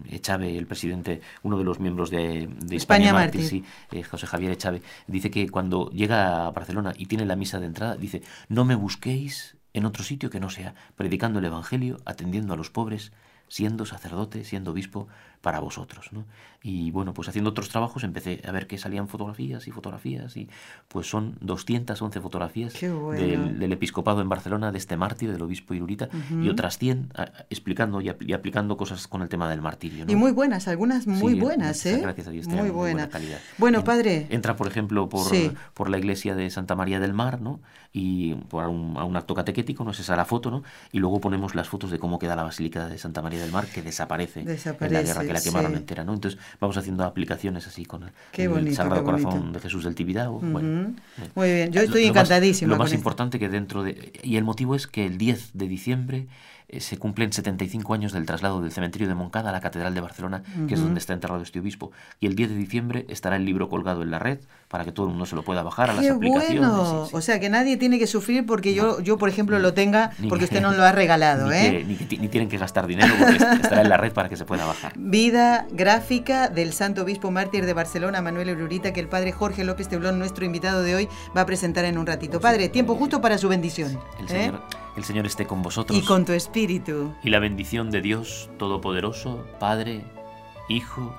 Echave, 0.09 0.57
el 0.57 0.67
presidente, 0.67 1.21
uno 1.43 1.57
de 1.57 1.63
los 1.63 1.79
miembros 1.79 2.09
de, 2.09 2.49
España, 2.71 3.13
Mártir, 3.13 3.43
sí, 3.43 3.63
eh, 3.91 4.03
José 4.03 4.27
Javier 4.27 4.51
Echave, 4.51 4.81
dice 5.07 5.31
que 5.31 5.49
cuando 5.49 5.89
llega 5.89 6.47
a 6.47 6.51
Barcelona 6.51 6.93
y 6.97 7.07
tiene 7.07 7.25
la 7.25 7.35
misa 7.35 7.59
de 7.59 7.65
entrada, 7.65 7.95
dice, 7.95 8.21
no 8.47 8.65
me 8.65 8.75
busquéis 8.75 9.57
en 9.73 9.85
otro 9.85 10.03
sitio 10.03 10.29
que 10.29 10.39
no 10.39 10.49
sea 10.49 10.75
predicando 10.95 11.39
el 11.39 11.45
Evangelio, 11.45 11.99
atendiendo 12.05 12.53
a 12.53 12.57
los 12.57 12.69
pobres, 12.69 13.11
siendo 13.47 13.85
sacerdote, 13.85 14.43
siendo 14.43 14.71
obispo, 14.71 15.07
para 15.47 15.61
vosotros. 15.61 16.11
¿no? 16.11 16.25
Y 16.61 16.91
bueno, 16.91 17.13
pues 17.13 17.29
haciendo 17.29 17.51
otros 17.51 17.69
trabajos 17.69 18.03
empecé 18.03 18.41
a 18.45 18.51
ver 18.51 18.67
que 18.67 18.77
salían 18.77 19.07
fotografías 19.07 19.65
y 19.65 19.71
fotografías 19.71 20.35
y 20.35 20.49
pues 20.89 21.09
son 21.09 21.37
211 21.39 22.19
fotografías 22.19 22.73
del, 22.81 23.71
episcopado 23.71 24.19
en 24.19 24.27
Barcelona, 24.27 24.73
de 24.73 24.77
este 24.77 24.97
mártir, 24.97 25.31
del 25.31 25.41
obispo 25.41 25.73
Irurita, 25.73 26.09
y 26.29 26.49
otras 26.49 26.77
100 26.79 27.13
explicando 27.49 28.01
y, 28.01 28.09
aplicando 28.09 28.75
cosas 28.75 29.07
con 29.07 29.21
el 29.21 29.29
tema 29.29 29.49
del 29.49 29.61
martirio. 29.61 30.03
Y 30.09 30.17
muy 30.17 30.33
buenas, 30.33 30.67
algunas 30.67 31.07
muy 31.07 31.35
buenas, 31.35 31.85
¿eh? 31.85 31.99
Gracias 32.01 32.27
a 32.27 32.31
Dios. 32.31 32.47
Muy, 32.47 32.69
buena. 32.69 33.07
calidad. 33.07 33.39
Bueno, 33.57 33.85
padre. 33.85 34.27
Entra, 34.29 34.57
por 34.57 34.67
ejemplo, 34.67 35.07
por, 35.07 35.31
por 35.73 35.89
la 35.89 35.97
iglesia 35.97 36.35
de 36.35 36.49
Santa 36.49 36.75
María 36.75 36.99
del 36.99 37.13
Mar, 37.13 37.39
¿no? 37.39 37.61
Y 37.93 38.33
por 38.33 38.67
un, 38.67 38.97
a 38.97 39.05
un 39.05 39.15
acto 39.15 39.33
catequético, 39.33 39.85
¿no? 39.85 39.91
Esa 39.91 40.01
es 40.01 40.09
la 40.09 40.25
foto, 40.25 40.51
¿no? 40.51 40.63
Y 40.91 40.99
luego 40.99 41.21
ponemos 41.21 41.55
las 41.55 41.69
fotos 41.69 41.91
de 41.91 41.99
cómo 41.99 42.19
queda 42.19 42.35
la 42.35 42.43
Basílica 42.43 42.89
de 42.89 42.97
Santa 42.97 43.21
María 43.21 43.39
del 43.39 43.51
Mar, 43.53 43.67
que 43.67 43.81
desaparece, 43.81 44.41
en 44.41 44.93
la 44.93 45.01
guerra, 45.01 45.23
que 45.23 45.33
la 45.37 45.43
quemaron 45.43 45.75
entera, 45.75 46.03
¿no? 46.03 46.13
Entonces 46.13 46.39
vamos 46.59 46.77
haciendo 46.77 47.03
aplicaciones 47.03 47.67
así 47.67 47.85
con 47.85 48.03
el, 48.03 48.75
Sagrado 48.75 49.03
Corazón 49.03 49.53
de 49.53 49.59
Jesús 49.59 49.83
del 49.83 49.95
Tibidabo. 49.95 50.39
bueno, 50.39 50.93
Muy 51.35 51.51
bien, 51.51 51.71
yo 51.71 51.81
estoy 51.81 52.05
encantadísima. 52.05 52.71
Lo 52.71 52.77
más, 52.77 52.93
importante 52.93 53.39
que 53.39 53.49
dentro 53.49 53.83
de... 53.83 54.13
Y 54.23 54.37
el 54.37 54.43
motivo 54.43 54.75
es 54.75 54.87
que 54.87 55.05
el 55.05 55.17
10 55.17 55.51
de 55.53 55.67
diciembre 55.67 56.27
eh, 56.69 56.81
se 56.81 56.97
cumplen 56.97 57.31
75 57.31 57.93
años 57.93 58.11
del 58.11 58.25
traslado 58.25 58.61
del 58.61 58.73
cementerio 58.73 59.07
de 59.07 59.15
Moncada 59.15 59.49
a 59.49 59.51
la 59.53 59.61
Catedral 59.61 59.93
de 59.93 60.01
Barcelona, 60.01 60.43
que 60.67 60.73
es 60.73 60.81
donde 60.81 60.99
está 60.99 61.13
enterrado 61.13 61.41
este 61.41 61.59
obispo. 61.59 61.91
Y 62.19 62.27
el 62.27 62.35
10 62.35 62.49
de 62.49 62.55
diciembre 62.55 63.05
estará 63.07 63.37
el 63.37 63.45
libro 63.45 63.69
colgado 63.69 64.03
en 64.03 64.11
la 64.11 64.19
red 64.19 64.39
para 64.67 64.83
que 64.83 64.91
todo 64.91 65.05
el 65.05 65.11
mundo 65.11 65.25
se 65.25 65.35
lo 65.35 65.43
pueda 65.43 65.63
bajar 65.63 65.91
a 65.91 65.93
las 65.93 66.09
aplicaciones. 66.09 66.59
Bueno. 66.59 67.07
O 67.13 67.21
sea, 67.21 67.39
que 67.39 67.49
nadie 67.49 67.77
tiene 67.77 67.97
que 67.99 68.05
sufrir 68.05 68.45
porque 68.45 68.73
yo, 68.73 68.99
yo 68.99 69.17
por 69.17 69.29
ejemplo, 69.29 69.57
lo 69.59 69.73
tenga 69.73 70.11
porque 70.29 70.43
usted 70.43 70.61
no 70.61 70.73
lo 70.73 70.83
ha 70.83 70.91
regalado. 70.91 71.49
ni, 71.49 71.55
¿eh? 71.55 71.85
ni, 71.87 72.27
tienen 72.27 72.49
que 72.49 72.57
gastar 72.57 72.85
dinero 72.85 73.13
porque 73.17 73.35
estará 73.35 73.81
en 73.81 73.89
la 73.89 73.95
red 73.95 74.11
para 74.11 74.27
que 74.27 74.35
se 74.35 74.43
pueda 74.43 74.65
bajar. 74.65 74.91
Vida 74.97 75.67
gráfica 75.71 76.49
del 76.49 76.73
Santo 76.73 77.03
Obispo 77.03 77.31
Mártir 77.31 77.65
de 77.65 77.73
Barcelona, 77.73 78.21
Manuel 78.21 78.49
Eururita, 78.49 78.91
que 78.91 78.99
el 78.99 79.07
padre 79.07 79.31
Jorge 79.31 79.63
López 79.63 79.87
Teblón, 79.87 80.19
nuestro 80.19 80.43
invitado 80.43 80.83
de 80.83 80.95
hoy, 80.95 81.09
va 81.35 81.41
a 81.41 81.45
presentar 81.45 81.85
en 81.85 81.97
un 81.97 82.05
ratito. 82.05 82.41
Padre, 82.41 82.67
tiempo 82.67 82.95
justo 82.95 83.21
para 83.21 83.37
su 83.37 83.47
bendición. 83.47 83.97
El 84.19 84.25
¿eh? 84.25 84.27
señor, 84.27 84.86
el 84.97 85.03
Señor 85.03 85.25
esté 85.25 85.45
con 85.45 85.61
vosotros. 85.61 85.97
Y 85.97 86.03
con 86.03 86.25
tu 86.25 86.33
espíritu. 86.33 87.13
Y 87.23 87.29
la 87.29 87.39
bendición 87.39 87.91
de 87.91 88.01
Dios 88.01 88.49
Todopoderoso, 88.57 89.45
Padre, 89.59 90.03
Hijo 90.69 91.15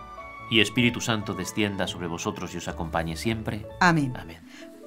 y 0.51 0.61
Espíritu 0.61 1.01
Santo 1.01 1.35
descienda 1.35 1.87
sobre 1.87 2.09
vosotros 2.09 2.55
y 2.55 2.59
os 2.59 2.68
acompañe 2.68 3.16
siempre. 3.16 3.66
Amén. 3.81 4.12
Amén. 4.16 4.39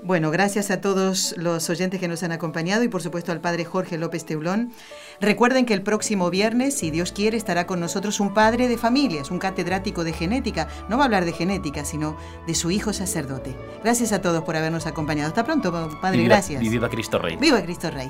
Bueno, 0.04 0.32
gracias 0.32 0.72
a 0.72 0.82
todos 0.82 1.36
los 1.38 1.70
oyentes 1.70 2.00
que 2.00 2.08
nos 2.08 2.24
han 2.24 2.32
acompañado 2.32 2.84
y 2.84 2.88
por 2.88 3.04
supuesto 3.04 3.32
al 3.32 3.40
padre 3.40 3.66
Jorge 3.66 4.00
López 4.00 4.26
Teulón. 4.26 4.72
Recuerden 5.20 5.66
que 5.66 5.76
el 5.76 5.84
próximo 5.84 6.32
viernes, 6.32 6.76
si 6.76 6.90
Dios 6.90 7.12
quiere, 7.12 7.38
estará 7.38 7.68
con 7.68 7.80
nosotros 7.80 8.20
un 8.20 8.34
padre 8.34 8.68
de 8.68 8.80
familias, 8.80 9.30
un 9.30 9.38
catedrático 9.38 10.04
de 10.04 10.14
genética. 10.14 10.68
No 10.90 10.98
va 10.98 11.04
a 11.04 11.06
hablar 11.06 11.26
de 11.26 11.34
genética, 11.34 11.86
sino 11.86 12.18
de 12.48 12.56
su 12.56 12.72
hijo 12.72 12.94
sacerdote. 12.94 13.56
Gracias 13.84 14.12
a 14.12 14.22
todos 14.22 14.44
por 14.44 14.56
habernos 14.56 14.88
acompañado. 14.88 15.28
Hasta 15.28 15.46
pronto, 15.46 15.72
padre. 16.02 16.24
gracias. 16.24 16.62
viva 16.62 16.90
Cristo 16.90 17.20
Rey. 17.20 17.38
Viva 17.38 17.62
Cristo 17.62 17.92
Rey. 17.92 18.10